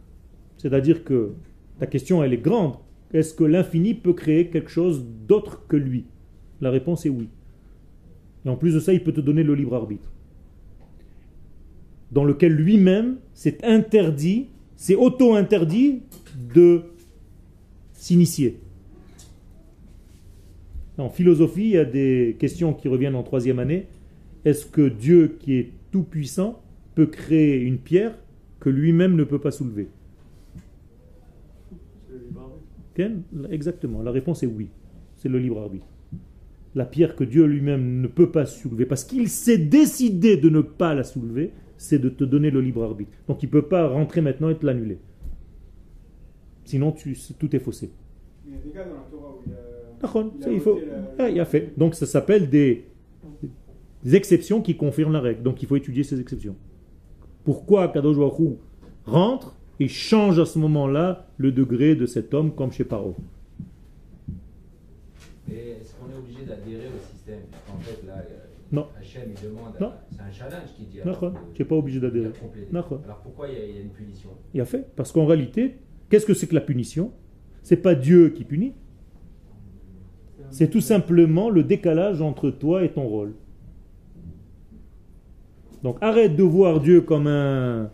C'est-à-dire 0.58 1.02
que 1.02 1.32
ta 1.80 1.86
question, 1.88 2.22
elle 2.22 2.32
est 2.32 2.38
grande. 2.38 2.74
Est-ce 3.12 3.34
que 3.34 3.44
l'infini 3.44 3.94
peut 3.94 4.12
créer 4.12 4.48
quelque 4.48 4.70
chose 4.70 5.04
d'autre 5.28 5.66
que 5.68 5.76
lui? 5.76 6.04
La 6.60 6.70
réponse 6.70 7.04
est 7.06 7.10
oui. 7.10 7.28
Et 8.44 8.48
en 8.48 8.56
plus 8.56 8.74
de 8.74 8.80
ça, 8.80 8.92
il 8.92 9.02
peut 9.02 9.12
te 9.12 9.20
donner 9.20 9.42
le 9.42 9.54
libre 9.54 9.74
arbitre. 9.74 10.10
Dans 12.10 12.24
lequel 12.24 12.52
lui-même 12.52 13.16
s'est 13.34 13.64
interdit, 13.64 14.48
s'est 14.76 14.94
auto-interdit 14.94 16.02
de 16.54 16.82
s'initier. 17.92 18.58
En 20.98 21.08
philosophie, 21.08 21.64
il 21.64 21.70
y 21.70 21.78
a 21.78 21.84
des 21.84 22.36
questions 22.38 22.74
qui 22.74 22.88
reviennent 22.88 23.14
en 23.14 23.22
troisième 23.22 23.58
année. 23.58 23.86
Est-ce 24.44 24.66
que 24.66 24.88
Dieu, 24.88 25.36
qui 25.40 25.54
est 25.54 25.70
tout 25.90 26.02
puissant, 26.02 26.60
peut 26.94 27.06
créer 27.06 27.60
une 27.60 27.78
pierre 27.78 28.18
que 28.60 28.68
lui-même 28.68 29.16
ne 29.16 29.24
peut 29.24 29.38
pas 29.38 29.50
soulever 29.50 29.88
C'est 32.08 32.14
le 32.14 32.18
libre 32.18 32.40
arbitre. 32.42 32.62
Ken 32.62 32.81
Exactement. 33.50 34.02
La 34.02 34.10
réponse 34.10 34.42
est 34.42 34.46
oui. 34.46 34.68
C'est 35.16 35.28
le 35.28 35.38
libre 35.38 35.60
arbitre. 35.60 35.86
la 36.74 36.84
pierre 36.86 37.14
que 37.16 37.24
Dieu 37.24 37.44
lui-même 37.44 38.00
ne 38.00 38.06
peut 38.08 38.30
pas 38.30 38.46
soulever, 38.46 38.86
parce 38.86 39.04
qu'il 39.04 39.28
s'est 39.28 39.58
décidé 39.58 40.36
de 40.38 40.48
ne 40.48 40.62
pas 40.62 40.94
la 40.94 41.04
soulever, 41.04 41.52
c'est 41.76 41.98
de 41.98 42.08
te 42.08 42.24
donner 42.24 42.50
le 42.50 42.60
libre 42.62 42.82
arbitre. 42.82 43.10
Donc 43.28 43.42
il 43.42 43.46
ne 43.46 43.50
peut 43.52 43.62
pas 43.68 43.86
rentrer 43.88 44.20
maintenant 44.22 44.48
et 44.48 44.56
te 44.56 44.64
l'annuler. 44.64 44.98
Sinon, 46.64 46.92
tu, 46.92 47.16
tout 47.38 47.54
est 47.54 47.58
faussé. 47.58 47.90
Il 48.46 48.52
y 48.54 48.56
a 48.56 48.58
des 48.60 48.70
cas 48.70 48.84
dans 48.84 48.94
la 48.94 49.00
Torah 49.10 49.34
où 49.36 49.42
il 49.46 49.52
y 49.52 49.54
a. 49.54 49.58
D'accord, 50.00 50.32
Il 50.36 50.40
a 50.40 50.44
ça, 50.44 50.52
il 50.52 50.60
faut. 50.60 50.78
la- 50.78 51.24
Ah, 51.26 51.28
il 51.30 51.40
a 51.40 51.44
fait. 51.44 51.72
Donc 51.76 51.94
ça 51.94 52.06
s'appelle 52.06 52.48
des, 52.48 52.86
des 54.02 54.14
exceptions 54.16 54.62
qui 54.62 54.76
confirment 54.76 55.12
la 55.12 55.20
règle. 55.20 55.42
Donc 55.42 55.62
il 55.62 55.68
faut 55.68 55.76
étudier 55.76 56.04
ces 56.04 56.20
exceptions. 56.20 56.56
Pourquoi 57.44 57.88
Kadosh 57.88 58.16
rentre 59.04 59.56
et 59.80 59.88
change 59.88 60.38
à 60.38 60.44
ce 60.46 60.58
moment-là 60.58 61.26
le 61.38 61.52
degré 61.52 61.94
de 61.96 62.06
cet 62.06 62.34
homme 62.34 62.54
comme 62.54 62.72
chez 62.72 62.84
Paro 62.84 63.16
Mais 65.48 65.54
est-ce 65.80 65.94
qu'on 65.94 66.10
est 66.10 66.18
obligé 66.18 66.44
d'adhérer 66.44 66.86
au 66.88 67.14
système? 67.14 67.40
En 67.74 67.78
fait, 67.80 68.06
là, 68.06 68.14
euh, 68.18 68.38
Non. 68.70 68.86
Hachem, 68.98 69.22
il 69.36 69.48
demande. 69.48 69.74
Non. 69.80 69.88
à- 69.88 70.02
C'est 70.10 70.20
un 70.22 70.30
challenge 70.32 70.68
qui 70.76 70.84
dit. 70.84 70.98
Tu 71.54 71.62
n'es 71.62 71.68
pas 71.68 71.76
obligé 71.76 71.98
il 71.98 72.02
d'adhérer. 72.02 72.30
Alors 72.74 73.18
pourquoi 73.22 73.48
il 73.48 73.54
y, 73.54 73.60
a, 73.60 73.64
il 73.66 73.74
y 73.74 73.78
a 73.78 73.80
une 73.82 73.90
punition? 73.90 74.30
Il 74.54 74.60
a 74.60 74.64
fait. 74.64 74.86
Parce 74.96 75.10
qu'en 75.12 75.26
réalité, 75.26 75.76
qu'est-ce 76.08 76.26
que 76.26 76.34
c'est 76.34 76.46
que 76.46 76.54
la 76.54 76.60
punition? 76.60 77.12
C'est 77.62 77.76
pas 77.76 77.94
Dieu 77.94 78.30
qui 78.30 78.44
punit. 78.44 78.72
C'est 80.50 80.68
tout 80.68 80.80
simplement 80.82 81.48
le 81.48 81.62
décalage 81.64 82.20
entre 82.20 82.50
toi 82.50 82.84
et 82.84 82.92
ton 82.92 83.06
rôle. 83.08 83.32
Donc 85.82 85.96
arrête 86.00 86.36
de 86.36 86.42
voir 86.42 86.80
Dieu 86.80 87.00
comme 87.00 87.26
un, 87.26 87.90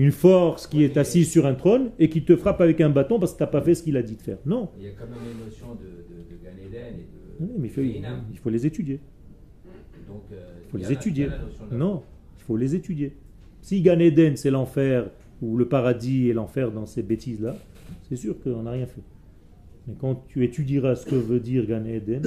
une 0.00 0.12
force 0.12 0.66
qui 0.66 0.82
est 0.82 0.96
assise 0.96 1.30
sur 1.30 1.44
un 1.44 1.54
trône 1.54 1.90
et 1.98 2.08
qui 2.08 2.24
te 2.24 2.34
frappe 2.34 2.62
avec 2.62 2.80
un 2.80 2.88
bâton 2.88 3.18
parce 3.18 3.32
que 3.32 3.36
tu 3.38 3.42
n'as 3.42 3.48
pas 3.48 3.60
fait 3.60 3.74
ce 3.74 3.82
qu'il 3.82 3.98
a 3.98 4.02
dit 4.02 4.16
de 4.16 4.22
faire. 4.22 4.38
Non. 4.46 4.70
Il 4.78 4.84
y 4.84 4.88
a 4.88 4.92
quand 4.92 5.04
même 5.04 5.18
les 5.28 5.44
notions 5.44 5.74
de, 5.74 5.84
de, 5.84 6.22
de 6.30 6.42
Gan 6.42 6.56
Eden 6.56 6.94
et 6.94 7.02
de. 7.02 7.44
Oui, 7.44 7.50
mais 7.58 7.68
il 7.68 7.70
faut, 8.38 8.48
il 8.50 8.52
les 8.52 8.66
étudier. 8.66 8.98
Donc, 10.08 10.22
euh, 10.32 10.36
Il 10.64 10.70
faut 10.70 10.78
il 10.78 10.84
les 10.84 10.92
étudier. 10.92 11.26
la 11.26 11.76
Non, 11.76 12.02
il 12.38 12.42
faut 12.44 12.56
les 12.56 12.74
étudier. 12.74 13.14
Si 13.60 13.82
Gan 13.82 13.98
Eden 13.98 14.38
c'est 14.38 14.50
l'enfer 14.50 15.10
ou 15.42 15.58
le 15.58 15.68
paradis 15.68 16.28
et 16.28 16.32
l'enfer 16.32 16.72
dans 16.72 16.86
ces 16.86 17.02
bêtises-là, 17.02 17.56
c'est 18.08 18.16
sûr 18.16 18.40
qu'on 18.40 18.62
n'a 18.62 18.70
rien 18.70 18.86
fait. 18.86 19.02
Mais 19.86 19.94
quand 20.00 20.24
tu 20.28 20.44
étudieras 20.44 20.94
ce 20.94 21.04
que 21.04 21.14
veut 21.14 21.40
dire 21.40 21.66
Gan 21.66 21.84
Eden, 21.84 22.22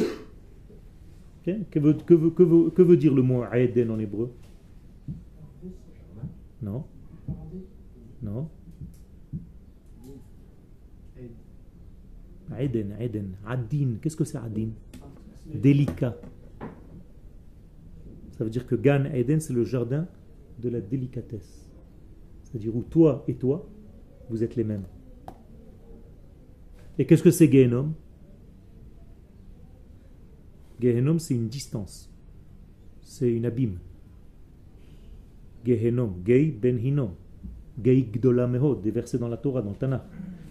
ok, 1.48 1.56
que, 1.72 1.80
veut, 1.80 1.94
que, 1.94 2.14
veut, 2.14 2.30
que, 2.30 2.44
veut, 2.44 2.70
que 2.70 2.82
veut 2.84 2.98
dire 2.98 3.16
le 3.16 3.24
mot 3.24 3.44
Eden 3.52 3.90
en 3.90 3.98
hébreu? 3.98 4.32
Non 6.62 6.84
Non? 8.24 8.50
Eden, 12.58 12.96
Eden, 13.00 13.36
Adin, 13.46 13.98
qu'est-ce 14.02 14.16
que 14.16 14.24
c'est 14.24 14.38
Adin? 14.38 14.70
Délicat. 15.54 16.16
Ça 18.32 18.44
veut 18.44 18.50
dire 18.50 18.66
que 18.66 18.76
Gan 18.76 19.06
Eden, 19.06 19.40
c'est 19.40 19.54
le 19.54 19.66
jardin 19.66 20.08
de 20.60 20.70
la 20.70 20.82
délicatesse. 20.82 21.70
C'est-à-dire 22.44 22.76
où 22.76 22.84
toi 22.84 23.24
et 23.28 23.36
toi, 23.36 23.68
vous 24.30 24.44
êtes 24.44 24.56
les 24.56 24.64
mêmes. 24.64 24.86
Et 26.98 27.06
qu'est-ce 27.06 27.24
que 27.24 27.32
c'est 27.32 27.52
Gehenom? 27.52 27.94
Gehenom, 30.80 31.20
c'est 31.20 31.34
une 31.34 31.48
distance. 31.48 32.10
C'est 33.02 33.32
une 33.32 33.46
abîme. 33.46 33.80
Gehenom, 35.66 36.16
Gei 36.26 36.52
ben 36.52 36.78
Hinom. 36.78 37.12
Gei 37.82 38.04
Gdola 38.04 38.48
Mehod, 38.48 38.82
des 38.82 38.92
versets 38.92 39.18
dans 39.18 39.28
la 39.28 39.38
Torah, 39.38 39.62
dans 39.62 39.72
le 39.72 39.76
Tanakh. 39.76 40.04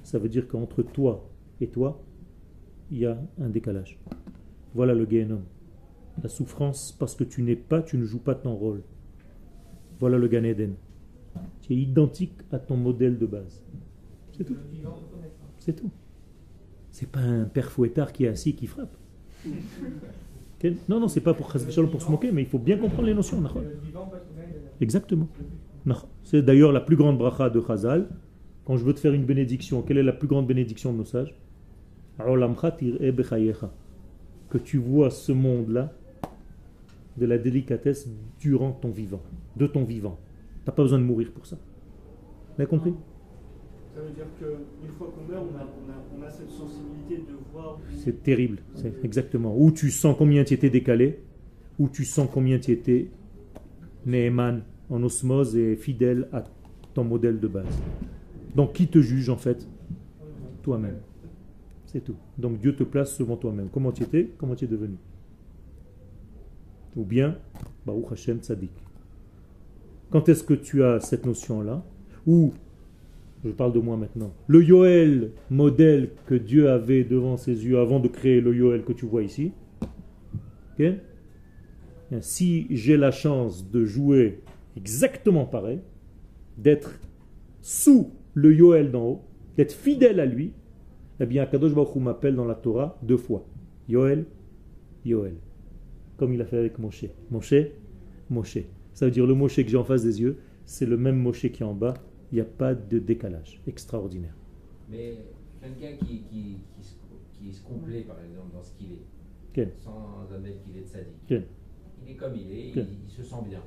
Ça 0.03 0.19
veut 0.19 0.29
dire 0.29 0.49
qu'entre 0.49 0.83
toi 0.83 1.29
et 1.61 1.69
toi, 1.69 2.03
il 2.91 2.99
y 2.99 3.07
a 3.07 3.19
un 3.41 3.49
décalage. 3.49 3.99
Voilà 4.75 4.95
le 4.95 5.07
Gehenom. 5.09 5.43
La 6.23 6.29
souffrance 6.29 6.93
parce 6.99 7.15
que 7.15 7.25
tu 7.25 7.43
n'es 7.43 7.57
pas, 7.57 7.83
tu 7.83 7.97
ne 7.97 8.05
joues 8.05 8.19
pas 8.19 8.35
ton 8.35 8.55
rôle. 8.55 8.83
Voilà 10.01 10.19
le 10.19 10.29
Gan 10.29 10.45
Eden. 10.45 10.75
Tu 11.63 11.73
es 11.73 11.77
identique 11.77 12.35
à 12.51 12.59
ton 12.59 12.77
modèle 12.77 13.19
de 13.19 13.27
base. 13.27 13.63
C'est 14.37 14.45
tout. 14.45 14.57
C'est 15.59 15.75
tout. 15.75 15.91
C'est 16.91 17.09
pas 17.09 17.21
un 17.21 17.45
père 17.45 17.71
fouettard 17.71 18.13
qui 18.13 18.25
est 18.25 18.29
assis 18.29 18.55
qui 18.55 18.67
frappe. 18.67 18.97
Non, 20.89 21.01
non, 21.01 21.09
c'est 21.09 21.21
pas 21.21 21.35
pour, 21.35 21.49
pour 21.49 22.03
se 22.03 22.11
moquer, 22.11 22.31
mais 22.31 22.43
il 22.43 22.49
faut 22.49 22.59
bien 22.59 22.79
comprendre 22.79 23.07
les 23.07 23.15
notions. 23.15 23.43
Exactement. 24.81 25.29
C'est 26.23 26.43
d'ailleurs 26.43 26.73
la 26.73 26.81
plus 26.81 26.97
grande 26.97 27.19
bracha 27.19 27.51
de 27.51 27.61
Chazal. 27.61 28.09
Quand 28.65 28.77
je 28.77 28.85
veux 28.85 28.95
te 28.95 29.01
faire 29.01 29.13
une 29.13 29.25
bénédiction, 29.25 29.83
quelle 29.83 29.99
est 29.99 30.03
la 30.03 30.13
plus 30.13 30.29
grande 30.29 30.47
bénédiction 30.47 30.93
de 30.93 30.99
nos 30.99 31.05
sages? 31.05 31.35
Que 34.49 34.59
tu 34.59 34.79
vois 34.79 35.11
ce 35.11 35.33
monde-là 35.33 35.93
de 37.17 37.27
la 37.27 37.39
délicatesse 37.39 38.09
durant 38.39 38.73
ton 38.73 38.91
vivant, 38.91 39.23
de 39.57 39.67
ton 39.67 39.85
vivant. 39.85 40.19
Tu 40.65 40.69
n'as 40.69 40.73
pas 40.73 40.83
besoin 40.83 40.99
de 40.99 41.05
mourir 41.05 41.33
pour 41.33 41.47
ça. 41.47 41.57
Vous 41.57 42.63
avez 42.63 42.69
compris? 42.69 42.95
Ça 43.95 44.01
veut 44.01 44.11
dire 44.11 44.27
qu'une 44.39 44.91
fois 44.97 45.13
qu'on 45.15 45.31
meurt, 45.31 45.45
on 45.53 45.57
a, 45.59 45.63
on, 45.63 45.91
a, 45.91 45.97
on 46.19 46.27
a 46.27 46.31
cette 46.31 46.51
sensibilité 46.51 47.17
de 47.19 47.37
voir. 47.53 47.79
C'est 47.99 48.23
terrible, 48.23 48.61
c'est 48.75 49.05
exactement. 49.05 49.55
Où 49.57 49.71
tu 49.73 49.91
sens 49.91 50.17
combien 50.17 50.45
tu 50.45 50.55
étais 50.55 50.71
décalé, 50.71 51.21
où 51.79 51.89
tu 51.89 52.05
sens 52.05 52.29
combien 52.33 52.59
tu 52.59 52.71
étais 52.71 53.11
Neeman, 54.07 54.63
en 54.93 55.03
osmose 55.03 55.57
et 55.57 55.75
fidèle 55.75 56.29
à 56.33 56.45
ton 56.95 57.03
modèle 57.05 57.41
de 57.41 57.49
base. 57.49 57.79
Donc 58.55 58.75
qui 58.75 58.87
te 58.87 59.01
juge 59.01 59.31
en 59.31 59.39
fait? 59.39 59.67
Toi-même. 60.63 60.99
C'est 61.87 62.05
tout. 62.05 62.17
Donc 62.39 62.59
Dieu 62.59 62.77
te 62.77 62.85
place 62.85 63.19
devant 63.19 63.37
toi-même. 63.37 63.69
Comment 63.73 63.91
tu 63.91 64.03
étais? 64.03 64.31
Comment 64.39 64.55
tu 64.55 64.67
es 64.67 64.69
devenu? 64.69 64.97
Ou 66.95 67.05
bien, 67.05 67.39
Baruch 67.87 68.13
Hashem 68.13 68.39
Tzadik. 68.39 68.71
Quand 70.11 70.29
est-ce 70.29 70.45
que 70.45 70.55
tu 70.55 70.85
as 70.85 71.01
cette 71.01 71.25
notion-là? 71.25 71.83
Ou, 72.27 72.53
je 73.45 73.51
parle 73.51 73.73
de 73.73 73.79
moi 73.79 73.97
maintenant, 73.97 74.33
le 74.47 74.63
Yoel 74.63 75.31
modèle 75.51 76.11
que 76.27 76.35
Dieu 76.35 76.69
avait 76.71 77.03
devant 77.03 77.39
ses 77.39 77.65
yeux 77.65 77.79
avant 77.79 77.99
de 77.99 78.09
créer 78.09 78.43
le 78.43 78.55
Yoel 78.55 78.85
que 78.85 78.93
tu 78.93 79.07
vois 79.07 79.23
ici? 79.23 79.53
Si 82.21 82.67
j'ai 82.71 82.97
la 82.97 83.11
chance 83.11 83.71
de 83.71 83.85
jouer 83.85 84.41
exactement 84.77 85.45
pareil, 85.47 85.81
d'être 86.59 86.99
sous 87.61 88.11
le 88.35 88.55
Yoel 88.55 88.91
d'en 88.91 89.05
haut, 89.05 89.23
d'être 89.57 89.73
fidèle 89.73 90.21
à 90.21 90.27
lui, 90.27 90.53
eh 91.21 91.27
bien, 91.27 91.47
Kadosh 91.47 91.75
Baruch 91.75 91.95
Hu 91.95 92.01
m'appelle 92.01 92.35
dans 92.35 92.45
la 92.45 92.55
Torah 92.55 92.99
deux 93.03 93.17
fois. 93.17 93.45
Yoel, 93.89 94.27
Yoel. 95.05 95.35
Comme 96.17 96.33
il 96.35 96.41
a 96.41 96.45
fait 96.47 96.59
avec 96.59 96.79
Moshe. 96.79 97.05
Moshe, 97.31 97.55
Moshe. 98.31 98.59
Ça 98.95 99.05
veut 99.07 99.11
dire 99.11 99.27
le 99.27 99.35
Moshe 99.35 99.57
que 99.57 99.69
j'ai 99.69 99.77
en 99.77 99.85
face 99.85 100.03
des 100.03 100.21
yeux, 100.21 100.39
c'est 100.65 100.87
le 100.87 100.97
même 100.97 101.17
Moshe 101.17 101.43
qui 101.51 101.63
est 101.63 101.67
en 101.67 101.75
bas. 101.75 101.95
Il 102.31 102.37
n'y 102.37 102.41
a 102.41 102.45
pas 102.45 102.75
de 102.75 102.99
décalage. 102.99 103.61
Extraordinaire. 103.67 104.35
Mais 104.91 105.17
quelqu'un 105.61 105.97
qui, 106.05 106.23
qui, 106.23 106.57
qui, 106.77 106.83
se, 106.83 106.95
qui 107.39 107.53
se 107.53 107.63
complaît, 107.63 108.03
par 108.03 108.17
exemple, 108.25 108.53
dans 108.55 108.63
ce 108.63 108.73
qu'il 108.73 108.93
est, 108.93 109.03
Quel? 109.53 109.73
sans 109.79 110.27
admettre 110.35 110.63
qu'il 110.63 110.79
est 110.79 110.87
sadique, 110.87 111.13
Quel? 111.29 111.45
il 112.05 112.13
est 112.13 112.17
comme 112.17 112.35
il 112.35 112.51
est, 112.51 112.69
il 113.05 113.11
se 113.11 113.23
sent 113.23 113.37
bien. 113.49 113.61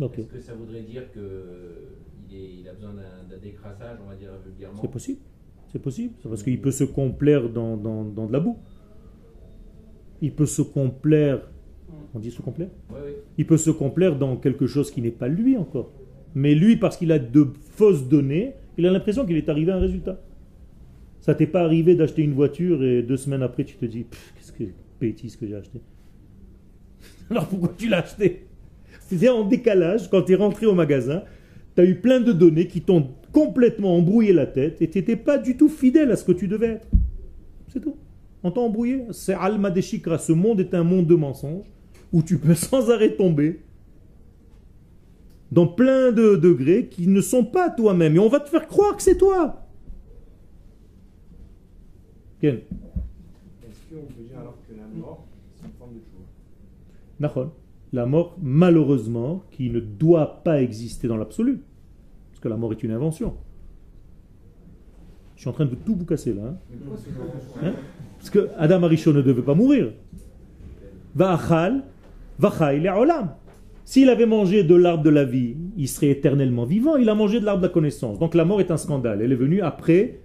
Est-ce 0.00 0.26
que 0.26 0.40
ça 0.40 0.54
voudrait 0.54 0.82
dire 0.82 1.10
qu'il 1.12 1.20
il 2.30 2.68
a 2.68 2.72
besoin 2.72 2.94
d'un 2.94 3.38
décrassage, 3.38 3.98
on 4.04 4.08
va 4.08 4.16
dire 4.16 4.30
vulgairement 4.44 4.80
C'est 4.80 4.90
possible. 4.90 5.20
C'est 5.72 5.78
possible. 5.78 6.14
Parce 6.22 6.42
qu'il 6.42 6.60
peut 6.60 6.70
se 6.70 6.84
complaire 6.84 7.48
dans, 7.48 7.76
dans, 7.76 8.04
dans 8.04 8.26
de 8.26 8.32
la 8.32 8.40
boue. 8.40 8.58
Il 10.20 10.32
peut 10.34 10.46
se 10.46 10.62
complaire. 10.62 11.48
On 12.14 12.18
dit 12.18 12.30
se 12.30 12.42
complaire 12.42 12.68
oui. 12.90 13.12
Il 13.38 13.46
peut 13.46 13.56
se 13.56 13.70
complaire 13.70 14.18
dans 14.18 14.36
quelque 14.36 14.66
chose 14.66 14.90
qui 14.90 15.00
n'est 15.00 15.10
pas 15.10 15.28
lui 15.28 15.56
encore. 15.56 15.90
Mais 16.34 16.54
lui, 16.54 16.76
parce 16.76 16.96
qu'il 16.96 17.12
a 17.12 17.18
de 17.18 17.48
fausses 17.72 18.08
données, 18.08 18.54
il 18.78 18.86
a 18.86 18.90
l'impression 18.90 19.26
qu'il 19.26 19.36
est 19.36 19.48
arrivé 19.48 19.72
à 19.72 19.76
un 19.76 19.80
résultat. 19.80 20.20
Ça 21.20 21.34
t'est 21.34 21.46
pas 21.46 21.62
arrivé 21.62 21.94
d'acheter 21.94 22.22
une 22.22 22.32
voiture 22.32 22.82
et 22.82 23.02
deux 23.02 23.16
semaines 23.16 23.42
après 23.42 23.64
tu 23.64 23.76
te 23.76 23.84
dis 23.84 24.06
qu'est-ce 24.34 24.52
que 24.52 24.64
bêtise 25.00 25.36
que 25.36 25.46
j'ai 25.46 25.54
acheté. 25.54 25.80
Alors 27.30 27.46
pourquoi 27.46 27.72
tu 27.76 27.88
l'as 27.88 27.98
acheté? 27.98 28.46
C'était 29.08 29.28
en 29.28 29.44
décalage 29.44 30.08
quand 30.10 30.22
tu 30.22 30.32
es 30.32 30.36
rentré 30.36 30.66
au 30.66 30.74
magasin, 30.74 31.22
tu 31.74 31.82
as 31.82 31.84
eu 31.84 31.96
plein 31.96 32.20
de 32.20 32.32
données 32.32 32.66
qui 32.66 32.80
t'ont 32.80 33.10
complètement 33.32 33.96
embrouillé 33.96 34.32
la 34.32 34.46
tête 34.46 34.80
et 34.82 34.88
tu 34.88 34.98
n'étais 34.98 35.16
pas 35.16 35.38
du 35.38 35.56
tout 35.56 35.68
fidèle 35.68 36.10
à 36.10 36.16
ce 36.16 36.24
que 36.24 36.32
tu 36.32 36.48
devais 36.48 36.68
être. 36.68 36.88
C'est 37.68 37.80
tout. 37.80 37.96
On 38.42 38.50
t'a 38.50 38.60
embrouillé. 38.60 39.04
C'est 39.12 39.34
Alma 39.34 39.70
de 39.70 39.80
Shikra. 39.80 40.18
Ce 40.18 40.32
monde 40.32 40.60
est 40.60 40.74
un 40.74 40.84
monde 40.84 41.06
de 41.06 41.14
mensonges 41.14 41.66
où 42.12 42.22
tu 42.22 42.38
peux 42.38 42.54
sans 42.56 42.90
arrêt 42.90 43.14
tomber 43.14 43.60
dans 45.50 45.66
plein 45.66 46.12
de 46.12 46.36
degrés 46.36 46.88
qui 46.88 47.06
ne 47.06 47.20
sont 47.20 47.44
pas 47.44 47.70
toi-même. 47.70 48.16
Et 48.16 48.18
on 48.18 48.28
va 48.28 48.40
te 48.40 48.48
faire 48.48 48.66
croire 48.66 48.96
que 48.96 49.02
c'est 49.02 49.18
toi. 49.18 49.66
Ken 52.40 52.56
Est-ce 52.56 53.94
qu'on 53.94 54.06
peut 54.06 54.22
dire 54.22 54.38
alors 54.38 54.56
que 54.66 54.74
la 54.74 55.00
mort, 55.00 55.26
c'est 55.60 55.66
une 55.66 55.72
forme 55.78 55.92
de 55.92 56.00
Nachon. 57.20 57.50
La 57.92 58.06
mort, 58.06 58.36
malheureusement, 58.40 59.42
qui 59.50 59.68
ne 59.70 59.80
doit 59.80 60.42
pas 60.44 60.62
exister 60.62 61.08
dans 61.08 61.16
l'absolu. 61.16 61.60
Parce 62.30 62.40
que 62.40 62.48
la 62.48 62.56
mort 62.56 62.72
est 62.72 62.82
une 62.82 62.90
invention. 62.92 63.34
Je 65.36 65.42
suis 65.42 65.50
en 65.50 65.52
train 65.52 65.66
de 65.66 65.74
tout 65.74 65.94
vous 65.94 66.04
casser 66.06 66.32
là. 66.32 66.42
hein. 66.46 66.56
Invention 66.86 67.10
Hein 67.62 67.72
Parce 68.18 68.30
que 68.30 68.48
Adam 68.56 68.82
Arichon 68.84 69.12
ne 69.12 69.22
devait 69.22 69.42
pas 69.42 69.54
mourir. 69.54 69.92
Va'achal, 71.14 71.82
va'chai 72.38 72.78
le'olam. 72.80 73.34
S'il 73.84 74.08
avait 74.08 74.26
mangé 74.26 74.62
de 74.62 74.74
l'arbre 74.76 75.02
de 75.02 75.10
la 75.10 75.24
vie, 75.24 75.56
il 75.76 75.88
serait 75.88 76.10
éternellement 76.10 76.64
vivant. 76.64 76.96
Il 76.96 77.08
a 77.08 77.14
mangé 77.14 77.40
de 77.40 77.44
l'arbre 77.44 77.60
de 77.60 77.66
la 77.66 77.72
connaissance. 77.72 78.18
Donc 78.18 78.34
la 78.34 78.44
mort 78.44 78.60
est 78.60 78.70
un 78.70 78.76
scandale. 78.76 79.20
Elle 79.20 79.32
est 79.32 79.36
venue 79.36 79.60
après 79.60 80.20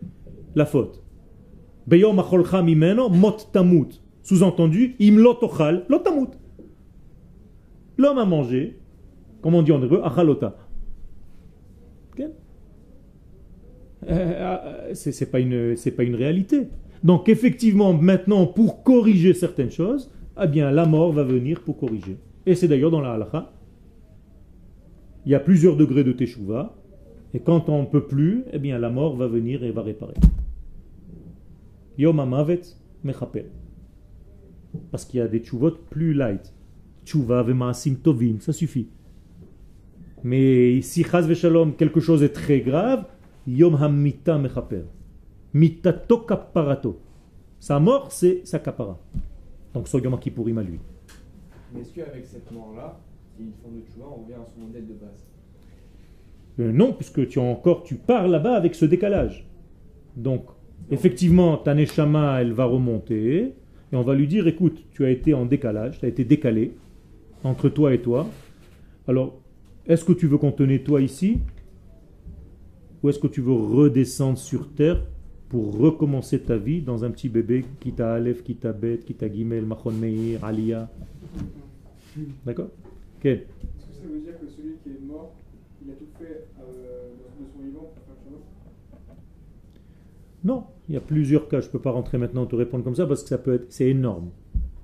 la 0.55 0.65
faute. 0.65 1.01
Beyom 1.88 2.20
acholcha 2.20 2.61
mimeno 2.61 3.09
mot 3.09 3.36
tamut. 3.51 3.89
Sous-entendu, 4.22 4.95
im 4.99 5.18
lo 5.18 5.34
tochal 5.34 5.86
lo 5.89 5.99
tamut. 5.99 6.30
L'homme 7.97 8.17
a 8.17 8.25
mangé, 8.25 8.79
comme 9.41 9.55
on 9.55 9.61
dit 9.61 9.71
en 9.71 9.81
hébreu, 9.81 10.01
achalota. 10.03 10.55
Ok 12.13 12.25
Euh, 14.09 14.89
euh, 14.89 14.93
c'est 14.93 15.29
pas 15.29 15.39
une 15.39 16.15
réalité. 16.15 16.67
Donc 17.03 17.29
effectivement, 17.29 17.93
maintenant, 17.93 18.45
pour 18.45 18.83
corriger 18.83 19.33
certaines 19.33 19.71
choses, 19.71 20.11
eh 20.41 20.47
bien 20.47 20.71
la 20.71 20.85
mort 20.85 21.11
va 21.11 21.23
venir 21.23 21.61
pour 21.61 21.77
corriger. 21.77 22.17
Et 22.45 22.55
c'est 22.55 22.67
d'ailleurs 22.67 22.91
dans 22.91 23.01
la 23.01 23.13
halakha. 23.13 23.51
Il 25.25 25.31
y 25.31 25.35
a 25.35 25.39
plusieurs 25.39 25.75
degrés 25.75 26.03
de 26.03 26.13
teshuva, 26.13 26.75
et 27.33 27.39
quand 27.39 27.69
on 27.69 27.81
ne 27.81 27.87
peut 27.87 28.05
plus, 28.07 28.45
eh 28.53 28.59
bien 28.59 28.79
la 28.79 28.89
mort 28.89 29.15
va 29.15 29.27
venir 29.27 29.63
et 29.63 29.71
va 29.71 29.81
réparer. 29.81 30.13
Yom. 31.97 32.17
Parce 34.91 35.05
qu'il 35.05 35.19
y 35.19 35.21
a 35.21 35.27
des 35.27 35.39
tshuvot 35.39 35.71
plus 35.89 36.13
light. 36.13 36.53
Vemaasim 37.16 37.95
tovim, 37.95 38.39
ça 38.39 38.53
suffit. 38.53 38.88
Mais 40.24 40.82
si 40.82 41.03
veshalom, 41.03 41.74
quelque 41.74 41.99
chose 41.99 42.24
est 42.24 42.34
très 42.34 42.62
grave, 42.62 43.05
Yom 43.45 43.76
Hamita 43.76 44.38
Mechaper. 44.38 44.84
Mitato 45.53 46.20
Kaparato. 46.20 46.99
Sa 47.60 47.80
mort, 47.80 48.12
c'est 48.12 48.41
sa 48.45 48.60
kapara. 48.60 48.99
Donc, 49.74 49.88
sur 49.88 49.99
Yom 49.99 50.20
Kippourim 50.20 50.58
à 50.58 50.64
lui. 50.64 50.80
Mais 51.74 51.82
est-ce 51.82 51.93
qu'avec 51.93 52.26
cette 52.26 52.51
mort-là, 52.51 52.99
a 53.38 53.41
une 53.41 53.51
forme 53.62 53.76
de 53.76 53.82
tchouva, 53.82 54.05
on 54.12 54.24
revient 54.24 54.34
à 54.34 54.45
son 54.53 54.62
modèle 54.62 54.88
de 54.88 54.93
base 54.93 55.26
Euh, 56.60 56.72
non, 56.72 56.93
puisque 56.93 57.28
tu 57.28 57.39
as 57.39 57.43
encore, 57.43 57.84
tu 57.84 57.95
pars 57.95 58.28
là-bas 58.28 58.55
avec 58.55 58.76
ce 58.76 58.86
décalage. 58.86 59.47
Donc, 60.16 60.45
effectivement, 60.89 61.58
ta 61.58 61.74
neshama, 61.74 62.41
elle 62.41 62.53
va 62.53 62.66
remonter, 62.66 63.55
et 63.91 63.95
on 63.95 64.01
va 64.01 64.16
lui 64.16 64.28
dire, 64.28 64.47
écoute, 64.47 64.84
tu 64.91 65.05
as 65.05 65.10
été 65.10 65.34
en 65.34 65.45
décalage, 65.45 65.99
tu 65.99 66.05
as 66.05 66.10
été 66.10 66.26
décalé 66.26 66.74
entre 67.43 67.69
toi 67.69 67.93
et 67.93 68.01
toi. 68.01 68.27
Alors, 69.07 69.39
est-ce 69.85 70.03
que 70.03 70.13
tu 70.13 70.27
veux 70.27 70.38
qu'on 70.38 70.51
te 70.51 70.63
nettoie 70.63 71.01
ici 71.01 71.39
Ou 73.01 73.09
est-ce 73.09 73.19
que 73.19 73.27
tu 73.27 73.41
veux 73.41 73.53
redescendre 73.53 74.38
sur 74.38 74.69
terre 74.73 75.01
pour 75.49 75.77
recommencer 75.77 76.39
ta 76.39 76.57
vie 76.57 76.81
dans 76.81 77.05
un 77.05 77.11
petit 77.11 77.29
bébé 77.29 77.63
qui 77.79 77.93
t'a 77.93 78.13
Aleph, 78.13 78.43
qui 78.43 78.55
t'a 78.55 78.73
Bet, 78.73 78.99
qui 78.99 79.13
t'a 79.13 79.31
Gimel, 79.31 79.65
Machon 79.65 79.91
Meir, 79.91 80.43
Aliyah? 80.43 80.89
D'accord? 82.45 82.69
Ok. 83.19 83.25
Est-ce 83.25 83.39
que 83.39 83.93
ça 83.93 84.07
veut 84.11 84.19
dire 84.19 84.39
que 84.39 84.47
celui 84.47 84.75
qui 84.83 84.89
est 84.89 85.07
mort, 85.07 85.33
il 85.85 85.91
a 85.91 85.93
tout 85.93 86.05
fait 86.19 86.47
euh, 86.59 87.11
de 87.39 87.45
son 87.53 87.63
vivant 87.63 87.91
pour 87.95 88.03
faire 88.03 88.15
quelque 88.23 88.33
chose? 88.33 88.43
Non, 90.43 90.65
il 90.89 90.95
y 90.95 90.97
a 90.97 91.01
plusieurs 91.01 91.47
cas. 91.47 91.61
Je 91.61 91.67
ne 91.67 91.71
peux 91.71 91.81
pas 91.81 91.91
rentrer 91.91 92.17
maintenant 92.17 92.45
te 92.45 92.55
répondre 92.55 92.83
comme 92.83 92.95
ça 92.95 93.05
parce 93.05 93.23
que 93.23 93.29
ça 93.29 93.38
peut 93.38 93.53
être, 93.53 93.67
c'est 93.69 93.88
énorme. 93.88 94.31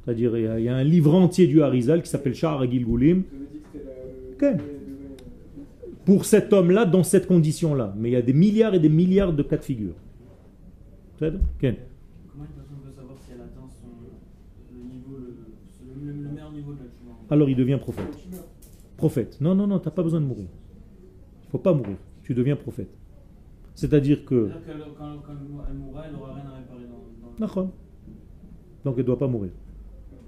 C'est-à-dire, 0.06 0.38
il 0.38 0.43
y, 0.43 0.47
a, 0.47 0.60
il 0.60 0.66
y 0.66 0.70
a 0.70 0.76
un 0.76 0.84
livre 0.84 1.14
entier 1.14 1.47
du 1.47 1.62
Harizal 1.62 2.01
qui 2.01 2.10
s'appelle 2.10 2.36
Shah 2.36 2.60
Gilgulim 2.70 3.24
Vous 3.32 3.36
avez 3.36 3.45
dit 3.54 3.60
que 3.60 3.68
c'était 3.72 3.86
la- 3.86 4.49
le. 4.51 4.56
Ok. 4.56 4.62
le- 4.62 4.64
le- 4.64 6.06
pour 6.06 6.26
cet 6.26 6.51
homme-là 6.51 6.86
dans 6.86 7.04
cette 7.04 7.28
condition-là. 7.28 7.93
Mais 7.97 8.10
il 8.10 8.14
y 8.14 8.18
a 8.18 8.22
des 8.22 8.34
milliards 8.34 8.74
et 8.76 8.80
des 8.80 8.89
milliards 8.89 9.32
de 9.34 9.41
cas 9.43 9.58
de 9.58 9.64
figure. 9.64 9.93
C'est 11.18 11.32
bon 11.32 11.39
Ken 11.60 11.76
Comment 12.32 12.43
une 12.43 12.49
personne 12.51 12.78
peut 12.84 12.91
savoir 12.91 13.16
si 13.20 13.32
elle 13.34 13.39
atteint 13.41 13.70
son, 13.70 13.88
le, 14.74 14.93
niveau, 14.93 15.16
le, 15.18 16.06
le- 16.12 16.24
le 16.24 16.30
meilleur 16.32 16.51
niveau 16.51 16.74
de 16.74 16.80
la 16.80 16.86
tchouva 16.86 17.14
Alors 17.30 17.49
il 17.49 17.56
devient 17.56 17.78
prophète. 17.80 18.06
Prophète. 18.97 19.38
Non, 19.39 19.56
non, 19.56 19.68
non, 19.68 19.80
tu 19.80 19.88
n'as 19.88 19.91
pas 19.91 20.04
besoin 20.04 20.20
de 20.20 20.26
mourir. 20.26 20.47
Il 20.47 21.45
ne 21.47 21.51
faut 21.51 21.58
pas 21.60 21.74
mourir. 21.74 21.95
Tu 22.24 22.34
deviens 22.34 22.56
prophète. 22.58 22.89
C'est-à-dire 23.76 24.26
que. 24.26 24.49
C'est-à-dire 24.49 24.66
qu'elle- 24.66 24.93
quand, 24.97 25.18
quand 25.26 25.34
elle 25.70 25.78
mourra, 25.78 26.04
elle 26.08 26.14
n'aura 26.14 26.34
rien 26.34 26.43
à 26.45 26.56
réparer 26.58 26.84
dans. 26.89 27.72
Donc 28.84 28.95
elle 28.97 28.97
ne 28.97 29.04
doit 29.04 29.18
pas 29.20 29.28
mourir. 29.28 29.51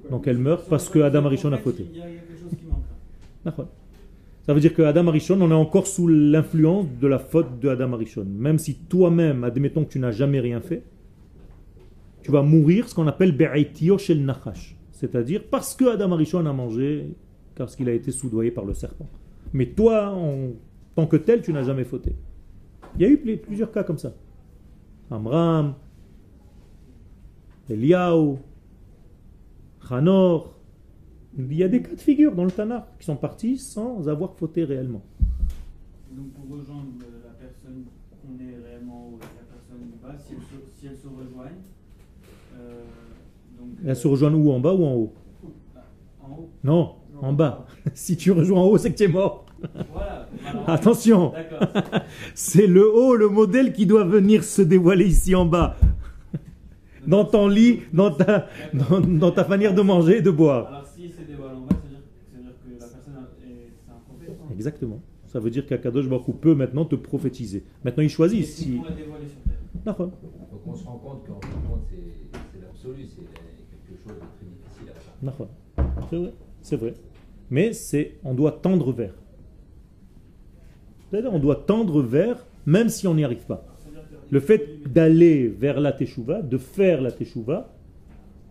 Donc 0.10 0.28
elle 0.28 0.38
meurt 0.38 0.68
parce 0.70 0.90
que 0.90 1.00
Adam 1.00 1.26
Arishon 1.26 1.52
a 1.52 1.58
fauté. 1.58 1.88
Ça 4.46 4.54
veut 4.54 4.60
dire 4.60 4.74
que 4.74 4.82
Adam 4.84 5.08
Arishon, 5.08 5.42
on 5.42 5.50
est 5.50 5.54
encore 5.56 5.88
sous 5.88 6.08
l'influence 6.08 6.86
de 7.02 7.08
la 7.08 7.20
faute 7.20 7.60
de 7.60 7.70
Adam 7.70 7.94
Arishon. 7.94 8.26
Même 8.26 8.60
si 8.60 8.76
toi-même, 8.76 9.44
admettons 9.44 9.84
que 9.84 9.90
tu 9.90 10.00
n'as 10.00 10.12
jamais 10.12 10.40
rien 10.40 10.62
fait, 10.62 10.84
tu 12.22 12.32
vas 12.32 12.44
mourir 12.44 12.88
ce 12.88 12.94
qu'on 12.96 13.08
appelle 13.08 13.32
Be'aitio 13.36 13.98
shel 13.98 14.24
Nachash. 14.24 14.76
C'est-à-dire 14.92 15.44
parce 15.50 15.76
que 15.76 15.86
Adam 15.86 16.12
Arishon 16.12 16.46
a 16.46 16.54
mangé, 16.54 17.08
parce 17.56 17.76
qu'il 17.76 17.90
a 17.90 17.94
été 17.94 18.12
soudoyé 18.12 18.52
par 18.52 18.66
le 18.66 18.74
serpent. 18.74 19.08
Mais 19.54 19.68
toi, 19.68 20.10
en 20.10 20.50
tant 20.96 21.08
que 21.08 21.18
tel, 21.18 21.42
tu 21.42 21.52
n'as 21.54 21.64
jamais 21.64 21.84
fauté. 21.84 22.16
Il 22.96 23.02
y 23.02 23.06
a 23.06 23.10
eu 23.10 23.18
pl- 23.18 23.40
plusieurs 23.40 23.72
cas 23.72 23.84
comme 23.84 23.98
ça. 23.98 24.14
Amram, 25.12 25.74
Eliaou, 27.70 28.40
Hanor, 29.90 30.56
il 31.38 31.54
y 31.54 31.64
a 31.64 31.68
des 31.68 31.82
cas 31.82 31.94
de 31.94 32.00
figure 32.00 32.34
dans 32.34 32.46
le 32.46 32.52
Tanakh 32.52 32.86
qui 33.00 33.06
sont 33.06 33.16
partis 33.16 33.58
sans 33.58 34.08
avoir 34.08 34.34
fauté 34.34 34.64
réellement. 34.64 35.02
Donc 36.12 36.32
pour 36.34 36.58
rejoindre 36.58 36.92
la 37.00 37.32
personne 37.32 37.84
qu'on 38.22 38.42
est 38.42 38.68
réellement 38.68 39.10
ou 39.12 39.20
la 39.20 39.28
personne 39.54 39.86
du 39.92 39.98
bas, 40.02 40.16
si 40.18 40.34
elles 40.34 40.40
se, 40.40 40.80
si 40.80 40.88
elles 40.88 40.98
se 40.98 41.08
rejoignent, 41.08 41.62
euh, 42.58 42.84
donc, 43.60 43.68
Elles 43.86 43.96
se 43.96 44.08
rejoignent 44.08 44.36
où 44.36 44.52
En 44.52 44.60
bas 44.60 44.74
ou 44.74 44.86
en 44.86 44.94
haut? 44.94 45.14
En 46.22 46.32
haut. 46.32 46.50
Non, 46.64 46.96
en 47.22 47.34
bas. 47.34 47.66
si 47.94 48.16
tu 48.16 48.32
rejoins 48.32 48.62
en 48.62 48.66
haut, 48.66 48.78
c'est 48.78 48.92
que 48.92 48.98
tu 48.98 49.04
es 49.04 49.08
mort. 49.08 49.46
Voilà. 49.92 50.28
Attention, 50.68 51.34
c'est 52.36 52.68
le 52.68 52.94
haut, 52.94 53.16
le 53.16 53.30
modèle 53.30 53.74
qui 53.74 53.86
doit 53.86 54.04
venir 54.04 54.44
se 54.44 54.62
dévoiler 54.62 55.06
ici 55.08 55.36
en 55.36 55.46
bas. 55.46 55.76
Dans 57.08 57.26
ton 57.26 57.48
lit, 57.48 57.82
dans 57.94 58.12
ta, 58.12 58.48
dans, 58.74 59.00
dans 59.00 59.32
ta 59.32 59.48
manière 59.48 59.74
de 59.74 59.82
manger 59.82 60.18
et 60.18 60.22
de 60.22 60.32
boire. 60.32 60.68
Alors 60.68 60.88
si 60.88 61.10
c'est 61.10 61.26
des 61.26 61.34
voiles 61.36 61.56
en 61.56 61.62
bas, 61.62 61.68
c'est-à-dire 61.70 62.00
c'est-à-dire 62.32 62.52
que 62.64 62.80
la 62.80 62.88
personne 62.88 63.14
est, 63.44 63.72
un 63.92 64.00
prophète. 64.08 64.38
hein. 64.42 64.52
Exactement. 64.54 65.02
Ça 65.26 65.40
veut 65.40 65.50
dire 65.50 65.66
qu'Akadosh 65.66 66.08
Baruch 66.08 66.36
peut 66.40 66.56
maintenant 66.56 66.86
te 66.86 66.96
prophétiser. 66.96 67.64
Maintenant, 67.84 68.04
il 68.04 68.10
choisit. 68.10 68.46
Si... 68.46 68.72
pour 68.78 68.86
la 68.86 68.92
dévoiler 68.92 69.28
sur 69.28 69.42
terre. 69.44 69.60
D'accord. 69.86 70.08
Donc 70.08 70.62
on 70.66 70.76
se 70.76 70.86
rend 70.86 70.98
compte 70.98 71.28
qu'en 71.28 71.40
fin 71.42 71.50
de 71.62 71.68
compte, 71.68 71.82
c'est 71.90 72.62
l'absolu, 72.62 73.06
c'est 73.06 73.16
quelque 73.26 74.02
chose 74.02 74.14
de 74.14 74.20
très 74.20 74.46
difficile 74.46 74.90
à 74.90 74.94
faire. 74.94 75.14
D'accord. 75.22 75.50
C'est 76.10 76.16
vrai. 76.18 76.34
C'est 76.62 76.76
vrai. 76.78 76.94
Mais 77.52 77.74
c'est, 77.74 78.18
on 78.24 78.34
doit 78.34 78.54
tendre 78.54 78.92
vers. 78.94 79.14
C'est-à-dire, 81.12 81.34
on 81.34 81.40
doit 81.40 81.58
tendre 81.58 82.02
vers, 82.02 82.46
même 82.66 82.90
si 82.90 83.08
on 83.08 83.14
n'y 83.14 83.24
arrive 83.24 83.46
pas. 83.46 83.66
Le 84.36 84.42
fait 84.42 84.82
d'aller 84.94 85.48
vers 85.48 85.80
la 85.80 85.94
teshuva, 85.94 86.42
de 86.42 86.58
faire 86.58 87.00
la 87.02 87.10
teshuva, 87.10 87.74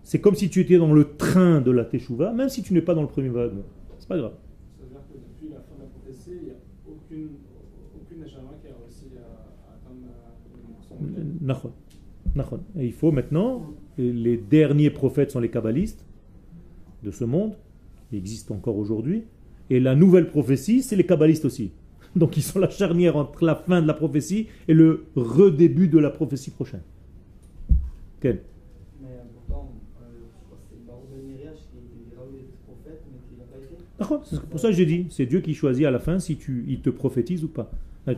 c'est 0.02 0.18
comme 0.18 0.34
si 0.34 0.48
tu 0.48 0.60
étais 0.62 0.78
dans 0.78 0.94
le 0.94 1.14
train 1.14 1.60
de 1.60 1.70
la 1.70 1.84
teshuva, 1.84 2.32
même 2.32 2.48
si 2.48 2.62
tu 2.62 2.72
n'es 2.72 2.80
pas 2.80 2.94
dans 2.94 3.02
le 3.02 3.06
premier 3.08 3.28
wagon. 3.28 3.64
C'est 3.98 4.08
pas 4.08 4.16
grave. 4.16 4.32
C'est-à-dire 4.78 5.00
que 5.10 5.14
depuis 5.18 5.52
la 5.52 5.60
fin 5.60 5.74
de 5.76 5.80
la 5.82 5.88
prophétie, 5.88 6.30
il 6.40 6.44
n'y 6.46 6.50
a 6.52 6.54
aucune, 6.88 7.28
aucune 8.00 8.20
Neshama 8.22 8.52
qui 8.62 8.68
a 8.68 8.74
réussi 8.82 9.08
à, 9.18 9.20
à 9.68 9.74
atteindre 9.74 10.06
la- 10.06 10.88
son 10.88 10.94
modèle. 11.04 11.26
Nachon. 11.42 11.72
Nachon. 12.34 12.60
Et 12.78 12.86
il 12.86 12.92
faut 12.94 13.12
maintenant, 13.12 13.66
les 13.98 14.38
derniers 14.38 14.88
prophètes 14.88 15.32
sont 15.32 15.40
les 15.40 15.50
kabbalistes 15.50 16.06
de 17.02 17.10
ce 17.10 17.24
monde, 17.24 17.56
qui 18.08 18.16
existent 18.16 18.54
encore 18.54 18.78
aujourd'hui, 18.78 19.24
et 19.68 19.80
la 19.80 19.94
nouvelle 19.94 20.28
prophétie, 20.28 20.80
c'est 20.82 20.96
les 20.96 21.04
kabbalistes 21.04 21.44
aussi. 21.44 21.72
Donc 22.16 22.36
ils 22.36 22.42
sont 22.42 22.58
la 22.58 22.70
charnière 22.70 23.16
entre 23.16 23.44
la 23.44 23.54
fin 23.56 23.82
de 23.82 23.86
la 23.86 23.94
prophétie 23.94 24.48
et 24.68 24.74
le 24.74 25.06
redébut 25.16 25.88
de 25.88 25.98
la 25.98 26.10
prophétie 26.10 26.50
prochaine. 26.50 26.82
Mais 28.22 28.30
euh, 28.30 28.36
pourtant, 29.34 29.72
euh, 30.00 30.04
je 33.98 34.04
crois 34.04 34.18
que 34.18 34.26
c'est 34.26 34.40
pour 34.40 34.60
ça 34.60 34.68
que 34.68 34.74
j'ai 34.74 34.86
dit, 34.86 35.06
c'est 35.10 35.26
Dieu 35.26 35.40
qui 35.40 35.54
choisit 35.54 35.84
à 35.86 35.90
la 35.90 35.98
fin 35.98 36.18
si 36.18 36.36
tu, 36.36 36.64
il 36.68 36.80
te 36.80 36.90
prophétise 36.90 37.44
ou 37.44 37.48
pas. 37.48 37.70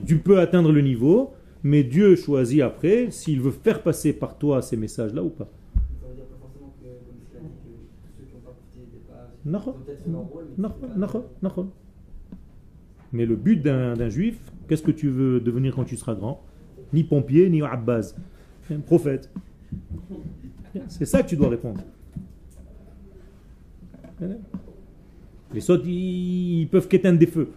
Tu 0.04 0.18
peux 0.18 0.40
atteindre 0.40 0.72
le 0.72 0.80
niveau, 0.80 1.32
mais 1.62 1.84
Dieu 1.84 2.16
choisit 2.16 2.60
après 2.62 3.10
s'il 3.10 3.40
veut 3.40 3.50
faire 3.50 3.82
passer 3.82 4.12
par 4.12 4.36
toi 4.38 4.62
ces 4.62 4.76
messages-là 4.76 5.22
ou 5.22 5.30
pas. 5.30 5.48
Ça 6.00 6.08
veut 6.08 6.14
dire 6.14 6.24
pas 10.80 11.76
mais 13.12 13.26
le 13.26 13.36
but 13.36 13.62
d'un 13.62 14.08
juif, 14.08 14.38
qu'est-ce 14.68 14.82
que 14.82 14.90
tu 14.90 15.08
veux 15.08 15.40
devenir 15.40 15.74
quand 15.74 15.84
tu 15.84 15.96
seras 15.96 16.14
grand? 16.14 16.42
Ni 16.92 17.04
pompier, 17.04 17.48
ni 17.50 17.62
abbaz. 17.62 18.14
Un 18.70 18.80
prophète. 18.80 19.30
C'est 20.88 21.04
ça 21.04 21.22
que 21.22 21.28
tu 21.28 21.36
dois 21.36 21.48
répondre. 21.48 21.80
Les 25.52 25.60
sots, 25.60 25.82
ils 25.84 26.66
peuvent 26.70 26.88
qu'éteindre 26.88 27.18
des 27.18 27.26
feux. 27.26 27.48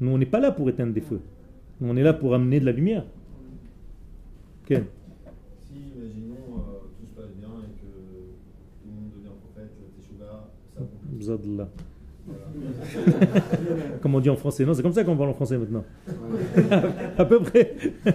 Nous, 0.00 0.10
on 0.10 0.18
n'est 0.18 0.26
pas 0.26 0.40
là 0.40 0.52
pour 0.52 0.68
éteindre 0.68 0.92
des 0.92 1.00
feux. 1.00 1.20
Nous, 1.80 1.90
on 1.90 1.96
est 1.96 2.02
là 2.02 2.12
pour 2.12 2.34
amener 2.34 2.60
de 2.60 2.66
la 2.66 2.72
lumière. 2.72 3.04
Ok. 4.62 4.80
Si, 5.66 5.74
imaginons, 5.96 6.36
euh, 6.36 6.86
tout 6.98 7.06
se 7.06 7.20
passe 7.20 7.32
bien 7.38 7.48
et 7.48 7.72
que 7.80 7.88
Zadla. 11.24 11.68
Comme 14.02 14.14
on 14.14 14.20
dit 14.20 14.30
en 14.30 14.36
français. 14.36 14.64
Non, 14.64 14.74
c'est 14.74 14.82
comme 14.82 14.92
ça 14.92 15.04
qu'on 15.04 15.16
parle 15.16 15.30
en 15.30 15.34
français 15.34 15.58
maintenant. 15.58 15.84
à 17.18 17.24
peu 17.24 17.40
près. 17.40 17.74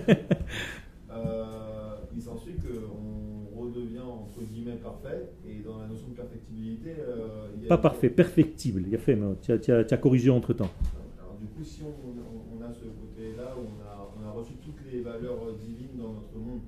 Euh, 1.16 1.96
il 2.16 2.22
s'ensuit 2.22 2.54
qu'on 2.56 3.60
redevient 3.62 4.00
entre 4.00 4.42
guillemets 4.52 4.78
parfait 4.82 5.30
et 5.48 5.62
dans 5.64 5.78
la 5.80 5.88
notion 5.88 6.08
de 6.10 6.16
perfectibilité. 6.16 6.90
euh, 7.00 7.48
il 7.56 7.64
y 7.64 7.66
a 7.66 7.70
Pas 7.70 7.78
parfait, 7.78 8.10
perfectible. 8.10 8.84
Il 8.88 8.96
a 8.96 8.98
fait, 8.98 9.16
mais 9.16 9.28
tu 9.42 9.52
as, 9.52 9.58
tu 9.60 9.72
as- 9.72 9.84
tu 9.84 9.94
as 9.94 9.98
corrigé 9.98 10.30
entre 10.32 10.54
temps. 10.54 10.70
Alors 11.20 11.36
du 11.40 11.46
coup, 11.48 11.64
si 11.64 11.82
on, 11.84 11.88
on- 11.88 12.58
on 12.58 12.62
a 12.68 12.74
ce 12.74 12.86
côté-là 12.86 13.54
on 13.58 13.84
a, 13.88 14.10
on 14.20 14.28
a 14.28 14.32
reçu 14.32 14.54
toutes 14.64 14.80
les 14.92 15.02
valeurs 15.02 15.38
euh, 15.48 15.54
divines 15.64 15.98
dans 15.98 16.14
notre 16.14 16.36
monde, 16.38 16.62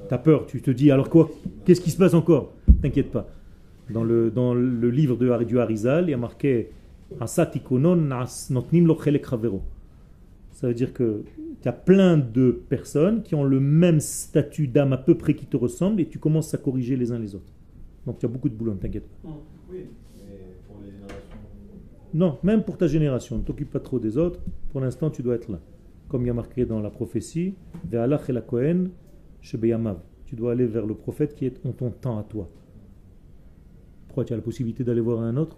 euh, 0.00 0.04
T'as 0.08 0.18
peur, 0.18 0.44
tu 0.46 0.60
te 0.60 0.70
dis 0.70 0.90
alors 0.90 1.08
quoi? 1.08 1.30
Qu'est-ce 1.64 1.80
qui 1.80 1.90
se 1.90 1.96
passe? 1.96 2.12
Encore? 2.14 2.52
T'inquiète 2.82 3.10
pas. 3.10 3.26
Dans 3.88 4.04
le, 4.04 4.30
dans 4.30 4.52
le 4.54 4.90
livre 4.90 5.16
de, 5.16 5.44
du 5.44 5.58
Harizal, 5.58 6.04
il 6.08 6.10
y 6.10 6.14
a 6.14 6.18
marqué 6.18 6.70
Ça 10.52 10.68
veut 10.68 10.74
dire 10.74 10.92
que 10.92 11.24
tu 11.62 11.68
as 11.68 11.72
plein 11.72 12.16
de 12.16 12.62
personnes 12.68 13.22
qui 13.22 13.34
ont 13.34 13.44
le 13.44 13.60
même 13.60 14.00
statut 14.00 14.68
d'âme 14.68 14.92
à 14.92 14.98
peu 14.98 15.16
près 15.16 15.34
qui 15.34 15.46
te 15.46 15.56
ressemble 15.56 16.00
et 16.00 16.06
tu 16.06 16.18
commences 16.18 16.54
à 16.54 16.58
corriger 16.58 16.96
les 16.96 17.12
uns 17.12 17.18
les 17.18 17.34
autres. 17.34 17.52
Donc 18.06 18.18
tu 18.18 18.26
as 18.26 18.28
beaucoup 18.28 18.48
de 18.48 18.54
boulot, 18.54 18.74
ne 18.74 18.78
t'inquiète 18.78 19.08
pas. 19.08 19.28
oui, 19.70 19.86
mais 20.28 20.36
pour 20.66 20.76
les 20.82 20.90
générations. 20.90 21.36
Non, 22.14 22.38
même 22.42 22.62
pour 22.62 22.76
ta 22.76 22.86
génération, 22.86 23.38
ne 23.38 23.42
t'occupe 23.42 23.70
pas 23.70 23.80
trop 23.80 23.98
des 23.98 24.16
autres. 24.16 24.40
Pour 24.70 24.80
l'instant, 24.80 25.10
tu 25.10 25.22
dois 25.22 25.34
être 25.34 25.50
là. 25.50 25.60
Comme 26.08 26.22
il 26.22 26.26
y 26.26 26.30
a 26.30 26.34
marqué 26.34 26.64
dans 26.64 26.80
la 26.80 26.90
prophétie, 26.90 27.54
Ve'alach 27.88 28.28
el 28.28 28.42
Kohen. 28.46 28.90
Tu 29.42 30.36
dois 30.36 30.52
aller 30.52 30.66
vers 30.66 30.86
le 30.86 30.94
prophète 30.94 31.34
qui 31.34 31.46
est 31.46 31.64
en 31.66 31.72
ton 31.72 31.90
temps 31.90 32.18
à 32.18 32.22
toi. 32.22 32.48
Pourquoi 34.06 34.24
tu 34.24 34.32
as 34.32 34.36
la 34.36 34.42
possibilité 34.42 34.84
d'aller 34.84 35.00
voir 35.00 35.20
un 35.20 35.36
autre? 35.36 35.56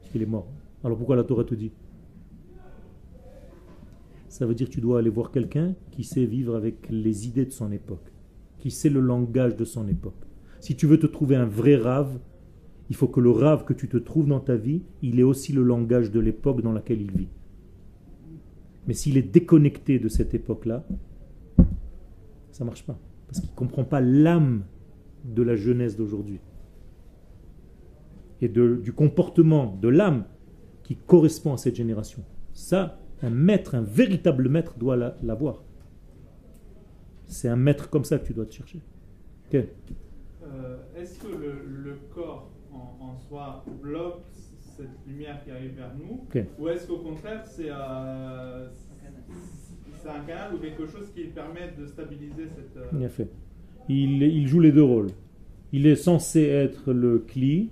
Parce 0.00 0.12
qu'il 0.12 0.22
est 0.22 0.26
mort. 0.26 0.46
Alors 0.84 0.96
pourquoi 0.96 1.16
la 1.16 1.24
Torah 1.24 1.44
te 1.44 1.54
dit? 1.54 1.72
Ça 4.28 4.46
veut 4.46 4.54
dire 4.54 4.68
que 4.68 4.74
tu 4.74 4.80
dois 4.80 5.00
aller 5.00 5.10
voir 5.10 5.30
quelqu'un 5.30 5.74
qui 5.90 6.04
sait 6.04 6.24
vivre 6.24 6.54
avec 6.54 6.88
les 6.90 7.26
idées 7.26 7.46
de 7.46 7.50
son 7.50 7.72
époque, 7.72 8.12
qui 8.58 8.70
sait 8.70 8.90
le 8.90 9.00
langage 9.00 9.56
de 9.56 9.64
son 9.64 9.88
époque. 9.88 10.14
Si 10.60 10.76
tu 10.76 10.86
veux 10.86 10.98
te 10.98 11.06
trouver 11.06 11.36
un 11.36 11.46
vrai 11.46 11.76
rave, 11.76 12.18
il 12.90 12.96
faut 12.96 13.08
que 13.08 13.20
le 13.20 13.30
rave 13.30 13.64
que 13.64 13.72
tu 13.72 13.88
te 13.88 13.96
trouves 13.96 14.28
dans 14.28 14.40
ta 14.40 14.56
vie, 14.56 14.82
il 15.02 15.18
ait 15.18 15.24
aussi 15.24 15.52
le 15.52 15.62
langage 15.62 16.10
de 16.10 16.20
l'époque 16.20 16.62
dans 16.62 16.72
laquelle 16.72 17.00
il 17.00 17.10
vit. 17.10 17.28
Mais 18.86 18.94
s'il 18.94 19.16
est 19.16 19.22
déconnecté 19.22 19.98
de 19.98 20.08
cette 20.08 20.34
époque-là, 20.34 20.86
ça 22.52 22.64
marche 22.64 22.84
pas. 22.84 22.98
Parce 23.26 23.40
qu'il 23.40 23.50
ne 23.50 23.56
comprend 23.56 23.84
pas 23.84 24.00
l'âme 24.00 24.62
de 25.24 25.42
la 25.42 25.56
jeunesse 25.56 25.96
d'aujourd'hui. 25.96 26.40
Et 28.40 28.48
du 28.48 28.92
comportement 28.92 29.76
de 29.82 29.88
l'âme 29.88 30.24
qui 30.88 30.96
correspond 30.96 31.52
à 31.52 31.58
cette 31.58 31.74
génération. 31.76 32.22
Ça, 32.54 32.98
un 33.20 33.28
maître, 33.28 33.74
un 33.74 33.82
véritable 33.82 34.48
maître 34.48 34.78
doit 34.78 34.96
la- 34.96 35.14
l'avoir. 35.22 35.62
C'est 37.26 37.48
un 37.48 37.56
maître 37.56 37.90
comme 37.90 38.04
ça 38.04 38.18
que 38.18 38.26
tu 38.26 38.32
dois 38.32 38.46
te 38.46 38.54
chercher. 38.54 38.80
Euh, 39.54 40.76
Est-ce 40.96 41.18
que 41.18 41.26
le, 41.28 41.52
le 41.84 41.94
corps 42.14 42.48
en, 42.72 42.96
en 43.04 43.18
soi 43.18 43.64
bloque 43.82 44.22
cette 44.78 44.88
lumière 45.06 45.44
qui 45.44 45.50
arrive 45.50 45.74
vers 45.76 45.92
nous. 45.94 46.24
Ou 46.58 46.68
est-ce 46.68 46.86
qu'au 46.86 46.98
contraire 46.98 47.44
c'est 47.46 47.68
euh, 47.70 48.68
c'est 50.00 50.08
un 50.08 50.20
canal 50.20 50.54
ou 50.54 50.58
quelque 50.58 50.86
chose 50.86 51.10
qui 51.14 51.24
permet 51.24 51.72
de 51.78 51.84
stabiliser 51.86 52.46
cette. 52.56 52.76
euh, 52.78 52.86
Bien 52.96 53.08
fait. 53.10 53.28
Il, 53.90 54.22
il 54.22 54.46
joue 54.46 54.60
les 54.60 54.72
deux 54.72 54.84
rôles. 54.84 55.08
Il 55.72 55.86
est 55.86 55.96
censé 55.96 56.42
être 56.44 56.92
le 56.94 57.18
cli 57.18 57.68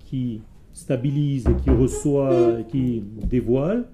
qui 0.00 0.42
stabilise 0.78 1.44
et 1.48 1.54
qui 1.62 1.70
reçoit, 1.70 2.62
qui 2.68 3.02
dévoile. 3.28 3.84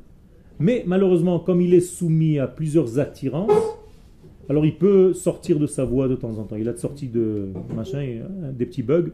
Mais 0.58 0.84
malheureusement, 0.86 1.40
comme 1.40 1.62
il 1.62 1.72
est 1.72 1.80
soumis 1.80 2.38
à 2.38 2.46
plusieurs 2.46 2.98
attirances, 2.98 3.50
alors 4.50 4.66
il 4.66 4.76
peut 4.76 5.14
sortir 5.14 5.58
de 5.58 5.66
sa 5.66 5.86
voie 5.86 6.08
de 6.08 6.14
temps 6.14 6.38
en 6.38 6.44
temps. 6.44 6.56
Il 6.56 6.68
a 6.68 6.76
sorti 6.76 7.08
de 7.08 7.48
machin, 7.74 8.00
euh, 8.00 8.52
des 8.52 8.66
petits 8.66 8.82
bugs. 8.82 9.12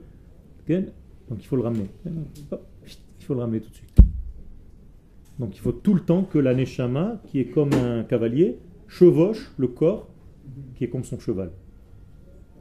Donc 0.68 1.38
il 1.38 1.46
faut 1.46 1.56
le 1.56 1.62
ramener. 1.62 1.86
Il 2.04 3.24
faut 3.24 3.34
le 3.34 3.40
ramener 3.40 3.60
tout 3.60 3.70
de 3.70 3.74
suite. 3.76 3.98
Donc 5.38 5.56
il 5.56 5.60
faut 5.60 5.72
tout 5.72 5.94
le 5.94 6.00
temps 6.00 6.24
que 6.24 6.38
la 6.38 6.54
Neshama, 6.54 7.22
qui 7.26 7.38
est 7.38 7.46
comme 7.46 7.72
un 7.72 8.02
cavalier, 8.02 8.58
chevauche 8.88 9.52
le 9.58 9.68
corps 9.68 10.08
qui 10.74 10.84
est 10.84 10.88
comme 10.88 11.04
son 11.04 11.20
cheval. 11.20 11.52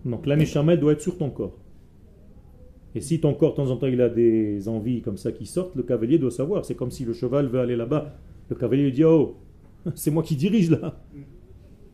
Donc 0.06 0.28
la 0.28 0.36
Neshama 0.36 0.74
elle 0.74 0.80
doit 0.80 0.94
être 0.94 1.02
sur 1.02 1.18
ton 1.18 1.32
corps. 1.32 1.58
Et 2.96 3.02
si 3.02 3.20
ton 3.22 3.34
corps, 3.36 3.52
de 3.52 3.56
temps 3.58 3.70
en 3.72 3.78
temps, 3.78 3.88
il 3.88 4.02
a 4.02 4.10
des 4.10 4.68
envies 4.68 5.02
comme 5.02 5.18
ça 5.18 5.32
qui 5.32 5.46
sortent, 5.46 5.76
le 5.76 5.84
cavalier 5.84 6.18
doit 6.18 6.32
savoir. 6.32 6.66
C'est 6.66 6.76
comme 6.76 6.90
si 6.92 7.06
le 7.06 7.14
cheval 7.14 7.48
veut 7.48 7.60
aller 7.60 7.76
là-bas. 7.76 8.16
Le 8.50 8.56
cavalier 8.56 8.84
lui 8.84 8.92
dit 8.92 9.04
Oh, 9.04 9.36
c'est 9.96 10.12
moi 10.12 10.24
qui 10.24 10.36
dirige 10.36 10.72
là. 10.72 11.00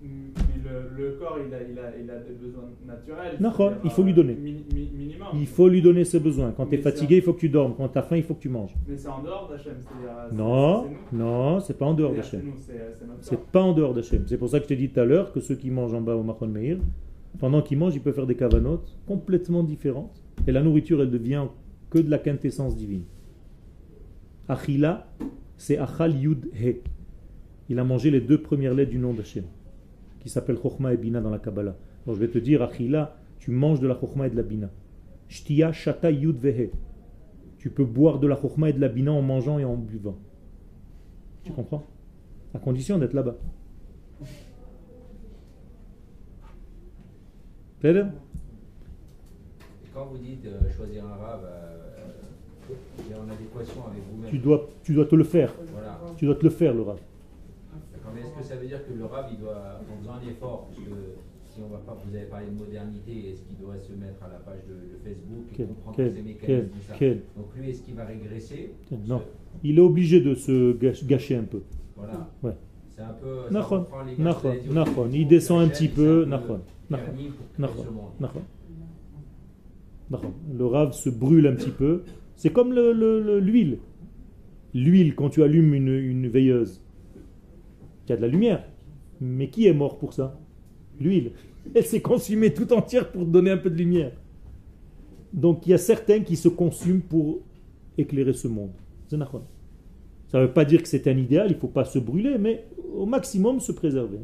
Mais 0.02 0.10
le, 0.64 1.04
le 1.04 1.12
corps 1.14 1.38
il 1.46 1.54
a, 1.54 1.58
il, 1.62 1.78
a, 1.80 1.91
il 2.02 2.10
a 2.10 2.16
des 2.20 2.34
besoins 2.34 2.64
naturels. 2.86 3.38
D'accord, 3.39 3.74
il 3.84 3.89
faut 3.89 4.04
lui 4.04 4.12
euh, 4.12 4.16
donner. 4.16 4.36
mi- 4.36 4.64
mi- 4.74 4.89
minimum. 4.96 5.28
Il 5.34 5.48
faut 5.48 5.68
lui 5.68 5.82
donner 5.82 6.04
ses 6.06 6.20
besoins. 6.20 6.52
Quand 6.52 6.66
tu 6.68 6.76
es 6.76 6.78
fatigué, 6.78 7.18
il 7.18 7.22
faut 7.22 7.34
que 7.34 7.39
tu 7.39 7.50
dormes. 7.50 7.74
Quand 7.76 7.89
tu 7.89 7.98
as 7.98 8.04
faim, 8.04 8.18
il 8.18 8.24
faut 8.24 8.34
que 8.36 8.41
tu 8.41 8.50
manges. 8.50 8.74
Mais 8.88 8.96
c'est 8.98 9.08
en 9.08 9.22
dehors 9.22 9.50
d'Hachem. 9.50 9.74
c'est- 9.82 10.36
Non, 10.36 10.86
non, 11.12 11.60
c'est 11.60 11.78
pas 11.78 11.86
en 11.86 11.93
dehors 11.93 12.14
d'Hachem. 12.14 12.41
c'est 13.22 13.39
pas 13.52 13.62
en 13.62 13.74
dehors 13.74 13.93
d'Hachem. 13.93 14.24
C'est 14.28 14.38
pour 14.38 14.50
ça 14.50 14.60
que 14.60 14.64
je 14.64 14.70
t'ai 14.70 14.76
dit 14.76 14.89
tout 14.89 15.00
à 15.00 15.06
l'heure 15.06 15.32
que 15.34 15.39
ceux 15.39 15.56
qui 15.56 15.70
mangent 15.72 15.93
en 15.93 16.02
bas 16.02 16.16
au 16.16 16.24
Machon 16.24 16.48
Meir, 16.48 16.78
pendant 17.39 17.62
qu'ils 17.62 17.78
mangent, 17.78 17.96
ils 17.96 18.02
peuvent 18.02 18.16
faire 18.16 18.28
des 18.28 18.36
cavanotes 18.36 18.96
complètement 19.08 19.64
différentes. 19.64 20.22
Et 20.47 20.51
la 20.51 20.61
nourriture, 20.61 21.01
elle 21.01 21.11
devient 21.11 21.45
que 21.89 21.99
de 21.99 22.09
la 22.09 22.19
quintessence 22.19 22.75
divine. 22.75 23.03
Achila, 24.47 25.07
c'est 25.57 25.77
Achal 25.77 26.15
Yud 26.15 26.49
He. 26.53 26.81
Il 27.69 27.79
a 27.79 27.83
mangé 27.83 28.11
les 28.11 28.21
deux 28.21 28.41
premières 28.41 28.73
lettres 28.73 28.91
du 28.91 28.99
nom 28.99 29.13
d'Hachem, 29.13 29.45
qui 30.19 30.29
s'appelle 30.29 30.57
Chochma 30.61 30.93
et 30.93 30.97
Bina 30.97 31.19
dans 31.19 31.31
la 31.31 31.39
Kabbalah. 31.39 31.75
Donc 32.05 32.15
je 32.15 32.19
vais 32.19 32.27
te 32.27 32.38
dire, 32.38 32.61
Achila, 32.61 33.17
tu 33.39 33.51
manges 33.51 33.79
de 33.79 33.88
la 33.88 33.99
Chochma 33.99 34.27
et 34.27 34.29
de 34.29 34.36
la 34.36 34.43
Bina. 34.43 34.69
Shtia 35.27 35.71
Shata 35.71 36.11
Yud 36.11 36.38
Vehe. 36.38 36.69
Tu 37.57 37.71
peux 37.71 37.86
boire 37.86 38.19
de 38.19 38.27
la 38.27 38.36
Chochma 38.39 38.69
et 38.69 38.73
de 38.73 38.79
la 38.79 38.89
Bina 38.89 39.11
en 39.11 39.23
mangeant 39.23 39.57
et 39.57 39.65
en 39.65 39.75
buvant. 39.75 40.17
Tu 41.43 41.51
comprends? 41.51 41.83
À 42.53 42.59
condition 42.59 42.99
d'être 42.99 43.13
là-bas. 43.13 43.38
Quand 49.96 50.08
vous 50.12 50.18
dites 50.18 50.46
euh, 50.46 50.60
choisir 50.76 51.06
un 51.06 51.16
rave, 51.16 51.46
euh, 51.46 52.74
il 53.00 53.14
est 53.14 53.16
en 53.16 53.30
adéquation 53.30 53.88
avec 53.88 54.04
vous-même. 54.12 54.30
tu 54.30 54.39
dois, 54.39 54.68
tu 54.84 54.93
dois 54.93 55.06
te 55.06 55.16
le 55.16 55.24
faire. 55.24 55.54
Voilà. 55.72 56.02
Tu 56.18 56.26
dois 56.26 56.36
te 56.36 56.43
le 56.43 56.50
faire, 56.50 56.74
le 56.74 56.82
rave. 56.82 57.00
D'accord, 57.93 58.12
mais 58.14 58.20
est-ce 58.22 58.34
que 58.38 58.43
ça 58.43 58.58
veut 58.58 58.68
dire 58.68 58.86
que 58.86 58.91
le 58.93 59.06
rave, 59.06 59.28
il 59.32 59.39
doit, 59.39 59.80
en 59.89 60.02
faisant 60.02 60.14
un 60.16 60.30
effort, 60.30 60.66
parce 60.66 60.80
que 60.80 60.91
si 61.50 61.62
on 61.64 61.70
va 61.70 61.78
pas, 61.78 61.98
vous 62.06 62.14
avez 62.14 62.26
parlé 62.26 62.48
de 62.48 62.60
modernité, 62.60 63.30
est-ce 63.30 63.41
qu'il 63.43 63.58
doit 63.58 63.80
se 63.80 63.93
mettre 63.93 64.22
à 64.22 64.28
la 64.28 64.39
page 64.39 64.60
de, 64.68 64.74
de 64.74 65.00
Facebook 65.02 65.46
et 65.54 65.56
Quel, 65.56 65.68
comprendre 65.68 65.96
quel, 65.96 66.14
ces 66.14 66.22
mécanismes 66.22 66.70
quel, 67.00 67.16
ça. 67.18 67.39
Donc 67.39 67.56
lui, 67.56 67.70
est-ce 67.70 67.82
qu'il 67.84 67.96
va 67.96 68.04
régresser 68.04 68.74
Non. 69.08 69.22
Il 69.64 69.78
est 69.78 69.82
obligé 69.82 70.20
de 70.20 70.36
se 70.36 70.74
gâch- 70.74 71.06
gâcher 71.06 71.38
un 71.38 71.43
peu. 71.43 71.62
Voilà. 71.96 72.30
Ouais. 72.43 72.52
C'est 72.89 73.02
un 73.02 73.14
peu. 73.14 73.43
ça 73.43 74.04
les 74.06 74.16
gars, 74.18 75.08
Il 75.14 75.28
descend 75.30 75.62
un 75.62 75.70
petit 75.70 75.88
peu. 75.88 76.24
un 76.24 76.28
Nahon, 76.28 76.60
Nahon, 76.89 77.04
permis 77.06 77.30
pour 77.30 77.46
créer 77.54 77.60
Nahon, 77.60 77.74
ce 77.84 77.89
monde. 77.89 78.12
Nahon. 78.20 78.34
Nahon. 78.34 78.41
Le 80.12 80.66
rave 80.66 80.93
se 80.93 81.10
brûle 81.10 81.47
un 81.47 81.56
petit 81.56 81.72
peu. 81.72 82.03
C'est 82.36 82.51
comme 82.51 82.74
le- 82.74 82.93
le- 82.93 83.22
le- 83.22 83.39
l'huile. 83.39 83.80
L'huile, 84.74 85.16
quand 85.16 85.30
tu 85.30 85.41
allumes 85.43 85.74
une, 85.74 86.28
veilleuse, 86.28 86.82
il 88.06 88.10
y 88.10 88.14
a 88.14 88.18
de 88.18 88.22
la 88.22 88.28
lumière. 88.28 88.64
Mais 89.22 89.49
qui 89.49 89.68
est 89.68 89.74
mort 89.74 89.97
pour 89.97 90.14
ça? 90.14 90.39
L'huile. 90.99 91.32
Elle 91.76 91.86
s'est 91.86 92.01
consumée 92.01 92.53
tout 92.53 92.72
entière 92.74 93.12
pour 93.12 93.26
donner 93.26 93.51
un 93.51 93.58
peu 93.58 93.70
de 93.70 93.76
lumière. 93.78 94.12
Donc 95.34 95.66
il 95.66 95.72
y 95.72 95.74
a 95.74 95.78
certains 95.78 96.20
qui 96.22 96.36
se 96.36 96.47
consument 96.49 97.01
pour 97.01 97.39
éclairer 97.97 98.34
ce 98.34 98.47
monde. 98.47 98.72
Ça 100.28 100.39
ne 100.39 100.45
veut 100.47 100.53
pas 100.53 100.66
dire 100.66 100.82
que 100.82 100.88
c'est 100.88 101.08
un 101.08 101.18
idéal, 101.18 101.47
il 101.49 101.56
ne 101.56 101.60
faut 101.60 101.68
pas 101.68 101.86
se 101.86 101.99
brûler, 101.99 102.38
mais 102.38 102.66
au 102.93 103.06
maximum 103.06 103.60
se 103.60 103.72
préserver. 103.72 104.18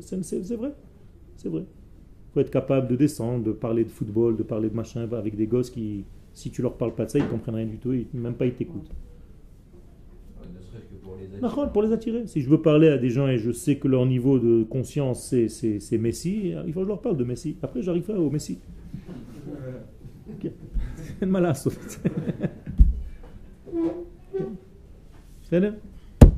C'est 0.00 0.56
vrai. 0.56 0.72
C'est 1.36 1.48
vrai 1.48 1.64
être 2.40 2.50
capable 2.50 2.88
de 2.88 2.96
descendre, 2.96 3.44
de 3.44 3.52
parler 3.52 3.84
de 3.84 3.90
football, 3.90 4.36
de 4.36 4.42
parler 4.42 4.68
de 4.68 4.74
machin 4.74 5.08
avec 5.12 5.36
des 5.36 5.46
gosses 5.46 5.70
qui, 5.70 6.04
si 6.32 6.50
tu 6.50 6.62
leur 6.62 6.74
parles 6.74 6.94
pas 6.94 7.04
de 7.04 7.10
ça, 7.10 7.18
ils 7.18 7.26
comprennent 7.26 7.56
rien 7.56 7.66
du 7.66 7.78
tout, 7.78 7.92
ils, 7.92 8.06
même 8.14 8.34
pas 8.34 8.46
ils 8.46 8.54
t'écoutent. 8.54 8.90
Pour, 11.40 11.72
pour 11.72 11.82
les 11.82 11.92
attirer. 11.92 12.26
Si 12.26 12.40
je 12.40 12.48
veux 12.48 12.60
parler 12.60 12.88
à 12.88 12.98
des 12.98 13.10
gens 13.10 13.28
et 13.28 13.38
je 13.38 13.52
sais 13.52 13.76
que 13.76 13.88
leur 13.88 14.06
niveau 14.06 14.38
de 14.38 14.64
conscience 14.64 15.24
c'est, 15.28 15.48
c'est, 15.48 15.98
Messi, 15.98 16.54
il 16.66 16.72
faut 16.72 16.80
que 16.80 16.84
je 16.84 16.88
leur 16.88 17.00
parle 17.00 17.16
de 17.16 17.24
Messi. 17.24 17.56
Après, 17.62 17.82
j'arriverai 17.82 18.18
au 18.18 18.30
Messi. 18.30 18.58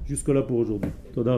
Jusque-là 0.07 0.43
pour 0.43 0.59
aujourd'hui. 0.59 0.91
Toda 1.13 1.37